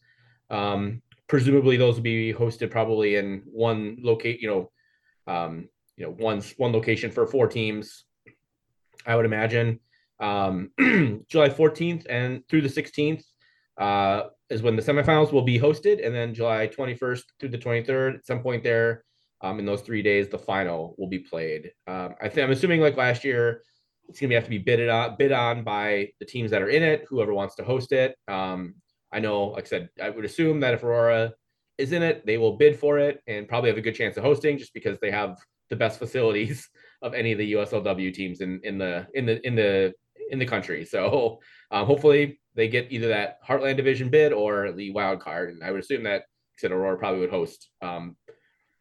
Um, 0.48 1.02
presumably, 1.28 1.76
those 1.76 1.96
will 1.96 2.02
be 2.02 2.32
hosted 2.32 2.70
probably 2.70 3.16
in 3.16 3.42
one 3.46 3.98
locate. 4.00 4.40
You 4.40 4.48
know, 4.48 5.32
um, 5.32 5.68
you 5.96 6.06
know, 6.06 6.12
one 6.12 6.42
one 6.56 6.72
location 6.72 7.10
for 7.10 7.26
four 7.26 7.48
teams. 7.48 8.04
I 9.06 9.16
would 9.16 9.26
imagine. 9.26 9.80
Um, 10.22 10.70
July 11.28 11.48
14th 11.48 12.06
and 12.08 12.42
through 12.48 12.62
the 12.62 12.68
16th 12.68 13.24
uh, 13.78 14.28
is 14.48 14.62
when 14.62 14.76
the 14.76 14.82
semifinals 14.82 15.32
will 15.32 15.42
be 15.42 15.58
hosted, 15.58 16.04
and 16.04 16.14
then 16.14 16.34
July 16.34 16.68
21st 16.68 17.22
through 17.40 17.48
the 17.48 17.58
23rd, 17.58 18.16
at 18.16 18.26
some 18.26 18.42
point 18.42 18.62
there, 18.62 19.04
um, 19.42 19.58
in 19.58 19.66
those 19.66 19.82
three 19.82 20.02
days, 20.02 20.28
the 20.28 20.38
final 20.38 20.94
will 20.98 21.08
be 21.08 21.18
played. 21.18 21.72
Um, 21.86 22.14
I 22.20 22.28
think 22.28 22.44
I'm 22.44 22.52
assuming 22.52 22.80
like 22.80 22.96
last 22.96 23.24
year, 23.24 23.62
it's 24.08 24.20
gonna 24.20 24.34
have 24.34 24.44
to 24.44 24.50
be 24.50 24.58
bid 24.58 24.88
on 24.88 25.16
bid 25.18 25.32
on 25.32 25.64
by 25.64 26.10
the 26.20 26.26
teams 26.26 26.50
that 26.50 26.62
are 26.62 26.68
in 26.68 26.82
it, 26.82 27.04
whoever 27.08 27.34
wants 27.34 27.56
to 27.56 27.64
host 27.64 27.92
it. 27.92 28.16
Um, 28.28 28.74
I 29.10 29.20
know, 29.20 29.46
like 29.48 29.64
I 29.64 29.68
said, 29.68 29.88
I 30.00 30.10
would 30.10 30.24
assume 30.24 30.60
that 30.60 30.74
if 30.74 30.84
Aurora 30.84 31.32
is 31.78 31.92
in 31.92 32.02
it, 32.02 32.24
they 32.26 32.38
will 32.38 32.56
bid 32.56 32.78
for 32.78 32.98
it 32.98 33.20
and 33.26 33.48
probably 33.48 33.70
have 33.70 33.78
a 33.78 33.82
good 33.82 33.94
chance 33.94 34.16
of 34.16 34.22
hosting 34.22 34.58
just 34.58 34.74
because 34.74 34.98
they 35.00 35.10
have 35.10 35.38
the 35.70 35.76
best 35.76 35.98
facilities 36.04 36.68
of 37.00 37.14
any 37.14 37.32
of 37.32 37.38
the 37.38 37.52
USLW 37.54 38.14
teams 38.14 38.40
in 38.40 38.60
in 38.62 38.78
the 38.78 39.06
in 39.14 39.26
the 39.26 39.44
in 39.46 39.54
the 39.54 39.92
in 40.32 40.38
the 40.38 40.46
country. 40.46 40.84
So 40.84 41.40
um, 41.70 41.86
hopefully 41.86 42.40
they 42.54 42.66
get 42.66 42.90
either 42.90 43.08
that 43.08 43.38
Heartland 43.46 43.76
Division 43.76 44.08
bid 44.08 44.32
or 44.32 44.72
the 44.72 44.90
wild 44.90 45.20
card. 45.20 45.50
And 45.50 45.62
I 45.62 45.70
would 45.70 45.80
assume 45.80 46.02
that 46.02 46.24
said 46.58 46.72
Aurora 46.72 46.98
probably 46.98 47.20
would 47.20 47.30
host 47.30 47.68
um, 47.80 48.16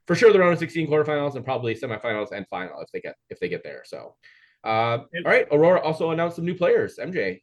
for 0.08 0.16
sure 0.16 0.34
the 0.34 0.40
round 0.40 0.54
of 0.54 0.60
16 0.60 0.88
quarterfinals 0.88 1.36
and 1.36 1.46
probably 1.46 1.76
semifinals 1.76 2.32
and 2.32 2.48
final 2.48 2.82
if 2.82 2.90
they 2.92 3.02
get 3.02 3.16
if 3.30 3.40
they 3.40 3.50
get 3.50 3.64
there. 3.64 3.84
So 3.86 4.16
uh, 4.64 5.00
all 5.00 5.08
right, 5.26 5.48
Aurora 5.52 5.82
also 5.82 6.12
announced 6.12 6.36
some 6.36 6.46
new 6.46 6.56
players. 6.56 6.98
MJ. 6.98 7.42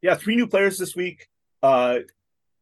Yeah, 0.00 0.14
three 0.14 0.36
new 0.36 0.46
players 0.46 0.78
this 0.78 0.96
week. 0.96 1.28
Uh, 1.62 2.00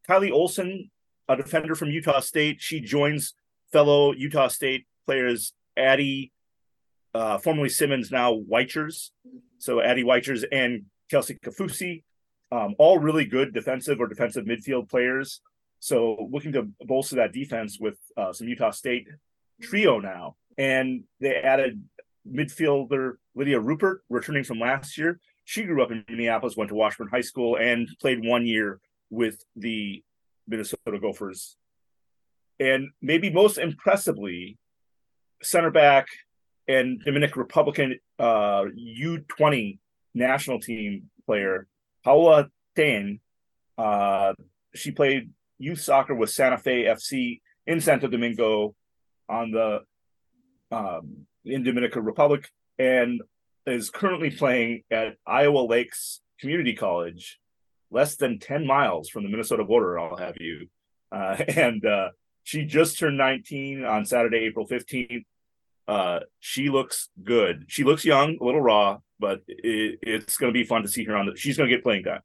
Kylie 0.07 0.31
Olson, 0.31 0.89
a 1.27 1.35
defender 1.35 1.75
from 1.75 1.89
Utah 1.89 2.19
State, 2.19 2.61
she 2.61 2.81
joins 2.81 3.33
fellow 3.71 4.11
Utah 4.11 4.47
State 4.47 4.85
players 5.05 5.53
Addie, 5.77 6.31
uh, 7.13 7.37
formerly 7.37 7.69
Simmons, 7.69 8.11
now 8.11 8.33
Weichers. 8.33 9.11
So 9.61 9.79
Addie 9.79 10.03
Weichers 10.03 10.43
and 10.51 10.85
Kelsey 11.11 11.35
Kafusi, 11.35 12.03
um, 12.51 12.73
all 12.79 12.97
really 12.97 13.25
good 13.25 13.53
defensive 13.53 13.99
or 13.99 14.07
defensive 14.07 14.45
midfield 14.45 14.89
players. 14.89 15.39
So 15.79 16.27
looking 16.31 16.51
to 16.53 16.67
bolster 16.81 17.17
that 17.17 17.31
defense 17.31 17.79
with 17.79 17.97
uh, 18.17 18.33
some 18.33 18.47
Utah 18.47 18.71
State 18.71 19.07
trio 19.61 19.99
now. 19.99 20.35
And 20.57 21.03
they 21.19 21.35
added 21.35 21.83
midfielder 22.27 23.17
Lydia 23.35 23.59
Rupert, 23.59 24.01
returning 24.09 24.43
from 24.43 24.59
last 24.59 24.97
year. 24.97 25.19
She 25.45 25.63
grew 25.63 25.83
up 25.83 25.91
in 25.91 26.03
Minneapolis, 26.09 26.57
went 26.57 26.69
to 26.69 26.75
Washburn 26.75 27.09
High 27.09 27.21
School, 27.21 27.55
and 27.55 27.87
played 27.99 28.25
one 28.25 28.47
year 28.47 28.79
with 29.11 29.45
the 29.55 30.03
Minnesota 30.47 30.99
Gophers. 30.99 31.55
And 32.59 32.89
maybe 32.99 33.29
most 33.29 33.59
impressively, 33.59 34.57
center 35.43 35.69
back 35.69 36.07
and 36.67 36.99
Dominican 37.03 37.39
Republican 37.39 37.99
uh, 38.21 38.65
U20 38.65 39.79
national 40.13 40.59
team 40.59 41.09
player, 41.25 41.67
Paula 42.03 42.49
Ten. 42.75 43.19
Uh, 43.77 44.33
she 44.75 44.91
played 44.91 45.31
youth 45.57 45.81
soccer 45.81 46.13
with 46.13 46.29
Santa 46.29 46.57
Fe 46.57 46.83
FC 46.83 47.41
in 47.65 47.81
Santo 47.81 48.07
Domingo 48.07 48.75
on 49.27 49.51
the 49.51 49.81
um, 50.71 51.25
in 51.45 51.63
Dominican 51.63 52.05
Republic 52.05 52.49
and 52.77 53.21
is 53.65 53.89
currently 53.89 54.31
playing 54.31 54.83
at 54.91 55.15
Iowa 55.25 55.59
Lakes 55.59 56.21
Community 56.39 56.73
College, 56.73 57.39
less 57.91 58.15
than 58.15 58.39
10 58.39 58.65
miles 58.65 59.09
from 59.09 59.23
the 59.23 59.29
Minnesota 59.29 59.63
border, 59.63 59.99
I'll 59.99 60.17
have 60.17 60.37
you. 60.39 60.67
Uh, 61.11 61.37
and 61.55 61.85
uh, 61.85 62.09
she 62.43 62.65
just 62.65 62.97
turned 62.97 63.17
19 63.17 63.85
on 63.85 64.05
Saturday, 64.05 64.45
April 64.45 64.67
15th. 64.67 65.25
Uh, 65.91 66.21
she 66.39 66.69
looks 66.69 67.09
good. 67.21 67.65
She 67.67 67.83
looks 67.83 68.05
young, 68.05 68.37
a 68.39 68.43
little 68.45 68.61
raw, 68.61 68.99
but 69.19 69.41
it, 69.49 69.99
it's 70.01 70.37
going 70.37 70.53
to 70.53 70.57
be 70.57 70.63
fun 70.63 70.83
to 70.83 70.87
see 70.87 71.03
her 71.03 71.17
on 71.17 71.25
the. 71.25 71.35
She's 71.35 71.57
going 71.57 71.69
to 71.69 71.75
get 71.75 71.83
playing 71.83 72.05
time. 72.05 72.21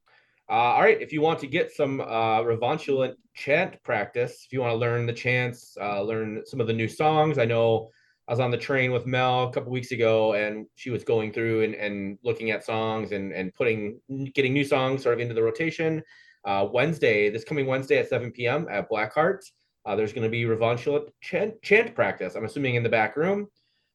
Uh, 0.48 0.52
all 0.52 0.82
right, 0.82 1.02
if 1.02 1.12
you 1.12 1.20
want 1.20 1.40
to 1.40 1.48
get 1.48 1.72
some 1.72 2.00
uh, 2.00 2.42
Revanchulant 2.42 3.16
chant 3.34 3.82
practice, 3.82 4.44
if 4.46 4.52
you 4.52 4.60
want 4.60 4.70
to 4.70 4.76
learn 4.76 5.04
the 5.04 5.12
chants, 5.12 5.76
uh, 5.80 6.00
learn 6.00 6.42
some 6.46 6.60
of 6.60 6.68
the 6.68 6.72
new 6.72 6.86
songs, 6.86 7.38
I 7.38 7.44
know 7.44 7.90
I 8.28 8.32
was 8.32 8.38
on 8.38 8.52
the 8.52 8.56
train 8.56 8.92
with 8.92 9.04
Mel 9.04 9.48
a 9.48 9.52
couple 9.52 9.72
weeks 9.72 9.90
ago, 9.90 10.34
and 10.34 10.66
she 10.76 10.90
was 10.90 11.02
going 11.02 11.32
through 11.32 11.64
and, 11.64 11.74
and 11.74 12.18
looking 12.22 12.52
at 12.52 12.64
songs 12.64 13.10
and 13.10 13.32
and 13.32 13.52
putting 13.52 13.98
getting 14.32 14.52
new 14.52 14.64
songs 14.64 15.02
sort 15.02 15.14
of 15.14 15.20
into 15.20 15.34
the 15.34 15.42
rotation. 15.42 16.04
Uh, 16.44 16.68
Wednesday, 16.72 17.30
this 17.30 17.42
coming 17.42 17.66
Wednesday 17.66 17.98
at 17.98 18.08
7 18.08 18.30
p.m. 18.30 18.68
at 18.70 18.88
Blackheart, 18.88 19.40
uh, 19.86 19.96
there's 19.96 20.12
going 20.12 20.24
to 20.24 20.28
be 20.28 20.44
Revanchulant 20.44 21.08
chant, 21.20 21.62
chant 21.62 21.94
practice. 21.94 22.34
I'm 22.34 22.44
assuming 22.44 22.74
in 22.74 22.82
the 22.82 22.88
back 22.88 23.16
room. 23.16 23.48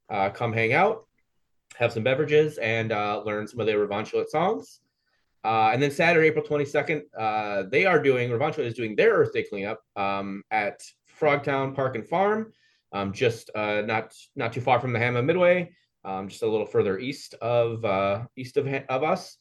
Uh, 0.10 0.30
come 0.30 0.52
hang 0.52 0.74
out, 0.74 1.06
have 1.76 1.92
some 1.94 2.04
beverages, 2.04 2.58
and 2.58 2.92
uh, 2.92 3.22
learn 3.26 3.48
some 3.48 3.60
of 3.60 3.68
the 3.68 3.74
Revanchulant 3.74 4.28
songs. 4.28 4.80
Uh, 5.44 5.72
and 5.74 5.82
then 5.82 5.92
Saturday, 5.92 6.28
April 6.28 6.46
22nd, 6.46 7.04
uh, 7.18 7.64
they 7.70 7.86
are 7.86 8.02
doing 8.02 8.30
Revanchulant 8.30 8.68
is 8.68 8.74
doing 8.74 8.96
their 8.96 9.14
Earth 9.14 9.34
Day 9.34 9.44
cleanup 9.44 9.82
um, 9.96 10.44
at 10.52 10.82
Frogtown 11.20 11.76
Park 11.76 11.96
and 11.96 12.08
Farm 12.08 12.54
um, 12.92 13.14
just 13.14 13.50
uh, 13.56 13.82
not 13.82 14.14
not 14.36 14.54
too 14.54 14.62
far 14.62 14.80
from 14.80 14.94
the 14.94 15.00
Hamma 15.00 15.24
Midway, 15.24 15.72
um, 16.04 16.28
just 16.28 16.44
a 16.44 16.48
little 16.48 16.66
further 16.66 17.00
east 17.00 17.36
of 17.36 18.28
east 18.36 18.58
of 18.58 18.68
of 18.68 19.04
us. 19.04 19.38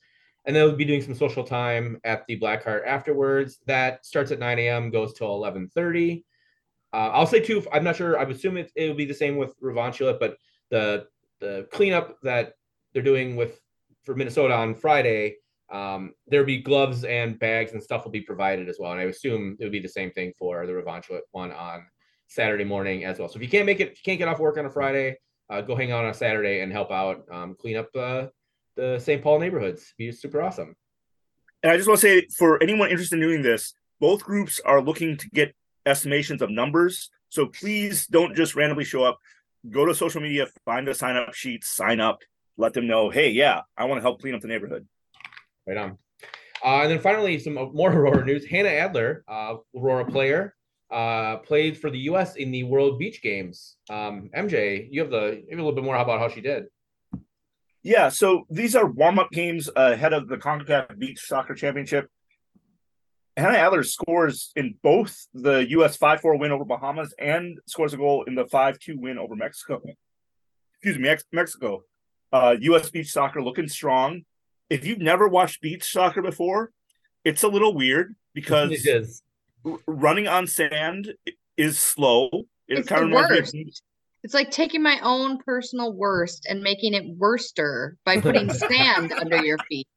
And 0.46 0.56
then 0.56 0.64
we'll 0.64 0.76
be 0.76 0.86
doing 0.86 1.02
some 1.02 1.14
social 1.14 1.44
time 1.44 2.00
at 2.04 2.26
the 2.26 2.38
Blackheart 2.38 2.86
afterwards. 2.86 3.58
That 3.66 4.06
starts 4.06 4.32
at 4.32 4.38
9 4.38 4.58
a.m. 4.58 4.90
goes 4.90 5.12
till 5.12 5.28
11:30. 5.28 6.24
Uh, 6.92 7.10
I'll 7.12 7.26
say 7.26 7.40
too. 7.40 7.64
I'm 7.72 7.84
not 7.84 7.96
sure. 7.96 8.18
I 8.18 8.24
assume 8.24 8.56
it 8.56 8.72
will 8.76 8.94
be 8.94 9.04
the 9.04 9.14
same 9.14 9.36
with 9.36 9.58
Revanchulant, 9.60 10.18
but 10.18 10.36
the 10.70 11.06
the 11.40 11.66
cleanup 11.70 12.20
that 12.22 12.54
they're 12.92 13.02
doing 13.02 13.36
with 13.36 13.60
for 14.04 14.14
Minnesota 14.14 14.54
on 14.54 14.74
Friday, 14.74 15.36
um, 15.70 16.12
there'll 16.26 16.46
be 16.46 16.58
gloves 16.58 17.04
and 17.04 17.38
bags 17.38 17.72
and 17.72 17.82
stuff 17.82 18.04
will 18.04 18.10
be 18.10 18.20
provided 18.20 18.68
as 18.68 18.78
well. 18.78 18.92
And 18.92 19.00
I 19.00 19.04
assume 19.04 19.56
it 19.58 19.64
would 19.64 19.72
be 19.72 19.80
the 19.80 19.88
same 19.88 20.10
thing 20.10 20.32
for 20.38 20.66
the 20.66 20.72
Revanchulant 20.72 21.20
one 21.30 21.52
on 21.52 21.86
Saturday 22.26 22.64
morning 22.64 23.04
as 23.04 23.18
well. 23.18 23.28
So 23.28 23.36
if 23.36 23.42
you 23.42 23.48
can't 23.48 23.66
make 23.66 23.80
it, 23.80 23.90
you 23.90 24.02
can't 24.04 24.18
get 24.18 24.28
off 24.28 24.38
work 24.38 24.58
on 24.58 24.66
a 24.66 24.70
Friday, 24.70 25.18
uh, 25.48 25.60
go 25.60 25.76
hang 25.76 25.92
out 25.92 26.04
on 26.04 26.10
a 26.10 26.14
Saturday 26.14 26.60
and 26.60 26.72
help 26.72 26.90
out, 26.90 27.24
um, 27.30 27.56
clean 27.58 27.76
up 27.76 27.88
uh, 27.96 28.26
the 28.76 28.98
St. 28.98 29.22
Paul 29.22 29.38
neighborhoods. 29.38 29.94
Be 29.98 30.12
super 30.12 30.42
awesome. 30.42 30.74
And 31.62 31.72
I 31.72 31.76
just 31.76 31.88
want 31.88 32.00
to 32.00 32.06
say 32.06 32.26
for 32.36 32.62
anyone 32.62 32.90
interested 32.90 33.16
in 33.16 33.28
doing 33.28 33.42
this, 33.42 33.74
both 34.00 34.24
groups 34.24 34.60
are 34.64 34.80
looking 34.80 35.16
to 35.18 35.28
get 35.30 35.54
estimations 35.90 36.42
of 36.42 36.50
numbers. 36.50 37.10
So 37.28 37.46
please 37.46 38.06
don't 38.06 38.34
just 38.34 38.54
randomly 38.56 38.84
show 38.84 39.04
up. 39.04 39.18
Go 39.68 39.84
to 39.84 39.94
social 39.94 40.22
media, 40.22 40.46
find 40.64 40.88
a 40.88 40.94
sign 40.94 41.16
up 41.16 41.34
sheet, 41.34 41.64
sign 41.64 42.00
up, 42.00 42.20
let 42.56 42.72
them 42.72 42.86
know, 42.86 43.10
hey, 43.10 43.30
yeah, 43.30 43.62
I 43.76 43.84
want 43.84 43.98
to 43.98 44.02
help 44.02 44.20
clean 44.20 44.34
up 44.34 44.40
the 44.40 44.48
neighborhood. 44.48 44.86
Right 45.66 45.76
on. 45.76 45.98
Uh, 46.64 46.82
and 46.82 46.90
then 46.90 47.00
finally, 47.00 47.38
some 47.38 47.54
more 47.74 47.92
Aurora 47.92 48.24
news. 48.24 48.46
Hannah 48.46 48.68
Adler, 48.70 49.24
uh, 49.28 49.56
Aurora 49.76 50.04
player, 50.06 50.54
uh, 50.90 51.38
played 51.38 51.78
for 51.78 51.90
the 51.90 51.98
U.S. 52.00 52.36
in 52.36 52.50
the 52.50 52.64
World 52.64 52.98
Beach 52.98 53.22
Games. 53.22 53.76
Um, 53.88 54.30
MJ, 54.36 54.88
you 54.90 55.00
have 55.00 55.10
the 55.10 55.42
maybe 55.48 55.60
a 55.60 55.64
little 55.64 55.72
bit 55.72 55.84
more 55.84 55.96
about 55.96 56.20
how 56.20 56.28
she 56.28 56.40
did. 56.40 56.64
Yeah, 57.82 58.10
so 58.10 58.44
these 58.50 58.76
are 58.76 58.86
warm 58.86 59.18
up 59.18 59.30
games 59.30 59.70
ahead 59.74 60.12
of 60.12 60.28
the 60.28 60.36
CONCACAF 60.36 60.98
Beach 60.98 61.20
Soccer 61.20 61.54
Championship. 61.54 62.10
Hannah 63.36 63.58
Adler 63.58 63.82
scores 63.82 64.52
in 64.56 64.74
both 64.82 65.26
the 65.32 65.66
U.S. 65.70 65.96
5 65.96 66.20
4 66.20 66.36
win 66.36 66.52
over 66.52 66.64
Bahamas 66.64 67.14
and 67.18 67.58
scores 67.66 67.94
a 67.94 67.96
goal 67.96 68.24
in 68.24 68.34
the 68.34 68.46
5 68.46 68.78
2 68.78 68.98
win 68.98 69.18
over 69.18 69.36
Mexico. 69.36 69.80
Excuse 70.74 70.98
me, 70.98 71.16
Mexico. 71.32 71.84
Uh, 72.32 72.56
U.S. 72.60 72.90
beach 72.90 73.10
soccer 73.10 73.42
looking 73.42 73.68
strong. 73.68 74.22
If 74.68 74.86
you've 74.86 74.98
never 74.98 75.28
watched 75.28 75.60
beach 75.60 75.90
soccer 75.90 76.22
before, 76.22 76.70
it's 77.24 77.42
a 77.42 77.48
little 77.48 77.74
weird 77.74 78.14
because 78.34 78.70
it 78.70 78.86
is 78.86 79.22
running 79.86 80.28
on 80.28 80.46
sand 80.46 81.12
is 81.56 81.78
slow. 81.78 82.28
It 82.68 82.78
it's 82.78 82.88
kind 82.88 83.12
the 83.12 83.18
of 83.18 83.28
worst. 83.30 83.82
It's 84.22 84.34
like 84.34 84.50
taking 84.50 84.82
my 84.82 84.98
own 85.02 85.38
personal 85.38 85.92
worst 85.94 86.46
and 86.48 86.62
making 86.62 86.94
it 86.94 87.04
worster 87.16 87.96
by 88.04 88.20
putting 88.20 88.50
sand 88.52 89.12
under 89.12 89.42
your 89.42 89.58
feet. 89.68 89.88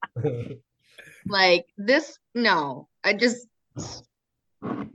Like 1.25 1.65
this, 1.77 2.17
no. 2.33 2.87
I 3.03 3.13
just 3.13 3.47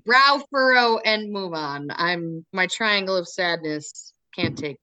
brow 0.04 0.42
furrow 0.50 0.98
and 0.98 1.32
move 1.32 1.52
on. 1.52 1.88
I'm 1.90 2.44
my 2.52 2.66
triangle 2.66 3.16
of 3.16 3.28
sadness 3.28 4.12
can't 4.34 4.56
take. 4.56 4.78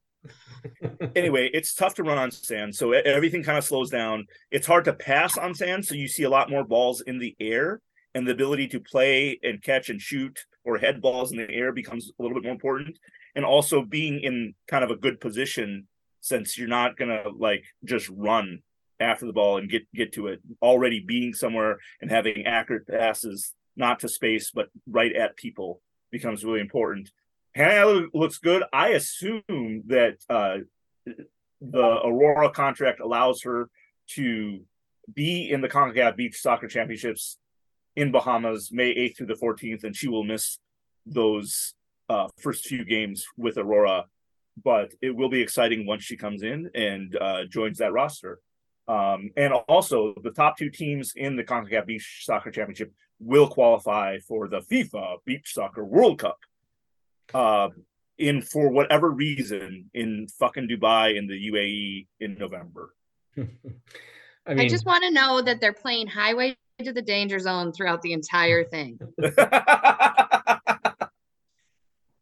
anyway, 1.15 1.49
it's 1.53 1.73
tough 1.73 1.95
to 1.95 2.03
run 2.03 2.17
on 2.17 2.31
sand, 2.31 2.75
so 2.75 2.91
everything 2.91 3.43
kind 3.43 3.57
of 3.57 3.63
slows 3.63 3.89
down. 3.89 4.25
It's 4.51 4.67
hard 4.67 4.85
to 4.85 4.93
pass 4.93 5.37
on 5.37 5.53
sand, 5.53 5.85
so 5.85 5.95
you 5.95 6.07
see 6.07 6.23
a 6.23 6.29
lot 6.29 6.49
more 6.49 6.63
balls 6.63 7.01
in 7.01 7.19
the 7.19 7.35
air 7.39 7.81
and 8.13 8.27
the 8.27 8.31
ability 8.31 8.67
to 8.69 8.79
play 8.79 9.39
and 9.43 9.61
catch 9.61 9.89
and 9.89 10.01
shoot 10.01 10.45
or 10.63 10.77
head 10.77 11.01
balls 11.01 11.31
in 11.31 11.37
the 11.37 11.49
air 11.49 11.71
becomes 11.71 12.11
a 12.17 12.23
little 12.23 12.35
bit 12.35 12.43
more 12.43 12.53
important 12.53 12.97
and 13.35 13.45
also 13.45 13.81
being 13.81 14.21
in 14.21 14.55
kind 14.67 14.83
of 14.83 14.89
a 14.89 14.95
good 14.95 15.19
position 15.19 15.87
since 16.21 16.57
you're 16.57 16.67
not 16.67 16.97
to 16.97 17.29
like 17.37 17.65
just 17.83 18.09
run 18.09 18.59
after 18.99 19.25
the 19.25 19.33
ball 19.33 19.57
and 19.57 19.69
get 19.69 19.91
get 19.93 20.13
to 20.13 20.27
it 20.27 20.41
already 20.61 20.99
being 20.99 21.33
somewhere 21.33 21.77
and 22.01 22.11
having 22.11 22.45
accurate 22.45 22.87
passes 22.87 23.53
not 23.75 23.99
to 23.99 24.09
space 24.09 24.51
but 24.51 24.67
right 24.87 25.15
at 25.15 25.35
people 25.35 25.81
becomes 26.11 26.45
really 26.45 26.61
important 26.61 27.11
Hannah 27.53 28.07
looks 28.13 28.37
good 28.37 28.63
i 28.71 28.89
assume 28.89 29.83
that 29.87 30.17
uh, 30.29 30.57
the 31.61 31.99
aurora 32.05 32.49
contract 32.51 32.99
allows 32.99 33.41
her 33.43 33.69
to 34.07 34.61
be 35.13 35.49
in 35.51 35.61
the 35.61 35.69
CONCACAF 35.69 36.15
Beach 36.15 36.39
Soccer 36.39 36.67
Championships 36.67 37.37
in 37.95 38.11
Bahamas 38.11 38.71
May 38.71 38.93
8th 38.95 39.17
through 39.17 39.27
the 39.27 39.33
14th, 39.35 39.83
and 39.83 39.95
she 39.95 40.07
will 40.07 40.23
miss 40.23 40.57
those 41.05 41.73
uh, 42.09 42.27
first 42.39 42.65
few 42.65 42.83
games 42.83 43.25
with 43.37 43.57
Aurora. 43.57 44.05
But 44.63 44.93
it 45.01 45.15
will 45.15 45.29
be 45.29 45.41
exciting 45.41 45.85
once 45.85 46.03
she 46.03 46.17
comes 46.17 46.43
in 46.43 46.69
and 46.73 47.15
uh, 47.15 47.45
joins 47.45 47.79
that 47.79 47.93
roster. 47.93 48.39
Um, 48.87 49.31
and 49.35 49.53
also, 49.53 50.13
the 50.23 50.31
top 50.31 50.57
two 50.57 50.69
teams 50.69 51.13
in 51.15 51.35
the 51.35 51.43
CONCACAF 51.43 51.85
Beach 51.87 52.21
Soccer 52.23 52.51
Championship 52.51 52.93
will 53.19 53.47
qualify 53.47 54.19
for 54.19 54.47
the 54.47 54.59
FIFA 54.59 55.17
Beach 55.25 55.53
Soccer 55.53 55.83
World 55.83 56.19
Cup. 56.19 56.37
Uh, 57.33 57.69
in 58.17 58.41
for 58.41 58.69
whatever 58.69 59.09
reason 59.09 59.89
in 59.93 60.27
fucking 60.39 60.67
Dubai 60.69 61.17
in 61.17 61.27
the 61.27 61.51
UAE 61.51 62.07
in 62.19 62.37
November. 62.37 62.95
I 63.37 63.43
I, 64.47 64.67
just 64.67 64.85
want 64.85 65.03
to 65.03 65.11
know 65.11 65.41
that 65.41 65.59
they're 65.59 65.73
playing 65.73 66.07
Highway 66.07 66.55
to 66.83 66.93
the 66.93 67.01
Danger 67.01 67.39
Zone 67.39 67.71
throughout 67.71 68.01
the 68.01 68.13
entire 68.13 68.63
thing. 68.63 68.99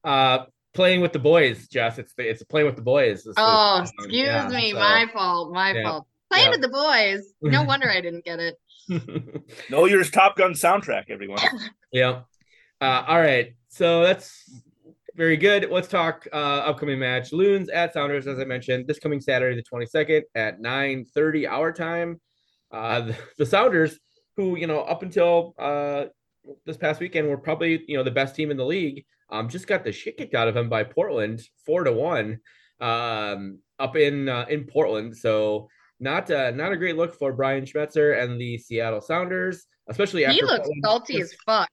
uh, 0.04 0.46
playing 0.74 1.02
with 1.02 1.14
the 1.14 1.20
boys, 1.20 1.68
Jess. 1.68 2.00
It's 2.00 2.14
the, 2.14 2.30
it's 2.30 2.44
playing 2.44 2.68
with 2.68 2.76
the 2.78 2.82
boys. 2.82 3.26
It's 3.26 3.36
Oh, 3.38 3.82
excuse 3.82 4.08
yeah, 4.10 4.48
me, 4.48 4.72
so- 4.72 4.80
my 4.80 5.08
fault, 5.14 5.54
my 5.54 5.74
yeah, 5.74 5.84
fault. 5.84 6.08
Playing 6.34 6.46
yeah. 6.46 6.52
with 6.52 6.62
the 6.62 6.70
boys. 6.70 7.34
No 7.44 7.64
wonder 7.68 7.92
I 7.92 8.02
didn't 8.02 8.26
get 8.26 8.40
it. 8.40 8.58
know 9.70 9.86
your 9.86 10.04
Top 10.04 10.36
Gun 10.36 10.54
soundtrack, 10.54 11.04
everyone. 11.10 11.38
yeah. 11.92 12.22
Uh, 12.82 13.04
all 13.08 13.20
right. 13.20 13.54
So 13.70 14.02
that's 14.02 14.50
very 15.16 15.38
good. 15.38 15.70
Let's 15.70 15.88
talk 15.88 16.28
uh, 16.34 16.36
upcoming 16.36 16.98
match. 16.98 17.34
Loons 17.34 17.70
at 17.70 17.94
Sounders, 17.94 18.26
as 18.26 18.40
I 18.40 18.46
mentioned, 18.46 18.88
this 18.88 18.98
coming 18.98 19.22
Saturday, 19.22 19.56
the 19.56 19.64
22nd 19.64 20.24
at 20.34 20.60
9:30 20.60 21.48
hour 21.48 21.72
time. 21.72 22.20
Uh, 22.72 23.02
the, 23.02 23.18
the 23.38 23.46
Sounders, 23.46 24.00
who 24.36 24.58
you 24.58 24.66
know 24.66 24.80
up 24.80 25.04
until 25.04 25.54
uh, 25.60 26.06
this 26.66 26.78
past 26.78 27.00
weekend 27.00 27.30
were 27.30 27.38
probably 27.38 27.84
you 27.88 27.96
know 27.96 28.04
the 28.04 28.10
best 28.10 28.36
team 28.36 28.50
in 28.50 28.58
the 28.58 28.66
league, 28.66 29.06
um, 29.30 29.50
just 29.50 29.68
got 29.68 29.84
the 29.84 29.92
shit 29.92 30.18
kicked 30.18 30.34
out 30.34 30.48
of 30.48 30.56
them 30.56 30.68
by 30.68 30.84
Portland, 30.84 31.44
four 31.64 31.84
to 31.84 31.94
one, 31.94 32.40
um, 32.82 33.60
up 33.78 33.96
in 33.96 34.28
uh, 34.28 34.48
in 34.50 34.64
Portland. 34.64 35.16
So 35.16 35.70
not 36.00 36.30
uh, 36.32 36.52
not 36.52 36.72
a 36.72 36.78
great 36.78 36.96
look 36.98 37.14
for 37.18 37.34
Brian 37.34 37.66
Schmetzer 37.66 38.22
and 38.22 38.40
the 38.40 38.58
Seattle 38.58 39.02
Sounders, 39.02 39.66
especially 39.90 40.26
after 40.26 40.36
He 40.36 40.42
looks 40.42 40.58
Portland 40.68 40.82
salty 40.84 41.18
just- 41.20 41.34
as 41.34 41.40
fuck. 41.46 41.70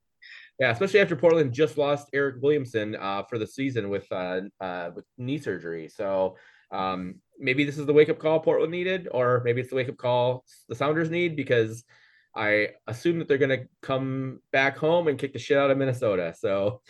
yeah, 0.59 0.71
especially 0.71 1.01
after 1.01 1.17
Portland 1.17 1.53
just 1.53 1.79
lost 1.79 2.09
Eric 2.13 2.37
Williamson 2.43 2.97
uh, 2.97 3.23
for 3.25 3.39
the 3.39 3.47
season 3.47 3.89
with 3.89 4.07
uh, 4.13 4.43
uh, 4.61 4.91
with 4.95 5.05
knee 5.19 5.39
surgery. 5.39 5.89
So 5.89 6.37
um, 6.71 7.17
maybe 7.39 7.65
this 7.65 7.79
is 7.79 7.87
the 7.87 7.93
wake 7.93 8.09
up 8.11 8.19
call 8.19 8.41
Portland 8.41 8.71
needed, 8.73 9.09
or 9.11 9.43
maybe 9.45 9.61
it's 9.61 9.71
the 9.71 9.77
wake 9.77 9.89
up 9.89 9.97
call 9.97 10.45
the 10.69 10.75
Sounders 10.75 11.11
need 11.11 11.35
because 11.35 11.83
I 12.37 12.69
assume 12.87 13.19
that 13.19 13.27
they're 13.27 13.39
going 13.39 13.59
to 13.59 13.67
come 13.83 14.41
back 14.53 14.77
home 14.79 15.09
and 15.09 15.19
kick 15.19 15.33
the 15.33 15.39
shit 15.41 15.59
out 15.59 15.71
of 15.71 15.79
Minnesota. 15.79 16.35
So. 16.39 16.81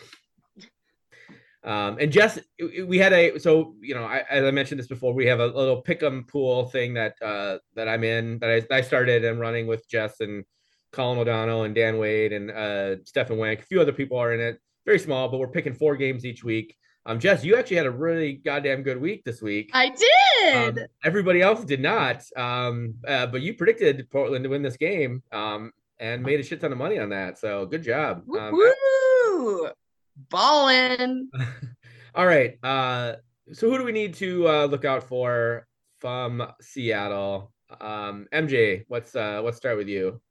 Um, 1.63 1.97
and 1.99 2.11
Jess, 2.11 2.39
we 2.87 2.97
had 2.97 3.13
a 3.13 3.37
so 3.39 3.75
you 3.81 3.93
know 3.93 4.03
I, 4.03 4.23
as 4.29 4.43
I 4.43 4.51
mentioned 4.51 4.79
this 4.79 4.87
before, 4.87 5.13
we 5.13 5.27
have 5.27 5.39
a 5.39 5.45
little 5.47 5.83
pick'em 5.83 6.27
pool 6.27 6.65
thing 6.65 6.93
that 6.95 7.15
uh, 7.21 7.59
that 7.75 7.87
I'm 7.87 8.03
in 8.03 8.39
that 8.39 8.65
I, 8.71 8.77
I 8.77 8.81
started 8.81 9.23
and 9.25 9.39
running 9.39 9.67
with 9.67 9.87
Jess 9.87 10.21
and 10.21 10.43
Colin 10.91 11.19
O'Donnell 11.19 11.63
and 11.63 11.75
Dan 11.75 11.97
Wade 11.99 12.33
and 12.33 12.49
uh, 12.51 13.03
Stefan 13.05 13.37
Wank. 13.37 13.59
A 13.59 13.63
few 13.63 13.79
other 13.79 13.93
people 13.93 14.17
are 14.17 14.33
in 14.33 14.39
it. 14.39 14.59
Very 14.85 14.97
small, 14.99 15.29
but 15.29 15.37
we're 15.39 15.47
picking 15.47 15.73
four 15.73 15.95
games 15.95 16.25
each 16.25 16.43
week. 16.43 16.75
Um, 17.05 17.19
Jess, 17.19 17.43
you 17.43 17.55
actually 17.55 17.77
had 17.77 17.85
a 17.85 17.91
really 17.91 18.33
goddamn 18.33 18.83
good 18.83 18.99
week 18.99 19.23
this 19.23 19.41
week. 19.41 19.69
I 19.73 19.87
Um, 19.87 20.73
did. 20.75 20.87
everybody 21.03 21.41
else 21.41 21.63
did 21.63 21.79
not. 21.81 22.23
Um, 22.35 22.95
uh, 23.07 23.27
but 23.27 23.41
you 23.41 23.53
predicted 23.53 24.07
Portland 24.11 24.43
to 24.43 24.49
win 24.49 24.61
this 24.63 24.77
game 24.77 25.23
um, 25.31 25.71
and 25.99 26.23
made 26.23 26.39
a 26.39 26.43
shit 26.43 26.59
ton 26.61 26.71
of 26.71 26.77
money 26.77 26.97
on 26.99 27.09
that. 27.09 27.37
So 27.39 27.65
good 27.67 27.83
job. 27.83 28.23
Um. 28.37 29.71
Ballin'. 30.15 31.29
all 32.15 32.25
right. 32.25 32.57
Uh, 32.63 33.15
so 33.53 33.69
who 33.69 33.77
do 33.77 33.83
we 33.83 33.91
need 33.91 34.13
to 34.15 34.47
uh, 34.47 34.65
look 34.65 34.85
out 34.85 35.03
for 35.03 35.67
from 35.99 36.45
Seattle? 36.61 37.51
Um, 37.79 38.27
MJ, 38.33 38.85
let's 38.89 39.15
uh, 39.15 39.41
let's 39.43 39.57
start 39.57 39.77
with 39.77 39.87
you. 39.87 40.21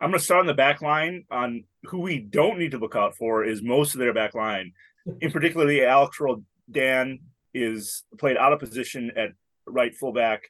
I'm 0.00 0.10
going 0.10 0.18
to 0.18 0.24
start 0.24 0.40
on 0.40 0.46
the 0.46 0.54
back 0.54 0.82
line. 0.82 1.24
On 1.30 1.64
who 1.84 2.00
we 2.00 2.18
don't 2.18 2.58
need 2.58 2.72
to 2.72 2.78
look 2.78 2.96
out 2.96 3.16
for 3.16 3.44
is 3.44 3.62
most 3.62 3.94
of 3.94 4.00
their 4.00 4.12
back 4.12 4.34
line. 4.34 4.72
In 5.20 5.30
particularly, 5.30 5.84
Alex 5.84 6.18
Roll 6.20 6.42
Dan 6.70 7.20
is 7.54 8.04
played 8.18 8.36
out 8.36 8.52
of 8.52 8.58
position 8.58 9.12
at 9.16 9.30
right 9.66 9.94
fullback. 9.94 10.42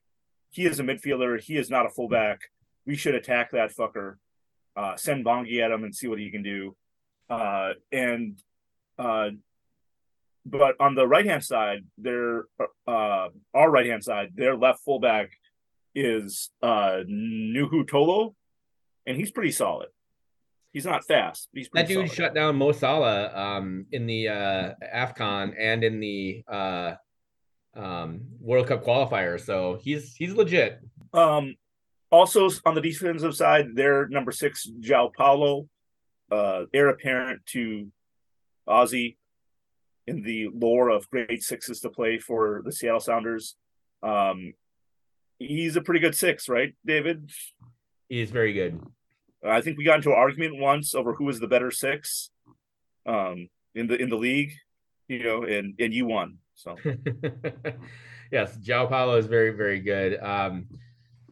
He 0.50 0.66
is 0.66 0.80
a 0.80 0.82
midfielder. 0.82 1.40
He 1.40 1.56
is 1.56 1.70
not 1.70 1.86
a 1.86 1.90
fullback. 1.90 2.40
We 2.86 2.96
should 2.96 3.14
attack 3.14 3.50
that 3.52 3.74
fucker. 3.74 4.16
Uh, 4.76 4.96
send 4.96 5.24
Bongi 5.24 5.60
at 5.62 5.70
him 5.70 5.84
and 5.84 5.94
see 5.94 6.08
what 6.08 6.18
he 6.18 6.30
can 6.30 6.42
do. 6.42 6.76
Uh, 7.28 7.72
and 7.90 8.38
uh, 9.03 9.30
but 10.44 10.74
on 10.80 10.94
the 10.94 11.07
right 11.07 11.26
hand 11.26 11.44
side, 11.44 11.80
their 11.98 12.44
uh, 12.86 13.28
our 13.55 13.70
right 13.70 13.86
hand 13.86 14.03
side, 14.05 14.28
their 14.34 14.57
left 14.57 14.80
fullback 14.84 15.30
is 15.94 16.50
uh, 16.62 17.00
Nouhou 17.09 17.84
Tolo, 17.88 18.34
and 19.07 19.16
he's 19.16 19.30
pretty 19.30 19.53
solid. 19.53 19.88
He's 20.72 20.86
not 20.86 21.05
fast. 21.05 21.48
He's 21.53 21.68
That 21.74 21.86
dude 21.86 22.09
solid. 22.09 22.12
shut 22.12 22.34
down 22.34 22.57
Mo 22.57 22.72
Salah 22.72 23.30
um, 23.36 23.86
in 23.92 24.07
the 24.07 24.28
uh, 24.28 24.74
AFCON 24.94 25.55
and 25.59 25.84
in 25.84 26.00
the 26.00 26.42
uh, 26.48 26.94
um, 27.76 28.22
World 28.40 28.68
Cup 28.68 28.84
qualifier. 28.84 29.38
So 29.40 29.78
he's 29.82 30.14
he's 30.14 30.32
legit. 30.32 30.80
Um, 31.12 31.57
also 32.11 32.48
on 32.64 32.74
the 32.74 32.80
defensive 32.80 33.34
side, 33.34 33.66
their 33.74 34.09
number 34.09 34.32
six, 34.32 34.66
João 34.80 35.12
Paulo, 35.14 35.68
uh, 36.30 36.64
heir 36.72 36.88
apparent 36.88 37.44
to 37.46 37.90
Ozzie 38.66 39.18
in 40.06 40.22
the 40.22 40.48
lore 40.52 40.90
of 40.90 41.08
grade 41.10 41.42
sixes 41.42 41.80
to 41.80 41.90
play 41.90 42.18
for 42.18 42.62
the 42.64 42.72
Seattle 42.72 43.00
Sounders. 43.00 43.56
Um, 44.02 44.54
he's 45.38 45.76
a 45.76 45.80
pretty 45.80 46.00
good 46.00 46.14
six, 46.14 46.48
right, 46.48 46.74
David? 46.84 47.30
He's 48.08 48.30
very 48.30 48.52
good. 48.52 48.80
I 49.44 49.60
think 49.60 49.78
we 49.78 49.84
got 49.84 49.96
into 49.96 50.10
an 50.10 50.18
argument 50.18 50.58
once 50.58 50.94
over 50.94 51.14
who 51.14 51.24
was 51.24 51.40
the 51.40 51.48
better 51.48 51.70
six, 51.70 52.30
um, 53.06 53.48
in 53.74 53.86
the 53.86 53.96
in 53.96 54.08
the 54.08 54.16
league, 54.16 54.52
you 55.08 55.24
know, 55.24 55.42
and 55.42 55.74
and 55.78 55.92
you 55.92 56.06
won. 56.06 56.38
So 56.54 56.76
yes, 58.32 58.56
João 58.58 58.88
Paulo 58.88 59.16
is 59.16 59.26
very 59.26 59.50
very 59.50 59.80
good. 59.80 60.22
Um, 60.22 60.66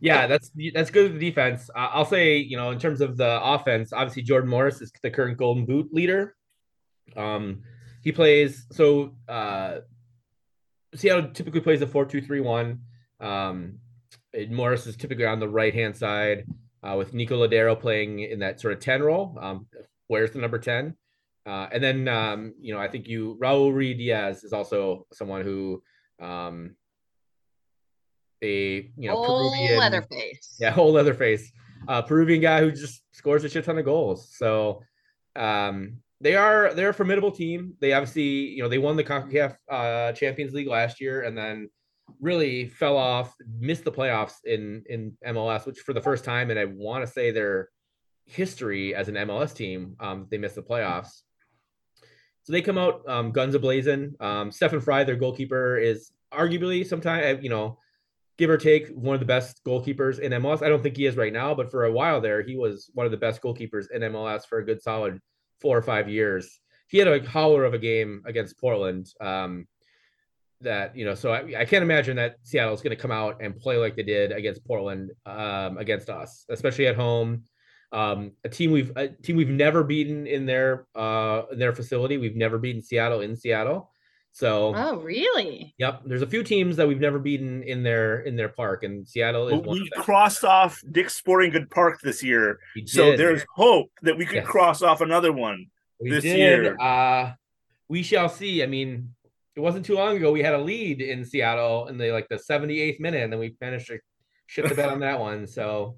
yeah, 0.01 0.27
that's 0.27 0.51
that's 0.75 0.91
good 0.91 1.15
the 1.15 1.19
defense. 1.19 1.71
Uh, 1.71 1.89
I'll 1.93 2.05
say 2.05 2.39
you 2.39 2.57
know 2.57 2.71
in 2.71 2.79
terms 2.79 3.01
of 3.01 3.17
the 3.17 3.41
offense, 3.43 3.93
obviously 3.93 4.23
Jordan 4.23 4.51
Morris 4.51 4.81
is 4.81 4.91
the 5.03 5.11
current 5.11 5.39
Golden 5.39 5.67
Boot 5.67 5.93
leader. 5.93 6.35
Um, 7.17 7.63
he 8.03 8.13
plays 8.13 8.67
so 8.71 9.17
uh, 9.29 9.79
Seattle 10.95 11.31
typically 11.33 11.61
plays 11.61 11.83
a 11.83 11.87
four-two-three-one. 11.87 12.81
Um, 13.21 13.79
Morris 14.49 14.87
is 14.87 14.97
typically 14.97 15.27
on 15.27 15.41
the 15.41 15.49
right 15.49 15.75
hand 15.75 15.97
side 15.97 16.45
uh, 16.83 16.95
with 16.97 17.15
Nico 17.15 17.47
Lodeiro 17.47 17.79
playing 17.79 18.21
in 18.21 18.41
that 18.41 18.61
sort 18.61 18.73
of 18.73 18.81
10 18.81 19.03
role. 19.03 19.37
Um, 19.41 19.67
where's 20.07 20.31
the 20.31 20.39
number 20.39 20.59
10? 20.59 20.95
Uh, 21.47 21.67
and 21.73 21.83
then, 21.83 22.09
um, 22.09 22.55
you 22.61 22.73
know, 22.73 22.81
I 22.81 22.89
think 22.89 23.09
you, 23.09 23.39
Raul 23.41 23.73
Ruidiaz 23.73 24.45
is 24.45 24.53
also 24.53 25.07
someone 25.13 25.43
who, 25.43 25.83
um, 26.21 26.77
a, 28.43 28.91
you 28.97 29.09
know, 29.09 29.17
Old 29.17 29.53
Peruvian, 29.53 29.79
Leatherface. 29.79 30.57
yeah, 30.61 30.71
whole 30.71 30.93
Leatherface, 30.93 31.51
uh, 31.89 32.03
Peruvian 32.03 32.41
guy 32.41 32.61
who 32.61 32.71
just 32.71 33.03
scores 33.13 33.45
a 33.45 33.49
shit 33.49 33.65
ton 33.65 33.79
of 33.79 33.85
goals. 33.85 34.35
So, 34.37 34.83
um, 35.37 35.99
they 36.21 36.37
are 36.37 36.75
they're 36.75 36.91
a 36.91 36.95
formidable 36.95 37.31
team. 37.31 37.75
They 37.81 37.93
obviously, 37.93 38.23
you 38.23 38.63
know, 38.63 38.69
they 38.69 38.79
won 38.79 38.97
the 38.97 39.05
CONCACAF 39.05 39.57
uh, 39.71 40.13
Champions 40.13 40.53
League 40.53 40.69
last 40.69 41.01
year, 41.01 41.23
and 41.23 41.37
then 41.37 41.71
really 42.21 42.69
fell 42.69 42.97
off, 42.97 43.35
missed 43.59 43.85
the 43.85 43.93
playoffs 43.93 44.45
in 44.45 44.85
in 44.89 45.17
MLS, 45.27 45.67
which 45.67 45.81
for 45.81 45.93
the 45.93 46.01
first 46.01 46.25
time, 46.25 46.51
and 46.51 46.59
I 46.59 46.67
want 46.67 47.07
to 47.07 47.11
say 47.11 47.31
their 47.31 47.71
history 48.27 48.95
as 48.95 49.09
an 49.09 49.15
MLS 49.15 49.55
team, 49.55 49.97
um, 49.99 50.27
they 50.31 50.39
missed 50.39 50.55
the 50.55 50.63
playoffs. 50.63 51.23
So 52.43 52.53
they 52.53 52.63
come 52.63 52.79
out 52.79 53.09
um, 53.09 53.33
guns 53.33 53.55
ablazing. 53.55 54.21
Um, 54.21 54.51
Stefan 54.53 54.81
Frei, 54.81 55.05
their 55.05 55.17
goalkeeper, 55.17 55.79
is 55.79 56.13
arguably 56.33 56.87
sometimes 56.87 57.43
you 57.43 57.51
know, 57.51 57.79
give 58.39 58.51
or 58.51 58.57
take, 58.57 58.89
one 58.89 59.15
of 59.15 59.21
the 59.21 59.27
best 59.27 59.63
goalkeepers 59.65 60.19
in 60.19 60.33
MLS. 60.33 60.63
I 60.63 60.69
don't 60.69 60.83
think 60.83 60.97
he 60.97 61.07
is 61.07 61.17
right 61.17 61.33
now, 61.33 61.55
but 61.55 61.71
for 61.71 61.85
a 61.85 61.93
while 61.93 62.21
there, 62.21 62.43
he 62.43 62.57
was 62.57 62.91
one 62.95 63.07
of 63.07 63.13
the 63.13 63.19
best 63.19 63.43
goalkeepers 63.43 63.91
in 63.91 64.03
MLS 64.03 64.47
for 64.47 64.59
a 64.59 64.65
good 64.65 64.83
solid 64.83 65.21
four 65.61 65.77
or 65.77 65.83
five 65.83 66.09
years. 66.09 66.61
He 66.89 66.99
had 66.99 67.09
a 67.09 67.27
howler 67.27 67.65
of 67.65 67.75
a 67.75 67.79
game 67.79 68.23
against 68.27 68.59
Portland. 68.59 69.09
Um, 69.21 69.67
that 70.63 70.95
you 70.95 71.05
know, 71.05 71.15
so 71.15 71.33
I, 71.33 71.61
I 71.61 71.65
can't 71.65 71.83
imagine 71.83 72.17
that 72.17 72.37
Seattle 72.43 72.75
is 72.75 72.83
going 72.83 72.95
to 72.95 73.01
come 73.01 73.11
out 73.11 73.43
and 73.43 73.59
play 73.59 73.77
like 73.77 73.97
they 73.97 74.03
did 74.03 74.33
against 74.33 74.65
Portland 74.65 75.11
um, 75.27 75.79
against 75.79 76.11
us, 76.11 76.45
especially 76.51 76.87
at 76.87 76.97
home. 76.97 77.45
Um, 77.93 78.33
a 78.45 78.49
team 78.49 78.71
we've 78.71 78.93
a 78.97 79.09
team 79.09 79.37
we've 79.37 79.49
never 79.49 79.83
beaten 79.83 80.27
in 80.27 80.47
their 80.47 80.87
uh, 80.95 81.43
in 81.51 81.59
their 81.59 81.75
facility. 81.75 82.19
We've 82.19 82.37
never 82.37 82.59
beaten 82.59 82.83
Seattle 82.83 83.21
in 83.21 83.37
Seattle. 83.37 83.90
So 84.33 84.73
Oh, 84.77 84.97
really? 85.01 85.75
yep, 85.79 86.03
there's 86.05 86.23
a 86.23 86.27
few 86.27 86.43
teams 86.43 86.77
that 86.77 86.87
we've 86.87 87.01
never 87.01 87.19
beaten 87.19 87.63
in 87.65 87.83
their 87.83 88.21
in 88.21 88.37
their 88.37 88.49
park, 88.49 88.85
and 88.85 89.07
Seattle 89.07 89.49
is 89.49 89.55
But 89.55 89.65
one 89.67 89.75
we 89.79 89.83
of 89.83 89.91
them. 89.95 90.03
crossed 90.05 90.45
off 90.45 90.81
Dick's 90.91 91.15
Sporting 91.15 91.51
Good 91.51 91.69
Park 91.71 92.01
this 92.01 92.23
year, 92.23 92.59
We 92.77 92.87
so 92.87 93.11
did. 93.11 93.19
there's 93.21 93.45
hope 93.57 93.91
that 94.03 94.17
we 94.17 94.25
could 94.25 94.37
Yes. 94.37 94.47
cross 94.47 94.83
off 94.83 95.01
another 95.01 95.33
one. 95.33 95.67
We 96.01 96.11
this 96.11 96.23
did. 96.25 96.39
year. 96.39 96.81
Uh, 96.81 97.33
we 97.89 98.03
shall 98.03 98.29
see. 98.29 98.63
I 98.63 98.67
mean, 98.67 99.15
it 99.57 99.61
wasn't 99.61 99.85
too 99.85 99.95
long 99.97 100.17
ago 100.17 100.31
we 100.31 100.43
had 100.43 100.55
a 100.55 100.59
lead 100.59 101.03
in 101.03 101.25
Seattle 101.25 101.89
in 101.89 101.99
the 101.99 102.13
like 102.13 102.29
the 102.29 102.37
78th 102.39 103.01
minute, 103.01 103.23
and 103.25 103.33
then 103.33 103.41
we 103.41 103.57
managed 103.61 103.89
to 103.89 103.99
shit 104.47 104.69
the 104.69 104.75
bed 104.77 104.89
on 104.91 105.01
that 105.01 105.19
one. 105.19 105.47
So, 105.49 105.97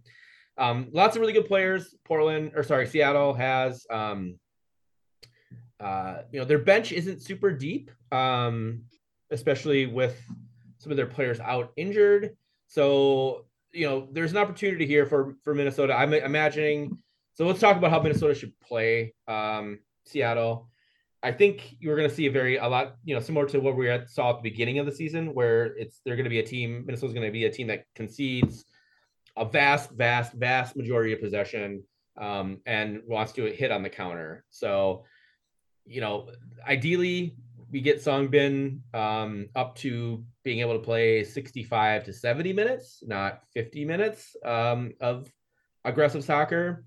um, 0.56 0.88
lots 0.90 1.16
of 1.16 1.20
really 1.20 1.34
good 1.34 1.46
players. 1.46 1.94
Portland 2.04 2.52
or 2.56 2.62
sorry, 2.62 2.86
Seattle 2.86 3.34
has. 3.34 3.86
Um, 3.90 4.38
uh, 5.82 6.22
you 6.30 6.38
know, 6.38 6.44
their 6.44 6.58
bench 6.58 6.92
isn't 6.92 7.22
super 7.22 7.50
deep, 7.50 7.90
um, 8.12 8.82
especially 9.30 9.86
with 9.86 10.20
some 10.78 10.92
of 10.92 10.96
their 10.96 11.06
players 11.06 11.40
out 11.40 11.72
injured. 11.76 12.36
So, 12.66 13.46
you 13.72 13.86
know, 13.86 14.08
there's 14.12 14.32
an 14.32 14.38
opportunity 14.38 14.86
here 14.86 15.06
for 15.06 15.34
for 15.44 15.54
Minnesota. 15.54 15.94
I'm 15.94 16.12
imagining. 16.12 16.98
So 17.34 17.46
let's 17.46 17.60
talk 17.60 17.76
about 17.76 17.90
how 17.90 18.00
Minnesota 18.00 18.34
should 18.34 18.58
play 18.60 19.14
um, 19.26 19.78
Seattle. 20.04 20.68
I 21.22 21.32
think 21.32 21.76
you're 21.78 21.96
going 21.96 22.08
to 22.08 22.14
see 22.14 22.26
a 22.26 22.30
very 22.30 22.56
a 22.56 22.66
lot, 22.66 22.96
you 23.04 23.14
know, 23.14 23.20
similar 23.20 23.46
to 23.46 23.58
what 23.58 23.76
we 23.76 23.88
saw 24.06 24.30
at 24.30 24.42
the 24.42 24.50
beginning 24.50 24.78
of 24.78 24.86
the 24.86 24.92
season, 24.92 25.34
where 25.34 25.66
it's 25.76 26.00
they're 26.04 26.16
going 26.16 26.24
to 26.24 26.30
be 26.30 26.40
a 26.40 26.46
team. 26.46 26.84
Minnesota's 26.84 27.14
going 27.14 27.26
to 27.26 27.32
be 27.32 27.44
a 27.44 27.50
team 27.50 27.68
that 27.68 27.84
concedes 27.94 28.64
a 29.36 29.44
vast, 29.44 29.90
vast, 29.92 30.34
vast 30.34 30.76
majority 30.76 31.12
of 31.12 31.20
possession 31.20 31.82
um, 32.20 32.60
and 32.66 33.00
wants 33.06 33.32
to 33.32 33.46
hit 33.46 33.70
on 33.70 33.82
the 33.82 33.88
counter. 33.88 34.44
So, 34.50 35.04
you 35.84 36.00
know, 36.00 36.28
ideally 36.66 37.36
we 37.70 37.80
get 37.80 38.02
Sang 38.02 38.28
Bin 38.28 38.82
um, 38.92 39.48
up 39.56 39.74
to 39.76 40.22
being 40.44 40.60
able 40.60 40.74
to 40.74 40.84
play 40.84 41.24
65 41.24 42.04
to 42.04 42.12
70 42.12 42.52
minutes, 42.52 43.02
not 43.06 43.40
50 43.54 43.84
minutes 43.84 44.36
um, 44.44 44.92
of 45.00 45.30
aggressive 45.84 46.22
soccer, 46.22 46.84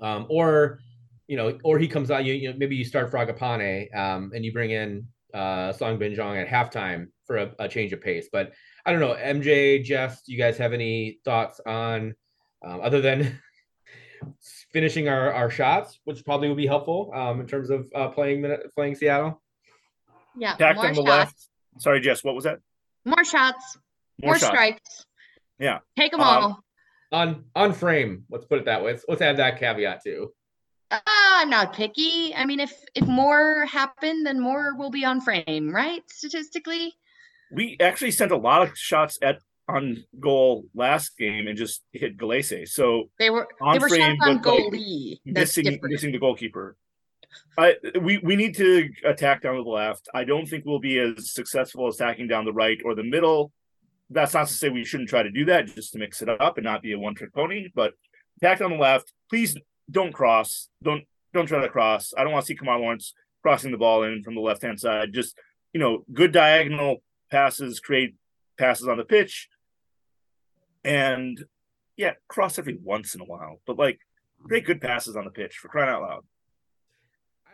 um, 0.00 0.26
or 0.28 0.80
you 1.28 1.36
know, 1.36 1.56
or 1.62 1.78
he 1.78 1.88
comes 1.88 2.10
out. 2.10 2.24
You, 2.24 2.34
you 2.34 2.50
know, 2.50 2.58
maybe 2.58 2.76
you 2.76 2.84
start 2.84 3.10
Fragapane 3.10 3.94
um, 3.96 4.32
and 4.34 4.44
you 4.44 4.52
bring 4.52 4.72
in 4.72 5.06
uh, 5.32 5.72
Sang 5.72 5.98
Bin 5.98 6.14
Jeung 6.14 6.36
at 6.36 6.48
halftime 6.48 7.06
for 7.24 7.38
a, 7.38 7.52
a, 7.60 7.68
change 7.68 7.92
of 7.92 8.00
pace. 8.00 8.28
But 8.30 8.52
I 8.84 8.92
don't 8.92 9.00
know, 9.00 9.14
MJ, 9.14 9.82
Jess, 9.82 10.22
do 10.22 10.32
you 10.32 10.38
guys 10.38 10.58
have 10.58 10.72
any 10.72 11.20
thoughts 11.24 11.60
on 11.64 12.14
um, 12.64 12.80
other 12.82 13.00
than 13.00 13.38
finishing 14.72 15.08
our, 15.08 15.32
our 15.32 15.50
shots, 15.50 16.00
which 16.04 16.24
probably 16.24 16.48
would 16.48 16.56
be 16.56 16.66
helpful 16.66 17.10
um, 17.14 17.40
in 17.40 17.46
terms 17.46 17.70
of 17.70 17.86
uh, 17.94 18.08
playing 18.08 18.44
playing 18.74 18.94
Seattle? 18.94 19.40
Yeah, 20.36 20.54
Attack 20.54 20.78
on 20.78 20.94
the 20.94 20.94
shots. 20.94 21.08
left. 21.08 21.48
Sorry, 21.78 22.00
Jess, 22.00 22.24
what 22.24 22.34
was 22.34 22.44
that? 22.44 22.58
More 23.04 23.24
shots, 23.24 23.78
more, 24.20 24.30
more 24.30 24.38
shots. 24.38 24.46
strikes. 24.46 25.06
Yeah, 25.58 25.78
take 25.96 26.12
them 26.12 26.20
um, 26.20 26.26
all. 26.26 26.64
On 27.12 27.44
on 27.54 27.72
frame. 27.72 28.24
Let's 28.30 28.46
put 28.46 28.58
it 28.58 28.64
that 28.64 28.82
way. 28.82 28.92
Let's, 28.92 29.04
let's 29.08 29.22
add 29.22 29.36
that 29.36 29.58
caveat 29.58 30.02
too. 30.02 30.32
Uh, 30.90 31.00
I'm 31.06 31.50
not 31.50 31.74
picky. 31.74 32.34
I 32.34 32.44
mean, 32.44 32.60
if 32.60 32.72
if 32.94 33.06
more 33.06 33.66
happen, 33.66 34.24
then 34.24 34.40
more 34.40 34.76
will 34.76 34.90
be 34.90 35.04
on 35.04 35.20
frame, 35.20 35.70
right? 35.70 36.02
Statistically. 36.10 36.94
We 37.50 37.76
actually 37.80 38.12
sent 38.12 38.32
a 38.32 38.36
lot 38.36 38.62
of 38.62 38.78
shots 38.78 39.18
at 39.20 39.40
on 39.72 40.04
goal 40.20 40.64
last 40.74 41.16
game 41.18 41.46
and 41.48 41.56
just 41.56 41.82
hit 41.92 42.16
Gallese. 42.16 42.68
So 42.68 43.10
they 43.18 43.30
were 43.30 43.48
on 43.60 43.74
they 43.74 43.78
were 43.78 43.88
frame, 43.88 44.20
on 44.20 44.42
goalie. 44.42 45.20
Like 45.24 45.34
missing 45.34 45.78
missing 45.82 46.12
the 46.12 46.18
goalkeeper. 46.18 46.76
I 47.56 47.76
we 48.00 48.18
we 48.18 48.36
need 48.36 48.54
to 48.56 48.90
attack 49.04 49.42
down 49.42 49.56
to 49.56 49.62
the 49.62 49.70
left. 49.70 50.08
I 50.14 50.24
don't 50.24 50.46
think 50.46 50.64
we'll 50.64 50.80
be 50.80 50.98
as 50.98 51.32
successful 51.32 51.86
as 51.86 51.96
attacking 51.96 52.28
down 52.28 52.44
the 52.44 52.52
right 52.52 52.78
or 52.84 52.94
the 52.94 53.04
middle. 53.04 53.52
That's 54.10 54.34
not 54.34 54.48
to 54.48 54.54
say 54.54 54.68
we 54.68 54.84
shouldn't 54.84 55.08
try 55.08 55.22
to 55.22 55.30
do 55.30 55.46
that 55.46 55.66
just 55.66 55.92
to 55.92 55.98
mix 55.98 56.20
it 56.20 56.28
up 56.28 56.58
and 56.58 56.64
not 56.64 56.82
be 56.82 56.92
a 56.92 56.98
one 56.98 57.14
trick 57.14 57.32
pony. 57.34 57.68
But 57.74 57.94
attack 58.38 58.58
down 58.58 58.70
the 58.72 58.76
left. 58.76 59.12
Please 59.30 59.56
don't 59.90 60.12
cross. 60.12 60.68
Don't 60.82 61.04
don't 61.32 61.46
try 61.46 61.60
to 61.60 61.68
cross. 61.68 62.12
I 62.16 62.24
don't 62.24 62.32
want 62.32 62.44
to 62.44 62.46
see 62.46 62.56
Kemar 62.56 62.78
Lawrence 62.78 63.14
crossing 63.42 63.72
the 63.72 63.78
ball 63.78 64.02
in 64.02 64.22
from 64.22 64.34
the 64.34 64.40
left 64.40 64.62
hand 64.62 64.78
side. 64.78 65.12
Just 65.12 65.36
you 65.72 65.80
know, 65.80 66.04
good 66.12 66.32
diagonal 66.32 66.98
passes, 67.30 67.80
create 67.80 68.14
passes 68.58 68.88
on 68.88 68.98
the 68.98 69.04
pitch, 69.04 69.48
and 70.84 71.42
yeah, 71.96 72.12
cross 72.28 72.58
every 72.58 72.78
once 72.82 73.14
in 73.14 73.20
a 73.20 73.24
while. 73.24 73.60
But 73.66 73.78
like, 73.78 73.98
great 74.42 74.66
good 74.66 74.80
passes 74.80 75.16
on 75.16 75.24
the 75.24 75.30
pitch 75.30 75.56
for 75.56 75.68
crying 75.68 75.90
out 75.90 76.02
loud. 76.02 76.24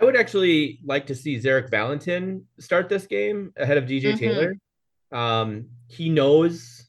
I 0.01 0.05
would 0.05 0.16
actually 0.16 0.79
like 0.85 1.07
to 1.07 1.14
see 1.14 1.39
Zarek 1.39 1.70
Valentin 1.70 2.47
start 2.61 2.89
this 2.89 3.07
game 3.07 3.53
ahead 3.57 3.79
of 3.79 3.85
DJ 3.85 4.12
mm-hmm. 4.12 4.16
Taylor. 4.16 4.55
Um, 5.11 5.70
he 5.89 6.09
knows 6.09 6.87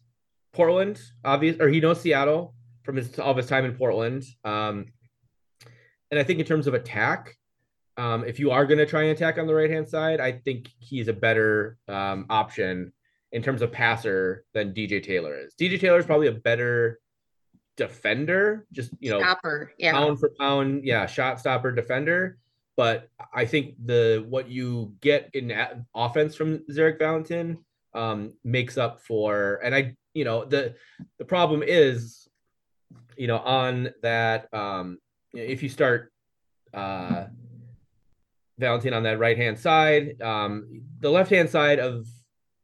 Portland, 0.54 1.02
obvious, 1.26 1.58
or 1.60 1.70
he 1.70 1.80
knows 1.80 2.02
Seattle 2.02 2.54
from 2.84 2.98
his 2.98 3.18
all 3.18 3.32
of 3.32 3.38
his 3.38 3.48
time 3.48 3.66
in 3.66 3.76
Portland. 3.76 4.24
Um, 4.44 4.86
and 6.12 6.20
I 6.20 6.24
think 6.24 6.40
in 6.40 6.46
terms 6.46 6.68
of 6.68 6.74
attack, 6.74 7.36
um, 7.98 8.24
if 8.24 8.40
you 8.40 8.52
are 8.52 8.66
going 8.66 8.78
to 8.78 8.86
try 8.86 9.04
and 9.04 9.12
attack 9.12 9.38
on 9.38 9.48
the 9.48 9.54
right 9.54 9.70
hand 9.70 9.90
side, 9.90 10.20
I 10.20 10.34
think 10.34 10.70
he's 10.80 11.08
a 11.08 11.14
better 11.14 11.78
um, 11.88 12.26
option 12.30 12.94
in 13.32 13.42
terms 13.42 13.62
of 13.62 13.72
passer 13.72 14.46
than 14.54 14.74
DJ 14.74 15.04
Taylor 15.04 15.38
is. 15.38 15.54
DJ 15.60 15.80
Taylor 15.80 16.00
is 16.00 16.06
probably 16.06 16.28
a 16.28 16.34
better 16.34 17.00
defender, 17.78 18.66
just 18.74 18.92
you 19.00 19.10
know, 19.10 19.20
stopper, 19.20 19.72
yeah, 19.78 19.94
pound 19.94 20.20
for 20.20 20.32
pound, 20.40 20.84
yeah, 20.84 21.06
shot 21.06 21.40
stopper 21.40 21.72
defender. 21.72 22.38
But 22.76 23.10
I 23.34 23.46
think 23.46 23.76
the 23.86 24.26
what 24.28 24.50
you 24.50 24.94
get 25.02 25.30
in 25.34 25.54
offense 25.94 26.36
from 26.36 26.60
Zarek 26.72 27.00
Valentin 27.00 27.58
um, 27.94 28.34
makes 28.44 28.78
up 28.78 29.02
for, 29.02 29.60
and 29.64 29.76
I, 29.76 29.96
you 30.14 30.26
know, 30.26 30.46
the 30.46 30.76
the 31.18 31.26
problem 31.26 31.64
is, 31.64 32.28
you 33.18 33.28
know, 33.28 33.38
on 33.38 33.90
that 34.02 34.54
um, 34.54 35.00
if 35.34 35.62
you 35.62 35.70
start 35.70 36.12
uh, 36.74 37.26
Valentin 38.58 38.94
on 38.94 39.04
that 39.04 39.20
right 39.20 39.38
hand 39.38 39.60
side, 39.60 40.22
um, 40.22 40.82
the 41.00 41.10
left 41.10 41.30
hand 41.30 41.50
side 41.50 41.80
of 41.80 42.08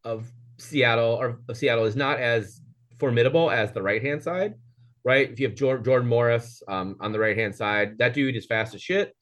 of 0.03 0.31
Seattle 0.57 1.17
or 1.19 1.39
of 1.47 1.57
Seattle 1.57 1.85
is 1.85 1.95
not 1.95 2.19
as 2.19 2.61
formidable 2.99 3.51
as 3.51 3.71
the 3.71 3.81
right 3.81 4.01
hand 4.01 4.23
side, 4.23 4.55
right? 5.03 5.29
If 5.29 5.39
you 5.39 5.47
have 5.47 5.55
Jordan 5.55 6.07
Morris 6.07 6.61
um, 6.67 6.95
on 6.99 7.11
the 7.11 7.19
right 7.19 7.37
hand 7.37 7.55
side, 7.55 7.97
that 7.97 8.13
dude 8.13 8.35
is 8.35 8.45
fast 8.45 8.73
as 8.75 8.81
shit. 8.81 9.13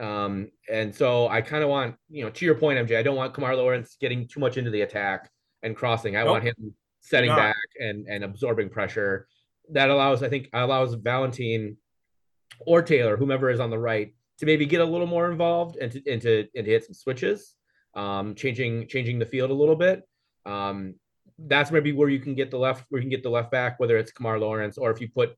Um, 0.00 0.50
and 0.70 0.94
so 0.94 1.28
I 1.28 1.42
kind 1.42 1.62
of 1.62 1.68
want, 1.68 1.94
you 2.08 2.24
know, 2.24 2.30
to 2.30 2.44
your 2.44 2.54
point, 2.54 2.78
MJ, 2.78 2.96
I 2.96 3.02
don't 3.02 3.16
want 3.16 3.34
Kemar 3.34 3.56
Lawrence 3.56 3.96
getting 4.00 4.26
too 4.26 4.40
much 4.40 4.56
into 4.56 4.70
the 4.70 4.80
attack 4.80 5.30
and 5.62 5.76
crossing. 5.76 6.16
I 6.16 6.20
nope. 6.20 6.30
want 6.30 6.44
him 6.44 6.74
setting 7.00 7.30
back 7.30 7.56
and 7.78 8.06
and 8.08 8.24
absorbing 8.24 8.70
pressure. 8.70 9.26
That 9.72 9.90
allows, 9.90 10.22
I 10.22 10.28
think, 10.28 10.48
allows 10.52 10.94
Valentin 10.94 11.76
or 12.60 12.82
Taylor, 12.82 13.16
whomever 13.16 13.50
is 13.50 13.60
on 13.60 13.70
the 13.70 13.78
right, 13.78 14.14
to 14.38 14.46
maybe 14.46 14.66
get 14.66 14.80
a 14.80 14.84
little 14.84 15.06
more 15.06 15.30
involved 15.30 15.76
and 15.76 15.92
to 15.92 16.10
and 16.10 16.22
to, 16.22 16.46
and 16.54 16.64
to 16.64 16.70
hit 16.70 16.84
some 16.84 16.94
switches, 16.94 17.54
um, 17.94 18.34
changing 18.34 18.88
changing 18.88 19.18
the 19.18 19.26
field 19.26 19.50
a 19.50 19.54
little 19.54 19.76
bit. 19.76 20.02
Um, 20.46 20.94
that's 21.38 21.70
maybe 21.70 21.92
where 21.92 22.08
you 22.08 22.18
can 22.18 22.34
get 22.34 22.50
the 22.50 22.58
left 22.58 22.84
where 22.88 23.00
you 23.00 23.04
can 23.04 23.10
get 23.10 23.22
the 23.22 23.30
left 23.30 23.50
back, 23.50 23.80
whether 23.80 23.96
it's 23.96 24.12
Kemar 24.12 24.40
Lawrence 24.40 24.76
or 24.78 24.90
if 24.90 25.00
you 25.00 25.08
put 25.08 25.34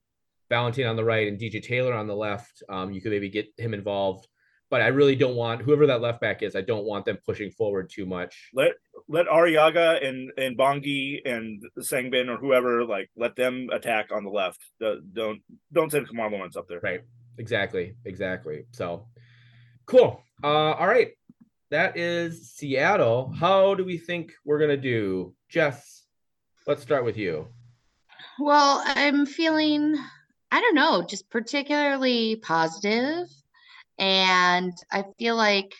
Valentin 0.48 0.86
on 0.86 0.96
the 0.96 1.04
right 1.04 1.28
and 1.28 1.40
DJ 1.40 1.62
Taylor 1.62 1.94
on 1.94 2.06
the 2.06 2.16
left, 2.16 2.62
um, 2.68 2.92
you 2.92 3.00
could 3.00 3.12
maybe 3.12 3.30
get 3.30 3.48
him 3.56 3.72
involved. 3.72 4.26
But 4.68 4.80
I 4.80 4.88
really 4.88 5.16
don't 5.16 5.36
want 5.36 5.60
whoever 5.60 5.86
that 5.86 6.00
left 6.00 6.20
back 6.20 6.42
is. 6.42 6.56
I 6.56 6.62
don't 6.62 6.84
want 6.84 7.04
them 7.04 7.18
pushing 7.26 7.50
forward 7.50 7.90
too 7.90 8.06
much. 8.06 8.50
Let 8.54 8.72
let 9.08 9.26
Arriaga 9.26 10.04
and 10.06 10.30
and 10.38 10.56
Bongi 10.56 11.20
and 11.26 11.62
Sang 11.80 12.10
Bin 12.10 12.30
or 12.30 12.38
whoever 12.38 12.84
like 12.84 13.10
let 13.16 13.36
them 13.36 13.68
attack 13.70 14.10
on 14.12 14.24
the 14.24 14.30
left. 14.30 14.60
The, 14.80 15.02
Don't 15.12 15.42
don't 15.72 15.90
send 15.90 16.08
Kemar 16.08 16.30
Lawrence 16.30 16.56
up 16.56 16.68
there. 16.68 16.80
Right. 16.82 17.02
Exactly. 17.38 17.96
Exactly. 18.06 18.64
So 18.72 19.06
cool. 19.86 20.22
Uh, 20.42 20.72
all 20.72 20.86
right. 20.86 21.12
That 21.72 21.96
is 21.96 22.50
Seattle. 22.50 23.32
How 23.32 23.74
do 23.74 23.82
we 23.82 23.96
think 23.96 24.34
we're 24.44 24.58
gonna 24.58 24.76
do, 24.76 25.34
Jess? 25.48 26.04
Let's 26.66 26.82
start 26.82 27.02
with 27.02 27.16
you. 27.16 27.48
Well, 28.38 28.82
I'm 28.84 29.24
feeling, 29.24 29.96
I 30.50 30.60
don't 30.60 30.74
know, 30.74 31.02
just 31.02 31.30
particularly 31.30 32.36
positive, 32.36 33.26
and 33.98 34.74
I 34.90 35.04
feel 35.18 35.34
like 35.34 35.72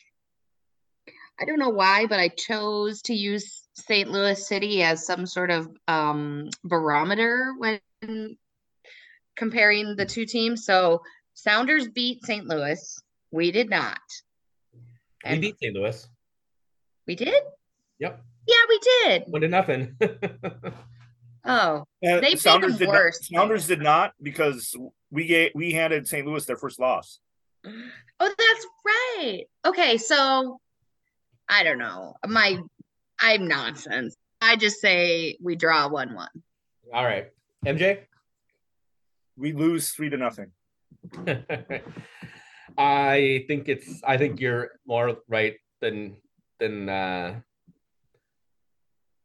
I 1.38 1.45
don't 1.45 1.59
know 1.59 1.68
why, 1.68 2.07
but 2.07 2.18
I 2.18 2.28
chose 2.28 3.03
to 3.03 3.14
use 3.14 3.68
St. 3.74 4.11
Louis 4.11 4.49
City 4.49 4.82
as 4.82 5.05
some 5.05 5.26
sort 5.26 5.51
of 5.51 5.68
um, 5.88 6.49
barometer 6.64 7.53
when 7.59 8.38
comparing 9.36 9.97
the 9.97 10.07
two 10.07 10.24
teams. 10.24 10.64
So 10.64 11.03
Sounders 11.34 11.86
beat 11.86 12.24
St. 12.24 12.47
Louis. 12.47 12.99
We 13.30 13.53
did 13.53 13.68
not. 13.68 14.01
And 15.24 15.40
we 15.40 15.48
beat 15.48 15.58
St. 15.60 15.74
Louis. 15.74 16.08
We 17.06 17.14
did? 17.14 17.42
Yep. 17.98 18.22
Yeah, 18.46 18.56
we 18.68 18.80
did. 18.82 19.22
One 19.26 19.40
to 19.42 19.48
nothing. 19.48 19.96
oh, 21.44 21.84
uh, 22.06 22.20
they 22.20 22.36
Sounders 22.36 22.78
did 22.78 22.88
worse. 22.88 23.30
Not, 23.30 23.40
Sounders 23.40 23.66
did 23.66 23.80
not 23.80 24.12
because 24.20 24.74
we 25.10 25.26
gave, 25.26 25.52
we 25.54 25.72
handed 25.72 26.08
St. 26.08 26.26
Louis 26.26 26.44
their 26.44 26.56
first 26.56 26.80
loss. 26.80 27.20
Oh, 27.64 27.70
that's 28.20 28.66
right. 28.84 29.44
Okay, 29.64 29.96
so 29.98 30.60
I 31.48 31.62
don't 31.62 31.78
know. 31.78 32.14
My 32.26 32.58
I'm 33.20 33.46
nonsense. 33.46 34.16
I 34.40 34.56
just 34.56 34.80
say 34.80 35.36
we 35.40 35.54
draw 35.54 35.88
one 35.88 36.14
one. 36.14 36.28
All 36.92 37.04
right. 37.04 37.30
MJ? 37.64 38.00
We 39.36 39.52
lose 39.52 39.90
three 39.90 40.10
to 40.10 40.16
nothing. 40.16 40.50
I 42.78 43.44
think 43.48 43.68
it's 43.68 44.02
I 44.04 44.16
think 44.16 44.40
you're 44.40 44.72
more 44.86 45.16
right 45.28 45.54
than 45.80 46.16
than 46.58 46.88
uh 46.88 47.40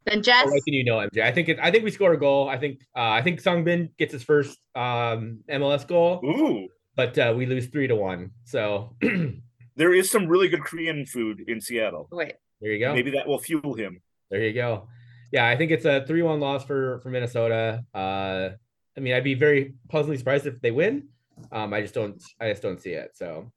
Then 0.05 0.17
I'll 0.17 0.21
Jess, 0.21 0.47
let 0.47 0.61
you 0.65 0.83
know, 0.83 0.97
MJ. 0.97 1.21
I 1.21 1.31
think 1.31 1.49
it, 1.49 1.59
I 1.61 1.71
think 1.71 1.83
we 1.83 1.91
score 1.91 2.13
a 2.13 2.19
goal. 2.19 2.49
I 2.49 2.57
think 2.57 2.81
uh, 2.95 3.11
I 3.11 3.21
think 3.21 3.41
Sang 3.41 3.63
Bin 3.63 3.89
gets 3.97 4.13
his 4.13 4.23
first 4.23 4.57
um, 4.75 5.41
MLS 5.49 5.85
goal, 5.87 6.21
Ooh, 6.23 6.67
but 6.95 7.17
uh, 7.17 7.33
we 7.35 7.45
lose 7.45 7.67
three 7.67 7.87
to 7.87 7.95
one. 7.95 8.31
So 8.45 8.95
there 9.01 9.33
there 9.75 9.93
is 9.93 10.09
some 10.09 10.27
really 10.27 10.47
good 10.47 10.63
Korean 10.63 11.05
food 11.05 11.43
in 11.47 11.59
Seattle. 11.59 12.07
wait, 12.11 12.33
There 12.61 12.71
you 12.71 12.79
go. 12.79 12.93
Maybe 12.93 13.11
that 13.11 13.27
will 13.27 13.39
fuel 13.39 13.73
him. 13.73 14.01
There 14.31 14.41
you 14.41 14.53
go. 14.53 14.87
Yeah, 15.31 15.45
I 15.45 15.57
think 15.57 15.71
it's 15.71 15.85
a 15.85 16.05
three-one 16.07 16.39
loss 16.39 16.63
for 16.63 16.99
for 17.01 17.09
Minnesota. 17.09 17.83
Uh, 17.93 18.49
I 18.97 18.99
mean, 18.99 19.13
I'd 19.13 19.23
be 19.23 19.35
very 19.35 19.75
pleasantly 19.89 20.17
surprised 20.17 20.47
if 20.47 20.59
they 20.61 20.71
win. 20.71 21.09
Um, 21.51 21.73
I 21.73 21.81
just 21.81 21.93
don't. 21.93 22.21
I 22.39 22.49
just 22.49 22.61
don't 22.61 22.81
see 22.81 22.91
it. 22.91 23.11
So, 23.15 23.51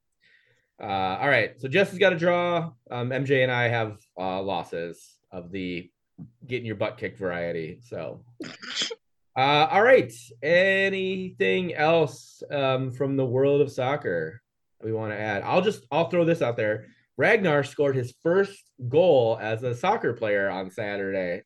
uh, 0.80 1.18
all 1.20 1.28
right. 1.28 1.60
So 1.60 1.68
Jess 1.68 1.90
has 1.90 1.98
got 1.98 2.12
a 2.12 2.18
draw. 2.18 2.72
Um, 2.90 3.10
MJ 3.10 3.42
and 3.42 3.52
I 3.52 3.68
have 3.68 3.98
uh, 4.18 4.42
losses 4.42 5.18
of 5.30 5.50
the 5.50 5.90
getting 6.46 6.66
your 6.66 6.76
butt 6.76 6.98
kicked 6.98 7.18
variety. 7.18 7.80
So, 7.82 8.24
uh, 9.36 9.66
all 9.70 9.82
right. 9.82 10.12
Anything 10.42 11.74
else 11.74 12.42
um, 12.50 12.92
from 12.92 13.16
the 13.16 13.26
world 13.26 13.60
of 13.60 13.70
soccer 13.70 14.42
we 14.82 14.92
want 14.92 15.12
to 15.12 15.18
add? 15.18 15.42
I'll 15.42 15.62
just 15.62 15.86
I'll 15.90 16.08
throw 16.08 16.24
this 16.24 16.42
out 16.42 16.56
there. 16.56 16.86
Ragnar 17.16 17.64
scored 17.64 17.96
his 17.96 18.14
first 18.22 18.70
goal 18.88 19.38
as 19.40 19.62
a 19.62 19.74
soccer 19.74 20.14
player 20.14 20.48
on 20.48 20.70
Saturday. 20.70 21.42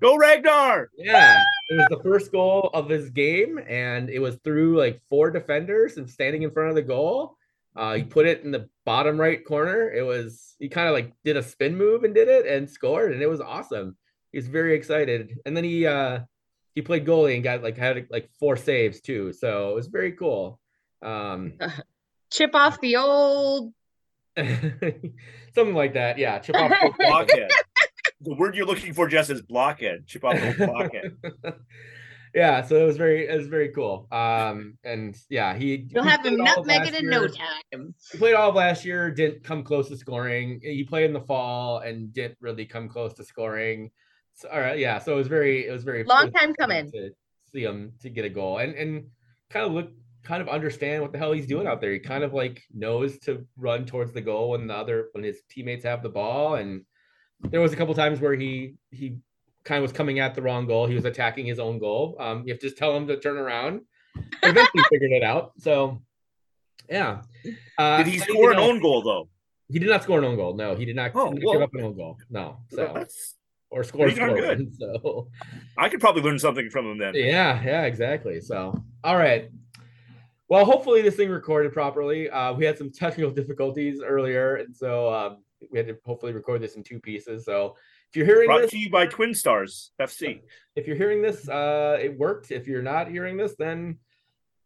Go 0.00 0.16
Ragnar! 0.16 0.90
Yeah, 0.96 1.40
it 1.70 1.74
was 1.74 1.86
the 1.90 2.02
first 2.02 2.32
goal 2.32 2.70
of 2.74 2.88
his 2.88 3.10
game, 3.10 3.58
and 3.68 4.10
it 4.10 4.18
was 4.18 4.36
through 4.36 4.78
like 4.78 5.00
four 5.08 5.30
defenders 5.30 5.96
and 5.96 6.08
standing 6.08 6.42
in 6.42 6.50
front 6.50 6.70
of 6.70 6.74
the 6.74 6.82
goal. 6.82 7.36
Uh, 7.76 7.94
he 7.94 8.04
put 8.04 8.26
it 8.26 8.42
in 8.42 8.50
the 8.50 8.68
bottom 8.84 9.20
right 9.20 9.44
corner. 9.44 9.90
It 9.90 10.02
was 10.02 10.56
he 10.58 10.68
kind 10.68 10.88
of 10.88 10.94
like 10.94 11.12
did 11.24 11.36
a 11.36 11.42
spin 11.42 11.76
move 11.76 12.04
and 12.04 12.14
did 12.14 12.28
it 12.28 12.46
and 12.46 12.68
scored, 12.68 13.12
and 13.12 13.22
it 13.22 13.28
was 13.28 13.40
awesome. 13.40 13.96
He 14.32 14.38
was 14.38 14.48
very 14.48 14.74
excited, 14.74 15.38
and 15.46 15.56
then 15.56 15.64
he 15.64 15.86
uh, 15.86 16.20
he 16.74 16.82
played 16.82 17.06
goalie 17.06 17.34
and 17.34 17.44
got 17.44 17.62
like 17.62 17.76
had 17.76 18.06
like 18.10 18.30
four 18.38 18.56
saves 18.56 19.00
too. 19.00 19.32
So 19.32 19.70
it 19.70 19.74
was 19.74 19.86
very 19.86 20.12
cool. 20.12 20.60
Um, 21.02 21.54
chip 22.30 22.54
off 22.54 22.80
the 22.80 22.96
old. 22.96 23.72
something 24.36 25.74
like 25.74 25.94
that. 25.94 26.18
Yeah, 26.18 26.38
chip 26.40 26.56
off. 26.56 26.70
The 26.70 26.92
blockhead. 26.98 27.50
the 28.24 28.34
word 28.34 28.54
you're 28.54 28.66
looking 28.66 28.92
for, 28.92 29.08
Jess, 29.08 29.30
is 29.30 29.42
blockhead. 29.42 30.06
Chip 30.06 30.24
off 30.24 30.38
blockhead. 30.56 31.16
yeah, 32.34 32.62
so 32.62 32.76
it 32.76 32.84
was 32.84 32.96
very 32.96 33.28
it 33.28 33.36
was 33.36 33.46
very 33.46 33.68
cool. 33.68 34.08
Um, 34.10 34.76
and 34.84 35.16
yeah, 35.28 35.54
he 35.54 35.86
You'll 35.90 36.04
he 36.04 36.10
have 36.10 36.24
him 36.24 36.36
played 36.36 36.48
all 36.48 36.60
of 36.62 36.66
nutmegged 36.66 36.92
last 36.92 36.94
in 36.94 37.08
no 37.08 37.26
time. 37.28 37.94
He 38.12 38.18
played 38.18 38.34
all 38.34 38.48
of 38.50 38.54
last 38.54 38.84
year, 38.84 39.10
didn't 39.10 39.44
come 39.44 39.62
close 39.62 39.88
to 39.88 39.96
scoring. 39.96 40.60
He 40.62 40.84
played 40.84 41.04
in 41.04 41.12
the 41.12 41.20
fall 41.20 41.78
and 41.78 42.12
didn't 42.12 42.38
really 42.40 42.66
come 42.66 42.88
close 42.88 43.14
to 43.14 43.24
scoring. 43.24 43.90
So, 44.34 44.48
all 44.48 44.60
right, 44.60 44.78
yeah, 44.78 44.98
so 44.98 45.12
it 45.12 45.16
was 45.16 45.28
very 45.28 45.66
it 45.66 45.70
was 45.70 45.84
very 45.84 46.04
Long 46.04 46.32
time 46.32 46.54
coming. 46.54 46.90
to 46.90 47.10
see 47.52 47.62
him 47.62 47.92
to 48.00 48.10
get 48.10 48.24
a 48.24 48.30
goal 48.30 48.58
and 48.58 48.74
and 48.74 49.04
kind 49.50 49.66
of 49.66 49.72
look 49.72 49.90
kind 50.24 50.40
of 50.40 50.48
understand 50.48 51.02
what 51.02 51.12
the 51.12 51.18
hell 51.18 51.32
he's 51.32 51.46
doing 51.46 51.66
out 51.66 51.80
there. 51.80 51.92
He 51.92 52.00
kind 52.00 52.24
of 52.24 52.32
like 52.32 52.62
knows 52.72 53.18
to 53.20 53.46
run 53.56 53.84
towards 53.84 54.12
the 54.12 54.22
goal 54.22 54.50
when 54.50 54.66
the 54.66 54.74
other 54.74 55.08
when 55.12 55.22
his 55.22 55.42
teammates 55.48 55.84
have 55.84 56.02
the 56.02 56.08
ball 56.08 56.56
and 56.56 56.84
there 57.40 57.60
was 57.60 57.72
a 57.72 57.76
couple 57.76 57.94
times 57.94 58.20
where 58.20 58.34
he 58.34 58.74
he 58.90 59.18
kind 59.64 59.78
of 59.78 59.82
was 59.82 59.92
coming 59.92 60.18
at 60.18 60.34
the 60.34 60.42
wrong 60.42 60.66
goal. 60.66 60.86
He 60.86 60.94
was 60.94 61.04
attacking 61.04 61.46
his 61.46 61.58
own 61.58 61.78
goal. 61.78 62.16
Um, 62.20 62.42
you 62.46 62.52
have 62.52 62.60
to 62.60 62.66
just 62.66 62.78
tell 62.78 62.96
him 62.96 63.06
to 63.08 63.18
turn 63.18 63.36
around. 63.38 63.80
Eventually 64.42 64.84
figured 64.90 65.12
it 65.12 65.22
out. 65.22 65.52
So 65.58 66.02
yeah. 66.88 67.22
Uh, 67.78 67.98
Did 67.98 68.06
he 68.08 68.18
score 68.18 68.52
an 68.52 68.58
own 68.58 68.80
goal 68.80 69.02
though? 69.02 69.28
He 69.70 69.78
did 69.78 69.88
not 69.88 70.02
score 70.02 70.18
an 70.18 70.24
own 70.24 70.36
goal. 70.36 70.54
No, 70.54 70.74
he 70.74 70.84
did 70.84 70.94
not, 70.96 71.12
Oh, 71.14 71.30
he 71.32 71.36
did 71.38 71.44
not 71.44 71.46
well- 71.46 71.52
give 71.54 71.62
up 71.62 71.74
an 71.74 71.80
own 71.82 71.96
goal. 71.96 72.18
No. 72.30 72.58
So 72.68 72.92
That's 72.94 73.34
or 73.70 73.82
score 73.84 74.08
good. 74.10 74.72
So 74.78 75.28
I 75.76 75.88
could 75.88 76.00
probably 76.00 76.22
learn 76.22 76.38
something 76.38 76.68
from 76.70 76.86
him 76.86 76.98
then. 76.98 77.14
yeah, 77.14 77.60
yeah, 77.64 77.82
exactly. 77.84 78.40
So 78.40 78.80
all 79.02 79.16
right. 79.16 79.50
Well, 80.48 80.64
hopefully 80.66 81.00
this 81.02 81.16
thing 81.16 81.30
recorded 81.30 81.72
properly. 81.72 82.28
Uh, 82.30 82.52
we 82.52 82.64
had 82.66 82.76
some 82.78 82.90
technical 82.92 83.30
difficulties 83.40 84.00
earlier, 84.04 84.56
and 84.56 84.76
so 84.76 85.12
um, 85.12 85.43
we 85.70 85.78
had 85.78 85.88
to 85.88 85.96
hopefully 86.04 86.32
record 86.32 86.62
this 86.62 86.76
in 86.76 86.82
two 86.82 87.00
pieces. 87.00 87.44
So 87.44 87.76
if 88.10 88.16
you're 88.16 88.26
hearing 88.26 88.46
Brought 88.46 88.62
this, 88.62 88.70
to 88.70 88.78
you 88.78 88.90
by 88.90 89.06
Twin 89.06 89.34
Stars 89.34 89.92
FC. 90.00 90.40
if 90.76 90.86
you're 90.86 90.96
hearing 90.96 91.22
this, 91.22 91.48
uh, 91.48 91.98
it 92.00 92.18
worked. 92.18 92.50
If 92.50 92.66
you're 92.66 92.82
not 92.82 93.08
hearing 93.08 93.36
this, 93.36 93.54
then 93.58 93.98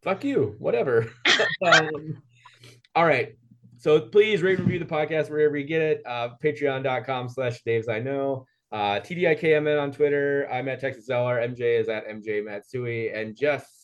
fuck 0.03 0.23
you, 0.23 0.55
whatever. 0.59 1.11
um, 1.65 2.21
all 2.95 3.05
right. 3.05 3.35
So 3.77 4.01
please 4.01 4.41
rate 4.41 4.59
review 4.59 4.79
the 4.79 4.85
podcast 4.85 5.29
wherever 5.29 5.55
you 5.55 5.65
get 5.65 5.81
it. 5.81 6.01
Uh, 6.05 6.29
Patreon.com 6.43 7.29
slash 7.29 7.61
Dave's 7.63 7.87
I 7.87 7.99
know. 7.99 8.45
Uh, 8.71 8.99
TDIKMN 8.99 9.81
on 9.81 9.91
Twitter. 9.91 10.47
I'm 10.51 10.67
at 10.67 10.79
Texas 10.79 11.05
Zeller. 11.05 11.37
MJ 11.37 11.79
is 11.79 11.89
at 11.89 12.07
MJ 12.07 12.43
Matsui. 12.43 13.11
And 13.11 13.35
Jess 13.35 13.78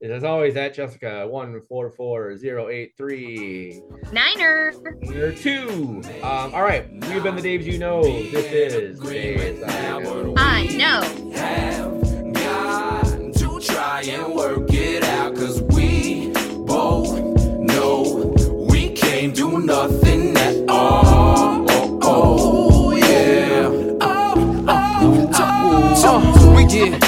is 0.00 0.10
as 0.10 0.24
always 0.24 0.56
at 0.56 0.74
Jessica 0.74 1.26
one 1.26 1.60
four 1.62 1.90
four 1.90 2.36
zero 2.36 2.68
eight 2.68 2.92
three. 2.96 3.82
Niner. 4.12 4.72
Number 5.02 5.32
two. 5.32 6.02
Um, 6.22 6.54
all 6.54 6.62
right. 6.62 6.88
We've 6.90 7.22
been 7.22 7.34
the 7.36 7.42
Daves 7.42 7.64
you 7.64 7.78
know. 7.78 8.02
This 8.02 8.52
is 8.52 9.00
Dave's 9.00 9.62
I 9.64 9.98
know. 9.98 10.34
I 10.36 10.66
know. 10.76 11.00
have 11.34 12.32
got 12.34 13.34
to 13.34 13.60
try 13.60 14.02
and 14.02 14.34
work 14.34 14.72
it 14.72 15.02
out 15.02 15.34
cause 15.34 15.62
we 15.62 16.32
both 16.64 17.18
know 17.58 18.32
we 18.70 18.90
can't 18.90 19.34
do 19.34 19.58
nothing 19.60 20.36
at 20.36 20.68
all 20.68 21.66
oh, 21.68 21.98
oh 22.02 22.92
yeah 22.92 23.68
oh, 24.00 24.64
oh, 24.68 25.32
oh, 25.34 26.54
We, 26.54 26.64
yeah. 26.66 27.07